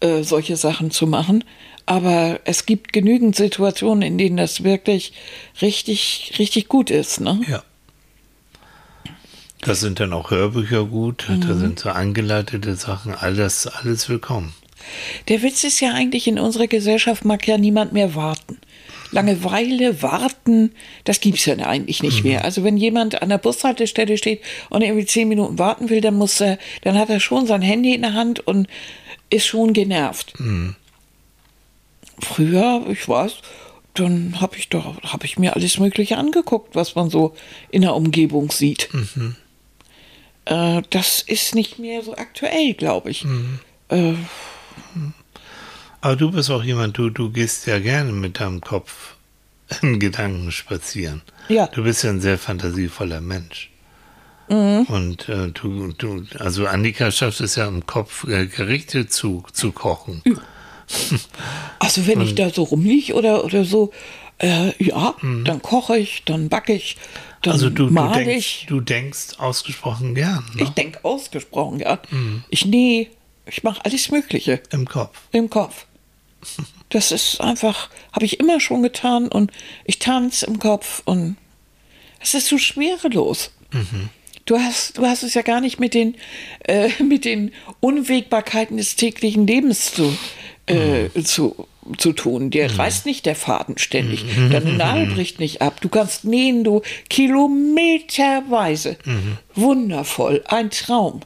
äh, 0.00 0.22
solche 0.22 0.56
Sachen 0.56 0.90
zu 0.90 1.06
machen. 1.06 1.44
Aber 1.86 2.40
es 2.44 2.66
gibt 2.66 2.92
genügend 2.92 3.36
Situationen, 3.36 4.02
in 4.02 4.18
denen 4.18 4.36
das 4.36 4.64
wirklich 4.64 5.12
richtig, 5.62 6.34
richtig 6.38 6.68
gut 6.68 6.90
ist. 6.90 7.20
Ne? 7.20 7.40
Ja. 7.48 7.62
Da 9.60 9.74
sind 9.74 10.00
dann 10.00 10.12
auch 10.12 10.30
Hörbücher 10.30 10.84
gut, 10.84 11.26
mhm. 11.28 11.40
da 11.40 11.54
sind 11.54 11.78
so 11.78 11.90
angeleitete 11.90 12.74
Sachen, 12.74 13.14
alles, 13.14 13.66
alles 13.66 14.08
willkommen. 14.08 14.52
Der 15.28 15.42
Witz 15.42 15.64
ist 15.64 15.80
ja 15.80 15.92
eigentlich, 15.92 16.28
in 16.28 16.38
unserer 16.38 16.66
Gesellschaft 16.66 17.24
mag 17.24 17.46
ja 17.46 17.56
niemand 17.56 17.92
mehr 17.92 18.14
warten. 18.14 18.58
Langeweile, 19.12 20.02
warten, 20.02 20.72
das 21.04 21.20
gibt 21.20 21.38
es 21.38 21.46
ja 21.46 21.56
eigentlich 21.56 22.02
nicht 22.02 22.24
mhm. 22.24 22.30
mehr. 22.30 22.44
Also 22.44 22.64
wenn 22.64 22.76
jemand 22.76 23.22
an 23.22 23.28
der 23.28 23.38
Bushaltestelle 23.38 24.18
steht 24.18 24.42
und 24.70 24.82
irgendwie 24.82 25.06
zehn 25.06 25.28
Minuten 25.28 25.58
warten 25.58 25.90
will, 25.90 26.00
dann 26.00 26.14
muss 26.14 26.40
er, 26.40 26.58
dann 26.82 26.98
hat 26.98 27.10
er 27.10 27.20
schon 27.20 27.46
sein 27.46 27.62
Handy 27.62 27.94
in 27.94 28.02
der 28.02 28.14
Hand 28.14 28.46
und 28.46 28.68
ist 29.30 29.46
schon 29.46 29.72
genervt. 29.72 30.38
Mhm. 30.38 30.76
Früher, 32.20 32.86
ich 32.90 33.08
weiß, 33.08 33.34
dann 33.94 34.40
habe 34.40 34.56
ich 34.56 34.68
doch, 34.68 35.02
habe 35.02 35.26
ich 35.26 35.38
mir 35.38 35.54
alles 35.54 35.78
Mögliche 35.78 36.16
angeguckt, 36.18 36.74
was 36.74 36.94
man 36.94 37.10
so 37.10 37.34
in 37.70 37.82
der 37.82 37.94
Umgebung 37.94 38.50
sieht. 38.50 38.88
Mhm. 38.92 39.36
Äh, 40.44 40.82
das 40.90 41.22
ist 41.22 41.54
nicht 41.54 41.78
mehr 41.78 42.02
so 42.02 42.16
aktuell, 42.16 42.74
glaube 42.74 43.10
ich. 43.10 43.24
Mhm. 43.24 43.58
Äh, 43.88 44.14
aber 46.00 46.16
du 46.16 46.30
bist 46.30 46.50
auch 46.50 46.62
jemand, 46.62 46.98
du, 46.98 47.10
du 47.10 47.30
gehst 47.30 47.66
ja 47.66 47.78
gerne 47.78 48.12
mit 48.12 48.40
deinem 48.40 48.60
Kopf 48.60 49.16
in 49.82 49.98
Gedanken 49.98 50.52
spazieren. 50.52 51.22
Ja. 51.48 51.66
Du 51.68 51.82
bist 51.82 52.04
ja 52.04 52.10
ein 52.10 52.20
sehr 52.20 52.38
fantasievoller 52.38 53.20
Mensch. 53.20 53.70
Mhm. 54.48 54.82
Und 54.88 55.28
äh, 55.28 55.48
du, 55.48 55.92
du, 55.92 56.24
also 56.38 56.66
Annika 56.66 57.10
schafft 57.10 57.40
es 57.40 57.56
ja 57.56 57.66
im 57.66 57.84
Kopf, 57.86 58.24
äh, 58.28 58.46
Gerichte 58.46 59.08
zu, 59.08 59.44
zu 59.52 59.72
kochen. 59.72 60.22
Ja. 60.24 60.34
Also 61.80 62.06
wenn 62.06 62.20
ich 62.20 62.36
da 62.36 62.48
so 62.50 62.62
rumliege 62.62 63.14
oder, 63.14 63.44
oder 63.44 63.64
so, 63.64 63.92
äh, 64.38 64.72
ja, 64.82 65.14
mhm. 65.20 65.44
dann 65.44 65.60
koche 65.60 65.98
ich, 65.98 66.22
dann 66.24 66.48
backe 66.48 66.74
ich, 66.74 66.96
dann 67.42 67.54
also 67.54 67.70
du, 67.70 67.90
mal 67.90 68.12
du 68.12 68.24
denkst, 68.24 68.36
ich. 68.36 68.66
Du 68.68 68.80
denkst 68.80 69.38
ausgesprochen 69.38 70.14
gern. 70.14 70.44
Ne? 70.54 70.62
Ich 70.62 70.70
denke 70.70 71.04
ausgesprochen 71.04 71.78
gern. 71.78 71.98
Mhm. 72.10 72.44
Ich 72.50 72.66
nähe, 72.66 73.08
ich 73.46 73.62
mache 73.62 73.84
alles 73.84 74.10
Mögliche. 74.10 74.60
Im 74.70 74.86
Kopf. 74.86 75.18
Im 75.32 75.48
Kopf. 75.50 75.86
Das 76.90 77.12
ist 77.12 77.40
einfach, 77.40 77.90
habe 78.12 78.24
ich 78.24 78.40
immer 78.40 78.60
schon 78.60 78.82
getan 78.82 79.28
und 79.28 79.50
ich 79.84 79.98
tanze 79.98 80.46
im 80.46 80.58
Kopf 80.58 81.02
und 81.04 81.36
es 82.20 82.34
ist 82.34 82.46
so 82.46 82.58
schwerelos. 82.58 83.50
Mhm. 83.72 84.10
Du 84.44 84.58
hast, 84.58 84.96
du 84.96 85.04
hast 85.04 85.24
es 85.24 85.34
ja 85.34 85.42
gar 85.42 85.60
nicht 85.60 85.80
mit 85.80 85.94
den, 85.94 86.14
äh, 86.64 86.90
mit 87.02 87.24
den 87.24 87.52
Unwägbarkeiten 87.80 88.76
des 88.76 88.96
täglichen 88.96 89.46
Lebens 89.46 89.92
zu, 89.92 90.16
äh, 90.66 91.08
mhm. 91.08 91.24
zu, 91.24 91.66
zu 91.98 92.12
tun. 92.12 92.50
Der 92.50 92.70
mhm. 92.70 92.76
reißt 92.76 93.06
nicht 93.06 93.26
der 93.26 93.34
Faden 93.34 93.78
ständig. 93.78 94.24
Mhm. 94.24 94.50
Deine 94.50 94.72
Nadel 94.74 95.06
bricht 95.14 95.40
nicht 95.40 95.62
ab. 95.62 95.80
Du 95.80 95.88
kannst 95.88 96.24
nähen, 96.24 96.62
du 96.62 96.82
kilometerweise. 97.08 98.96
Mhm. 99.04 99.38
Wundervoll. 99.54 100.44
Ein 100.46 100.70
Traum. 100.70 101.22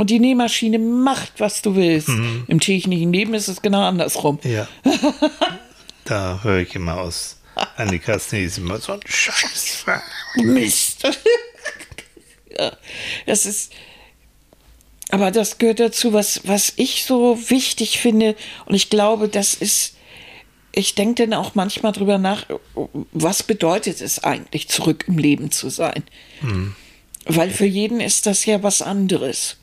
Und 0.00 0.08
die 0.08 0.18
Nähmaschine 0.18 0.78
macht, 0.78 1.40
was 1.40 1.60
du 1.60 1.76
willst. 1.76 2.08
Mhm. 2.08 2.44
Im 2.48 2.58
täglichen 2.58 3.12
Leben 3.12 3.34
ist 3.34 3.48
es 3.48 3.60
genau 3.60 3.82
andersrum. 3.82 4.38
Ja. 4.44 4.66
da 6.06 6.40
höre 6.42 6.60
ich 6.60 6.74
immer 6.74 6.98
aus. 6.98 7.36
Annikas 7.76 8.32
Nähe 8.32 8.46
ist 8.46 8.56
immer 8.56 8.78
so 8.78 8.94
ein 8.94 9.00
Scheiß. 9.04 9.84
Mist. 10.36 11.02
ja, 12.58 12.72
das 13.26 13.44
ist. 13.44 13.74
Aber 15.10 15.30
das 15.30 15.58
gehört 15.58 15.80
dazu, 15.80 16.14
was, 16.14 16.40
was 16.44 16.72
ich 16.76 17.04
so 17.04 17.38
wichtig 17.50 17.98
finde. 17.98 18.36
Und 18.64 18.74
ich 18.74 18.88
glaube, 18.88 19.28
das 19.28 19.52
ist. 19.52 19.96
Ich 20.72 20.94
denke 20.94 21.26
dann 21.26 21.38
auch 21.38 21.54
manchmal 21.54 21.92
drüber 21.92 22.16
nach, 22.16 22.46
was 23.12 23.42
bedeutet 23.42 24.00
es 24.00 24.24
eigentlich, 24.24 24.68
zurück 24.68 25.04
im 25.08 25.18
Leben 25.18 25.50
zu 25.50 25.68
sein? 25.68 26.04
Mhm. 26.40 26.74
Weil 27.26 27.50
für 27.50 27.66
jeden 27.66 28.00
ist 28.00 28.24
das 28.24 28.46
ja 28.46 28.62
was 28.62 28.80
anderes. 28.80 29.58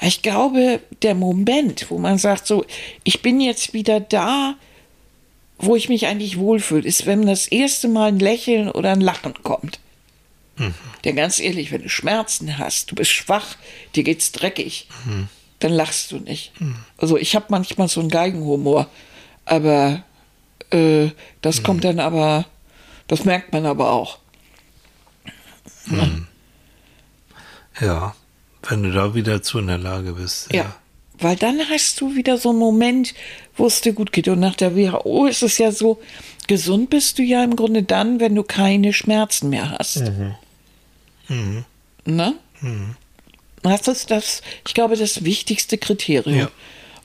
Ich 0.00 0.22
glaube, 0.22 0.80
der 1.02 1.14
Moment, 1.14 1.90
wo 1.90 1.98
man 1.98 2.18
sagt, 2.18 2.46
so, 2.46 2.64
ich 3.04 3.22
bin 3.22 3.40
jetzt 3.40 3.72
wieder 3.72 4.00
da, 4.00 4.56
wo 5.58 5.76
ich 5.76 5.88
mich 5.88 6.06
eigentlich 6.06 6.38
wohlfühle, 6.38 6.86
ist, 6.86 7.06
wenn 7.06 7.26
das 7.26 7.46
erste 7.46 7.88
Mal 7.88 8.08
ein 8.08 8.18
Lächeln 8.18 8.70
oder 8.70 8.92
ein 8.92 9.00
Lachen 9.00 9.34
kommt. 9.42 9.78
Mhm. 10.56 10.74
Denn 11.04 11.16
ganz 11.16 11.38
ehrlich, 11.38 11.70
wenn 11.70 11.82
du 11.82 11.88
Schmerzen 11.88 12.58
hast, 12.58 12.90
du 12.90 12.94
bist 12.94 13.10
schwach, 13.10 13.56
dir 13.94 14.04
geht's 14.04 14.32
dreckig, 14.32 14.88
mhm. 15.04 15.28
dann 15.58 15.72
lachst 15.72 16.12
du 16.12 16.18
nicht. 16.18 16.58
Mhm. 16.60 16.76
Also 16.98 17.16
ich 17.16 17.34
habe 17.34 17.46
manchmal 17.48 17.88
so 17.88 18.00
einen 18.00 18.10
Geigenhumor, 18.10 18.88
aber 19.44 20.02
äh, 20.70 21.08
das 21.42 21.58
mhm. 21.58 21.62
kommt 21.64 21.84
dann 21.84 22.00
aber, 22.00 22.46
das 23.06 23.24
merkt 23.24 23.52
man 23.52 23.66
aber 23.66 23.90
auch. 23.90 24.18
Mhm. 25.86 26.26
Ja 27.80 28.14
wenn 28.68 28.82
du 28.82 28.92
da 28.92 29.14
wieder 29.14 29.42
zu 29.42 29.58
in 29.58 29.66
der 29.68 29.78
Lage 29.78 30.12
bist. 30.12 30.52
Ja. 30.52 30.62
ja. 30.62 30.76
Weil 31.18 31.36
dann 31.36 31.60
hast 31.68 32.00
du 32.00 32.14
wieder 32.14 32.38
so 32.38 32.50
einen 32.50 32.58
Moment, 32.58 33.14
wo 33.56 33.66
es 33.66 33.82
dir 33.82 33.92
gut 33.92 34.12
geht. 34.12 34.28
Und 34.28 34.40
nach 34.40 34.56
der 34.56 34.74
WHO 34.74 35.26
ist 35.26 35.42
es 35.42 35.58
ja 35.58 35.70
so, 35.70 36.00
gesund 36.46 36.88
bist 36.88 37.18
du 37.18 37.22
ja 37.22 37.44
im 37.44 37.56
Grunde 37.56 37.82
dann, 37.82 38.20
wenn 38.20 38.34
du 38.34 38.42
keine 38.42 38.92
Schmerzen 38.92 39.50
mehr 39.50 39.70
hast. 39.78 40.00
Mhm. 40.00 40.34
Mhm. 41.28 41.64
Ne? 42.06 42.34
Mhm. 42.62 42.96
Das 43.62 43.86
ist 43.88 44.10
das, 44.10 44.40
ich 44.66 44.72
glaube, 44.72 44.96
das 44.96 45.24
wichtigste 45.24 45.76
Kriterium. 45.76 46.38
Ja. 46.38 46.50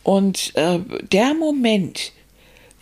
Und 0.03 0.55
äh, 0.55 0.79
der 1.11 1.33
Moment, 1.33 2.13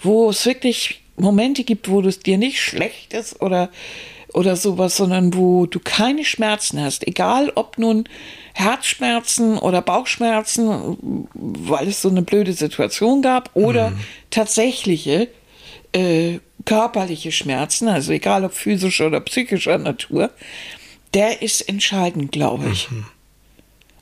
wo 0.04 0.30
es 0.30 0.46
wirklich 0.46 1.02
Momente 1.16 1.64
gibt, 1.64 1.90
wo 1.90 2.02
es 2.02 2.20
dir 2.20 2.38
nicht 2.38 2.62
schlecht 2.62 3.14
ist 3.14 3.42
oder, 3.42 3.72
oder 4.34 4.56
sowas, 4.56 4.98
sondern 4.98 5.34
wo 5.34 5.66
du 5.66 5.80
keine 5.80 6.26
Schmerzen 6.26 6.82
hast, 6.82 7.08
egal 7.08 7.52
ob 7.56 7.78
nun 7.78 8.10
Herzschmerzen 8.54 9.58
oder 9.58 9.82
Bauchschmerzen, 9.82 11.28
weil 11.34 11.88
es 11.88 12.02
so 12.02 12.10
eine 12.10 12.22
blöde 12.22 12.54
Situation 12.54 13.22
gab, 13.22 13.52
oder 13.56 13.92
mhm. 13.92 14.00
tatsächliche 14.30 15.30
äh, 15.94 16.40
körperliche 16.66 17.32
Schmerzen, 17.32 17.88
also 17.88 18.12
egal 18.12 18.46
ob 18.46 18.54
physischer 18.54 19.08
oder 19.08 19.20
psychischer 19.22 19.78
Natur, 19.78 20.32
der 21.14 21.42
ist 21.42 21.62
entscheidend, 21.62 22.32
glaube 22.32 22.70
ich. 22.72 22.90
Mhm. 22.90 23.06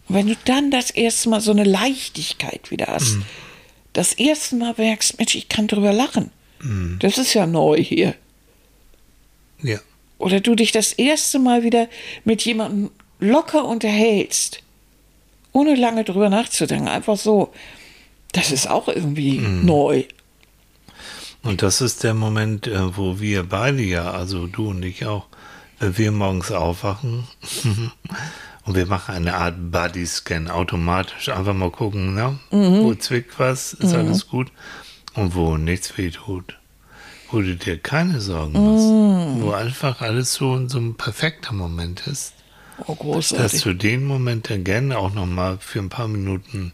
Und 0.08 0.16
wenn 0.16 0.28
du 0.28 0.36
dann 0.46 0.72
das 0.72 0.92
erste 0.92 1.30
Mal 1.30 1.42
so 1.42 1.52
eine 1.52 1.64
Leichtigkeit 1.64 2.72
wieder 2.72 2.88
hast, 2.88 3.16
mhm. 3.16 3.26
das 3.94 4.14
erste 4.14 4.56
Mal 4.56 4.74
merkst, 4.78 5.18
Mensch, 5.18 5.36
ich 5.36 5.50
kann 5.50 5.68
drüber 5.68 5.94
lachen. 5.94 6.32
Mhm. 6.62 6.98
Das 7.00 7.18
ist 7.18 7.34
ja 7.34 7.46
neu 7.46 7.82
hier. 7.82 8.16
Ja. 9.62 9.80
Oder 10.22 10.40
du 10.40 10.56
dich 10.56 10.72
das 10.72 10.94
erste 10.94 11.40
Mal 11.40 11.64
wieder 11.64 11.88
mit 12.24 12.44
jemandem 12.44 12.92
locker 13.20 13.66
unterhältst, 13.66 14.62
ohne 15.52 15.76
lange 15.76 16.04
drüber 16.04 16.30
nachzudenken, 16.30 16.88
einfach 16.88 17.18
so, 17.18 17.52
das 18.32 18.52
ist 18.52 18.70
auch 18.70 18.88
irgendwie 18.88 19.40
mhm. 19.40 19.66
neu. 19.66 20.04
Und 21.44 21.62
das 21.64 21.82
ist 21.82 22.04
der 22.04 22.14
Moment, 22.14 22.68
äh, 22.68 22.96
wo 22.98 23.20
wir 23.20 23.44
beide 23.44 23.82
ja, 23.82 24.12
also 24.12 24.48
du 24.48 24.70
und 24.70 24.84
ich 24.84 25.06
auch, 25.06 25.28
äh, 25.80 25.90
wir 25.96 26.12
morgens 26.12 26.52
aufwachen 26.52 27.28
und 28.66 28.76
wir 28.76 28.86
machen 28.86 29.16
eine 29.16 29.36
Art 29.36 29.56
Body-Scan 29.72 30.50
automatisch. 30.50 31.30
Einfach 31.30 31.54
mal 31.54 31.72
gucken, 31.72 32.14
ne? 32.14 32.40
Mhm. 32.52 32.84
wo 32.84 32.94
zwickt 32.96 33.40
was, 33.40 33.74
ist 33.74 33.94
mhm. 33.94 34.00
alles 34.00 34.28
gut 34.28 34.52
und 35.16 35.36
wo 35.36 35.58
nichts 35.58 35.98
weh 35.98 36.12
tut. 36.12 36.58
Wo 37.32 37.42
du 37.42 37.56
dir 37.56 37.78
keine 37.78 38.20
Sorgen 38.20 38.54
machst. 38.54 39.38
Mhm. 39.38 39.42
Wo 39.42 39.52
einfach 39.52 40.02
alles 40.02 40.34
so 40.34 40.56
in 40.56 40.70
so 40.70 40.78
einem 40.78 40.96
perfekter 40.96 41.54
Moment 41.54 42.06
ist. 42.08 42.34
Oh, 42.88 42.96
großartig. 42.96 43.52
Dass 43.52 43.62
du 43.62 43.74
den 43.74 44.06
Moment 44.06 44.50
dann 44.50 44.64
gerne 44.64 44.98
auch 44.98 45.14
nochmal 45.14 45.58
für 45.60 45.80
ein 45.80 45.90
paar 45.90 46.08
Minuten 46.08 46.74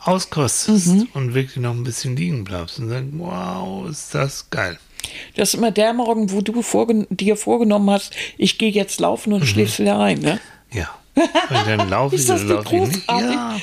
auskostest 0.00 0.88
mhm. 0.88 1.08
und 1.14 1.34
wirklich 1.34 1.56
noch 1.56 1.72
ein 1.72 1.82
bisschen 1.82 2.16
liegen 2.16 2.44
bleibst 2.44 2.78
und 2.78 2.88
sagst, 2.88 3.08
wow, 3.12 3.88
ist 3.88 4.14
das 4.14 4.48
geil. 4.50 4.78
Das 5.34 5.50
ist 5.50 5.54
immer 5.54 5.70
der 5.70 5.92
Morgen, 5.92 6.30
wo 6.30 6.40
du 6.40 6.62
vorgen 6.62 7.06
dir 7.10 7.36
vorgenommen 7.36 7.90
hast, 7.90 8.14
ich 8.38 8.58
gehe 8.58 8.70
jetzt 8.70 9.00
laufen 9.00 9.32
und 9.32 9.40
mhm. 9.40 9.46
schläfst 9.46 9.78
wieder 9.78 9.98
ein, 9.98 10.20
ne? 10.20 10.40
Ja. 10.72 10.88
Und 11.14 11.66
dann 11.66 11.88
laufe 11.88 12.16
ich, 12.16 12.26
dann 12.26 12.46
laufe 12.46 12.76
ich 12.76 12.82
nicht. 12.82 13.08
Ja. 13.08 13.56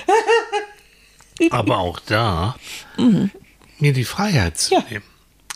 Aber 1.49 1.79
auch 1.79 1.99
da, 1.99 2.55
mhm. 2.97 3.31
mir 3.79 3.93
die 3.93 4.05
Freiheit 4.05 4.57
zu 4.57 4.75
ja. 4.75 4.83
nehmen. 4.89 5.03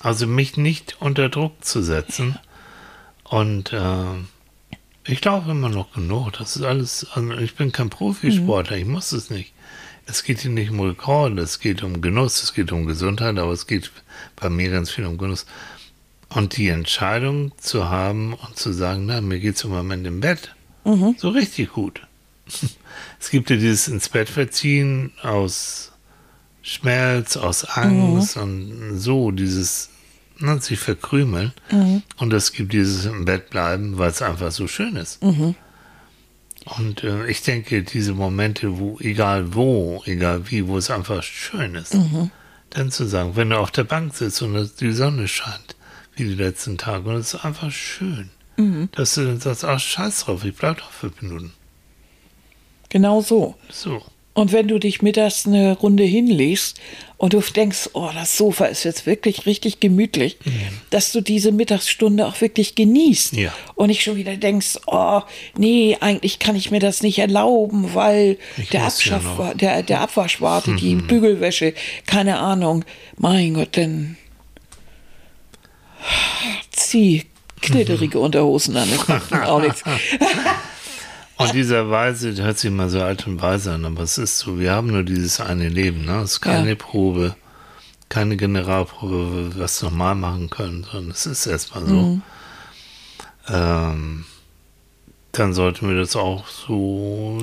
Also 0.02 0.28
mich 0.28 0.58
nicht 0.58 0.98
unter 1.00 1.30
Druck 1.30 1.64
zu 1.64 1.82
setzen 1.82 2.38
und 3.24 3.74
äh, 3.74 4.06
ich 5.06 5.24
laufe 5.24 5.52
immer 5.52 5.70
noch 5.70 5.94
genug. 5.94 6.34
Das 6.34 6.56
ist 6.56 6.64
alles. 6.64 7.08
Also 7.12 7.32
ich 7.34 7.56
bin 7.56 7.72
kein 7.72 7.90
Profisportler, 7.90 8.76
mhm. 8.76 8.82
ich 8.82 8.88
muss 8.88 9.12
es 9.12 9.30
nicht. 9.30 9.54
Es 10.06 10.24
geht 10.24 10.40
hier 10.40 10.52
nicht 10.52 10.72
um 10.72 10.80
Rekord, 10.80 11.38
es 11.38 11.60
geht 11.60 11.84
um 11.84 12.02
Genuss, 12.02 12.42
es 12.42 12.54
geht 12.54 12.72
um 12.72 12.86
Gesundheit, 12.86 13.38
aber 13.38 13.52
es 13.52 13.68
geht 13.68 13.92
bei 14.38 14.50
mir 14.50 14.70
ganz 14.70 14.90
viel 14.90 15.06
um 15.06 15.18
Genuss. 15.18 15.46
Und 16.30 16.58
die 16.58 16.70
Entscheidung 16.70 17.52
zu 17.58 17.90
haben 17.90 18.34
und 18.34 18.58
zu 18.58 18.72
sagen, 18.74 19.06
na, 19.06 19.22
mir 19.22 19.40
geht 19.40 19.56
es 19.56 19.64
im 19.64 19.72
Moment 19.72 20.06
im 20.06 20.20
Bett. 20.22 20.56
Mhm. 20.86 21.16
So 21.18 21.30
richtig 21.30 21.74
gut. 21.74 22.02
Es 23.20 23.30
gibt 23.30 23.50
ja 23.50 23.58
dieses 23.58 23.88
ins 23.88 24.10
Bett 24.10 24.30
verziehen 24.30 25.12
aus 25.22 25.92
Schmerz, 26.68 27.38
aus 27.38 27.64
Angst 27.64 28.36
mhm. 28.36 28.42
und 28.42 29.00
so, 29.00 29.32
dieses 29.32 29.90
ne, 30.38 30.60
sich 30.60 30.80
verkrümeln. 30.80 31.54
Mhm. 31.72 32.04
Und 32.18 32.34
es 32.34 32.52
gibt 32.52 32.74
dieses 32.74 33.06
im 33.06 33.24
Bett 33.24 33.50
bleiben, 33.50 33.98
weil 33.98 34.12
es 34.12 34.22
einfach 34.22 34.52
so 34.52 34.68
schön 34.68 34.98
ist. 34.98 35.24
Mhm. 35.24 35.56
Und 36.66 37.06
äh, 37.06 37.26
ich 37.28 37.42
denke, 37.42 37.84
diese 37.84 38.14
Momente, 38.14 38.78
wo, 38.80 39.00
egal 39.00 39.54
wo, 39.54 40.04
egal 40.06 40.50
wie, 40.52 40.68
wo 40.68 40.78
es 40.78 40.92
einfach 40.92 41.24
schön 41.24 41.76
ist, 41.76 41.94
mhm. 41.94 42.32
dann 42.72 42.92
zu 42.92 43.06
sagen, 43.06 43.38
wenn 43.38 43.52
du 43.52 43.58
auf 43.58 43.72
der 43.72 43.86
Bank 43.86 44.14
sitzt 44.14 44.42
und 44.42 44.70
die 44.82 44.92
Sonne 44.92 45.30
scheint, 45.30 45.78
wie 46.16 46.26
die 46.26 46.36
letzten 46.36 46.78
Tage, 46.78 47.10
und 47.10 47.16
es 47.16 47.34
ist 47.34 47.46
einfach 47.46 47.72
schön, 47.72 48.30
mhm. 48.58 48.90
dass 48.92 49.16
du 49.16 49.26
dann 49.26 49.40
sagst, 49.40 49.64
ach, 49.64 49.80
scheiß 49.80 50.26
drauf, 50.26 50.44
ich 50.44 50.56
bleib 50.56 50.80
doch 50.80 50.92
fünf 50.92 51.22
Minuten. 51.22 51.54
Genau 52.90 53.22
so. 53.22 53.56
So. 53.70 54.04
Und 54.38 54.52
wenn 54.52 54.68
du 54.68 54.78
dich 54.78 55.02
mittags 55.02 55.48
eine 55.48 55.76
Runde 55.76 56.04
hinlegst 56.04 56.80
und 57.18 57.34
du 57.34 57.42
denkst, 57.42 57.90
oh, 57.94 58.12
das 58.14 58.38
Sofa 58.38 58.66
ist 58.66 58.84
jetzt 58.84 59.08
wirklich 59.08 59.48
richtig 59.48 59.80
gemütlich, 59.80 60.38
mhm. 60.46 60.52
dass 60.92 61.12
du 61.12 61.22
diese 61.22 61.52
Mittagsstunde 61.52 62.28
auch 62.28 62.40
wirklich 62.40 62.76
genießt. 62.76 63.34
Ja. 63.34 63.52
Und 63.74 63.88
nicht 63.88 64.04
schon 64.04 64.16
wieder 64.16 64.38
denkst, 64.38 64.78
oh, 64.86 65.22
nee, 65.58 65.98
eigentlich 66.02 66.38
kann 66.38 66.56
ich 66.56 66.70
mir 66.70 66.80
das 66.80 67.02
nicht 67.02 67.18
erlauben, 67.18 67.96
weil 67.96 68.38
der, 68.72 68.84
Abschaff, 68.84 69.24
ja 69.40 69.56
der, 69.56 69.82
der 69.82 70.02
Abwasch 70.02 70.40
wartet, 70.40 70.74
mhm. 70.74 70.78
die 70.78 70.96
Bügelwäsche, 70.98 71.74
keine 72.06 72.38
Ahnung. 72.38 72.86
Mein 73.18 73.56
Gott, 73.56 73.76
denn 73.76 74.18
zieh 76.70 77.26
knitterige 77.62 78.20
mhm. 78.20 78.26
Unterhosen 78.26 78.78
an, 78.78 78.88
das 78.92 79.08
macht 79.08 79.34
auch 79.34 79.62
nichts. 79.62 79.82
Und 81.38 81.54
dieser 81.54 81.90
Weise, 81.90 82.34
hört 82.44 82.58
sich 82.58 82.72
mal 82.72 82.90
so 82.90 83.02
alt 83.02 83.28
und 83.28 83.42
weise 83.42 83.74
an, 83.74 83.86
aber 83.86 84.02
es 84.02 84.18
ist 84.18 84.40
so, 84.40 84.60
wir 84.60 84.72
haben 84.72 84.88
nur 84.88 85.04
dieses 85.04 85.40
eine 85.40 85.70
Leben, 85.70 86.06
ne? 86.06 86.22
Es 86.22 86.34
ist 86.34 86.42
keine 86.42 86.70
ja. 86.70 86.76
Probe, 86.76 87.36
keine 88.10 88.38
Generalprobe, 88.38 89.52
was 89.56 89.82
wir 89.82 89.90
nochmal 89.90 90.16
machen 90.16 90.50
können, 90.50 90.84
sondern 90.84 91.12
es 91.12 91.28
ist 91.28 91.46
erstmal 91.46 91.86
so. 91.86 91.96
Mhm. 91.96 92.22
Ähm, 93.50 94.26
dann 95.32 95.54
sollten 95.54 95.88
wir 95.88 95.96
das 95.96 96.16
auch 96.16 96.48
so 96.48 97.38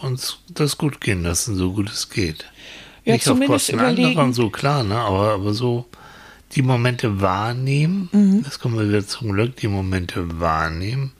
uns 0.00 0.38
das 0.48 0.76
gut 0.76 1.00
gehen 1.00 1.22
lassen, 1.22 1.56
so 1.56 1.72
gut 1.72 1.90
es 1.90 2.10
geht. 2.10 2.44
Ja, 3.06 3.14
Nicht 3.14 3.28
auf 3.28 3.40
Kosten 3.40 3.80
anderer, 3.80 4.32
so 4.32 4.50
klar, 4.50 4.84
ne? 4.84 4.96
aber, 4.96 5.32
aber 5.32 5.54
so 5.54 5.86
die 6.52 6.62
Momente 6.62 7.20
wahrnehmen, 7.20 8.10
mhm. 8.12 8.42
das 8.42 8.58
kommen 8.58 8.78
wir 8.78 8.88
wieder 8.88 9.06
zum 9.06 9.32
Glück, 9.32 9.56
die 9.56 9.68
Momente 9.68 10.40
wahrnehmen, 10.40 11.12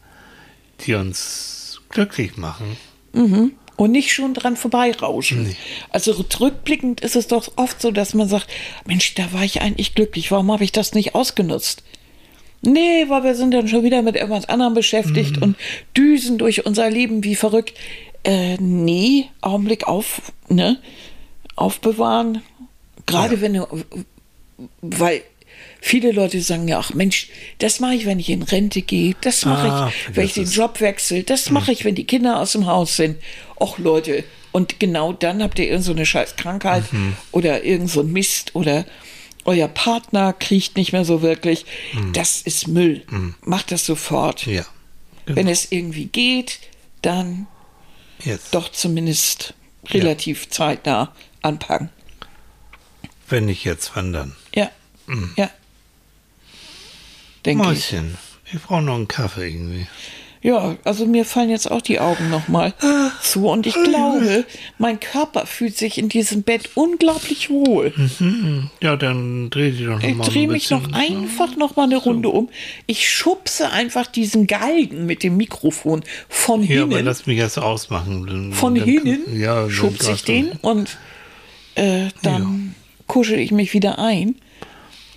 die 0.81 0.95
uns 0.95 1.64
glücklich 1.95 2.37
machen. 2.37 2.77
Mhm. 3.13 3.53
Und 3.77 3.91
nicht 3.91 4.13
schon 4.13 4.35
dran 4.35 4.57
vorbeirauschen. 4.57 5.45
Nee. 5.45 5.57
Also 5.91 6.13
rückblickend 6.41 7.01
ist 7.01 7.17
es 7.17 7.27
doch 7.27 7.53
oft 7.57 7.81
so, 7.81 7.91
dass 7.91 8.15
man 8.15 8.29
sagt, 8.29 8.47
Mensch, 8.87 9.15
da 9.15 9.33
war 9.33 9.43
ich 9.43 9.63
eigentlich 9.63 9.95
glücklich, 9.95 10.31
warum 10.31 10.53
habe 10.53 10.63
ich 10.63 10.71
das 10.71 10.95
nicht 10.95 11.15
ausgenutzt? 11.15 11.83
Nee, 12.63 13.07
weil 13.09 13.25
wir 13.25 13.35
sind 13.35 13.53
dann 13.53 13.69
schon 13.69 13.83
wieder 13.83 14.03
mit 14.03 14.17
irgendwas 14.17 14.49
anderem 14.49 14.75
beschäftigt 14.75 15.37
mhm. 15.37 15.43
und 15.43 15.57
düsen 15.97 16.39
durch 16.39 16.65
unser 16.65 16.89
Leben 16.89 17.25
wie 17.25 17.35
verrückt. 17.35 17.75
Äh, 18.23 18.57
nee, 18.59 19.29
Augenblick 19.43 19.87
auf, 19.87 20.33
ne? 20.49 20.79
Aufbewahren. 21.57 22.43
Gerade 23.07 23.35
ja. 23.37 23.41
wenn 23.43 23.55
du, 23.55 23.67
weil 24.81 25.23
Viele 25.87 26.13
Leute 26.13 26.41
sagen 26.41 26.67
ja, 26.67 26.79
ach 26.79 26.95
Mensch, 26.95 27.29
das 27.59 27.79
mache 27.79 27.93
ich, 27.93 28.07
wenn 28.07 28.19
ich 28.19 28.31
in 28.31 28.43
Rente 28.43 28.81
gehe, 28.81 29.15
das 29.21 29.45
mache 29.45 29.71
ah, 29.71 29.93
ich, 29.93 30.17
wenn 30.17 30.25
ich 30.25 30.33
den 30.33 30.51
Job 30.51 30.81
wechsle, 30.81 31.25
das 31.25 31.51
mache 31.51 31.73
ich, 31.73 31.85
wenn 31.85 31.95
die 31.95 32.07
Kinder 32.07 32.41
aus 32.41 32.53
dem 32.53 32.65
Haus 32.65 32.97
sind. 32.97 33.19
Och 33.61 33.77
Leute, 33.77 34.25
und 34.51 34.81
genau 34.81 35.13
dann 35.13 35.43
habt 35.43 35.59
ihr 35.59 35.67
irgendeine 35.67 35.99
so 35.99 36.05
scheiß 36.07 36.37
Krankheit 36.37 36.91
mhm. 36.91 37.15
oder 37.33 37.65
irgend 37.65 37.91
so 37.91 38.01
ein 38.01 38.11
Mist 38.11 38.55
oder 38.55 38.87
euer 39.45 39.69
Partner 39.69 40.33
kriecht 40.33 40.79
nicht 40.79 40.95
mehr 40.95 41.05
so 41.05 41.21
wirklich. 41.21 41.67
Mhm. 41.93 42.15
Das 42.15 42.41
ist 42.41 42.67
Müll. 42.67 43.05
Mhm. 43.11 43.35
Macht 43.43 43.71
das 43.71 43.85
sofort. 43.85 44.47
Ja. 44.47 44.65
Genau. 45.27 45.37
Wenn 45.37 45.49
es 45.49 45.71
irgendwie 45.71 46.07
geht, 46.07 46.61
dann 47.03 47.47
Jetzt. 48.21 48.55
doch 48.55 48.73
zumindest 48.73 49.53
relativ 49.91 50.45
ja. 50.45 50.51
zeitnah 50.51 51.15
anpacken. 51.43 51.91
Wenn 53.29 53.45
nicht 53.45 53.65
jetzt, 53.65 53.91
wann 53.95 54.15
dann? 54.15 54.35
Ja. 54.55 54.71
Mhm. 55.07 55.35
Ja 55.37 55.51
denke 57.45 57.63
ich. 57.65 57.93
Mäuschen, 57.93 58.19
ich 58.53 58.61
brauche 58.61 58.83
noch 58.83 58.97
einen 58.97 59.09
Kaffee 59.09 59.49
irgendwie. 59.49 59.87
Ja, 60.45 60.77
also 60.85 61.07
mir 61.07 61.25
fallen 61.25 61.49
jetzt 61.49 61.71
auch 61.71 61.81
die 61.81 62.01
Augen 62.01 62.29
nochmal 62.29 62.75
zu 63.23 63.49
und 63.49 63.67
ich 63.67 63.73
glaube, 63.73 64.45
mein 64.77 65.01
Körper 65.01 65.47
fühlt 65.47 65.75
sich 65.75 65.97
in 65.97 66.11
diesem 66.11 66.43
Bett 66.43 66.69
unglaublich 66.75 67.49
wohl. 67.49 67.95
Mhm. 67.97 68.69
Ja, 68.83 68.97
dann 68.97 69.49
dreh 69.49 69.71
dich 69.71 69.87
doch 69.87 70.03
nochmal. 70.03 70.11
Ich 70.11 70.35
drehe 70.35 70.47
mich 70.47 70.69
noch 70.69 70.93
einfach 70.93 71.57
nochmal 71.57 71.87
eine 71.87 71.97
Runde 71.97 72.29
so. 72.29 72.35
um. 72.35 72.51
Ich 72.87 73.11
schubse 73.11 73.71
einfach 73.71 74.07
diesen 74.07 74.47
Galgen 74.47 75.07
mit 75.07 75.23
dem 75.23 75.39
Mikrofon 75.39 76.05
von 76.29 76.61
ja, 76.61 76.67
hinten. 76.67 76.91
Ja, 76.91 76.99
aber 76.99 77.05
lass 77.05 77.25
mich 77.25 77.39
erst 77.39 77.59
ausmachen. 77.59 78.53
von 78.53 78.75
dann, 78.75 78.85
hinten 78.85 79.41
ja, 79.41 79.71
schubse 79.71 80.13
ich 80.13 80.25
den 80.25 80.53
und 80.61 80.99
äh, 81.75 82.09
dann 82.23 82.75
ja. 82.77 83.05
kuschel 83.07 83.39
ich 83.39 83.51
mich 83.51 83.73
wieder 83.73 83.99
ein. 83.99 84.35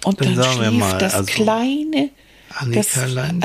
Und 0.07 0.21
dann, 0.21 0.35
dann 0.35 0.53
schlief 0.53 0.79
mal, 0.79 0.97
das 0.97 1.15
also 1.15 1.31
kleine 1.31 2.11
das, 2.71 2.97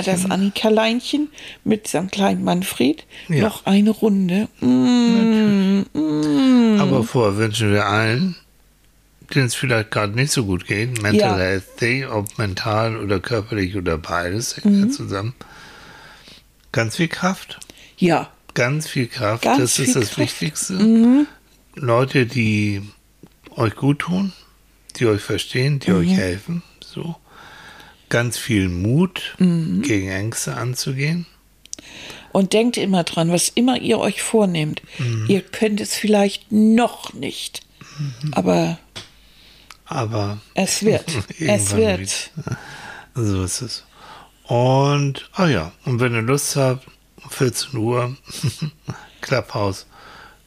das 0.04 0.30
Annika-Leinchen 0.30 1.28
mit 1.64 1.88
seinem 1.88 2.10
kleinen 2.10 2.44
Manfred 2.44 3.04
ja. 3.28 3.42
noch 3.42 3.66
eine 3.66 3.90
Runde. 3.90 4.48
Mm, 4.60 5.82
mm. 5.92 6.80
Aber 6.80 7.02
vorher 7.02 7.36
wünschen 7.36 7.72
wir 7.72 7.86
allen, 7.86 8.36
denen 9.34 9.46
es 9.46 9.56
vielleicht 9.56 9.90
gerade 9.90 10.14
nicht 10.14 10.32
so 10.32 10.46
gut 10.46 10.66
geht, 10.66 11.02
Mental 11.02 11.30
ja. 11.30 11.36
Health 11.36 11.80
Day, 11.80 12.06
ob 12.06 12.38
mental 12.38 12.96
oder 12.96 13.18
körperlich 13.18 13.76
oder 13.76 13.98
beides 13.98 14.62
mhm. 14.64 14.92
zusammen, 14.92 15.34
ganz 16.70 16.96
viel 16.96 17.08
Kraft. 17.08 17.58
Ja. 17.98 18.30
Ganz 18.54 18.86
viel 18.86 19.08
Kraft, 19.08 19.42
ganz 19.42 19.58
das 19.58 19.78
ist 19.78 19.96
das 19.96 20.04
Kraft. 20.04 20.18
Wichtigste. 20.18 20.74
Mhm. 20.74 21.26
Leute, 21.74 22.26
die 22.26 22.82
euch 23.56 23.74
gut 23.74 24.00
tun, 24.00 24.32
die 24.92 25.06
euch 25.06 25.22
verstehen, 25.22 25.78
die 25.78 25.90
mhm. 25.90 25.96
euch 25.98 26.16
helfen. 26.16 26.62
So. 26.84 27.16
Ganz 28.08 28.36
viel 28.36 28.68
Mut, 28.68 29.34
mhm. 29.38 29.82
gegen 29.82 30.08
Ängste 30.08 30.54
anzugehen. 30.54 31.26
Und 32.32 32.52
denkt 32.52 32.76
immer 32.76 33.04
dran, 33.04 33.30
was 33.30 33.48
immer 33.50 33.78
ihr 33.78 33.98
euch 33.98 34.22
vornehmt, 34.22 34.82
mhm. 34.98 35.26
ihr 35.28 35.42
könnt 35.42 35.80
es 35.80 35.94
vielleicht 35.94 36.50
noch 36.50 37.12
nicht. 37.12 37.62
Mhm. 37.98 38.34
Aber, 38.34 38.78
aber 39.86 40.38
es 40.54 40.82
wird. 40.82 41.04
es 41.38 41.76
wird. 41.76 42.00
Wieder. 42.00 42.58
So 43.14 43.44
ist 43.44 43.60
es. 43.60 43.84
Und, 44.44 45.28
ah 45.34 45.44
oh 45.44 45.46
ja, 45.46 45.72
und 45.84 46.00
wenn 46.00 46.14
ihr 46.14 46.22
Lust 46.22 46.56
habt, 46.56 46.86
14 47.30 47.78
Uhr, 47.78 48.16
Clubhouse, 49.20 49.86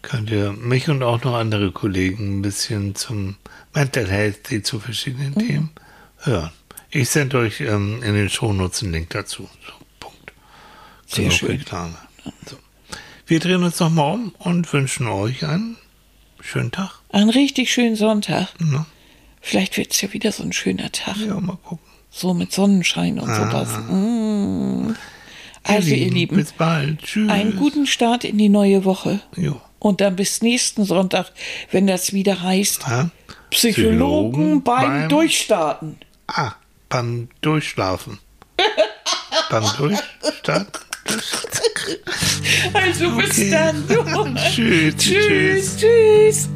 könnt 0.06 0.30
ihr 0.30 0.54
mich 0.54 0.88
und 0.88 1.04
auch 1.04 1.24
noch 1.24 1.34
andere 1.36 1.72
Kollegen 1.72 2.40
ein 2.40 2.42
bisschen 2.42 2.96
zum 2.96 3.36
Mental 3.74 4.08
Health 4.08 4.50
Day 4.50 4.62
zu 4.62 4.80
verschiedenen 4.80 5.34
mhm. 5.34 5.48
Themen 5.48 5.70
hören. 6.20 6.52
Ich 6.92 7.10
sende 7.10 7.40
euch 7.40 7.60
ähm, 7.62 8.02
in 8.04 8.14
den 8.14 8.30
Shownotes 8.30 8.84
einen 8.84 8.94
Link 8.94 9.10
dazu. 9.10 9.50
So, 9.66 9.74
Punkt. 10.00 10.32
Sehr 11.08 11.32
schön. 11.32 11.64
So. 12.46 12.58
Wir 13.26 13.40
drehen 13.40 13.64
uns 13.64 13.80
nochmal 13.80 14.14
um 14.14 14.36
und 14.38 14.72
wünschen 14.72 15.08
euch 15.08 15.44
einen 15.44 15.78
schönen 16.40 16.72
Tag. 16.72 16.92
Einen 17.10 17.32
richtig 17.32 17.74
schönen 17.74 17.96
Sonntag. 17.96 18.50
Ja. 18.60 18.86
Vielleicht 19.42 19.78
wird 19.78 19.92
es 19.92 20.02
ja 20.02 20.14
wieder 20.14 20.32
so 20.32 20.44
ein 20.44 20.54
schöner 20.54 20.92
Tag. 20.92 21.18
Ja, 21.18 21.40
mal 21.40 21.58
gucken. 21.58 21.86
So 22.12 22.34
mit 22.34 22.54
Sonnenschein 22.54 23.20
und 23.20 23.30
ah. 23.30 23.36
sowas. 23.36 23.78
Mm. 23.90 24.96
Also, 25.64 25.96
ihr 25.96 26.12
Lieben, 26.12 26.36
bis 26.38 26.52
bald. 26.52 27.02
Tschüss. 27.02 27.30
Einen 27.30 27.56
guten 27.56 27.88
Start 27.88 28.24
in 28.24 28.38
die 28.38 28.50
neue 28.50 28.86
Woche. 28.86 29.20
Jo. 29.36 29.60
Und 29.86 30.02
dann 30.02 30.16
bis 30.16 30.42
nächsten 30.42 30.84
Sonntag, 30.84 31.32
wenn 31.70 31.86
das 31.86 32.12
wieder 32.12 32.42
heißt, 32.42 32.88
ja. 32.88 33.12
Psychologen, 33.52 33.52
Psychologen 33.52 34.64
beim, 34.64 34.82
beim, 34.82 35.10
Durchstarten. 35.10 35.98
Ah, 36.26 36.54
beim 36.90 37.30
Durchschlafen. 37.42 38.18
beim 39.52 39.64
Durchstarten. 39.78 40.82
Also 42.74 43.12
bis 43.12 43.30
okay. 43.30 43.52
dann. 43.52 44.36
tschüss. 44.52 44.96
Tschüss. 44.98 45.78
Tschüss. 45.78 45.78
tschüss. 45.78 46.50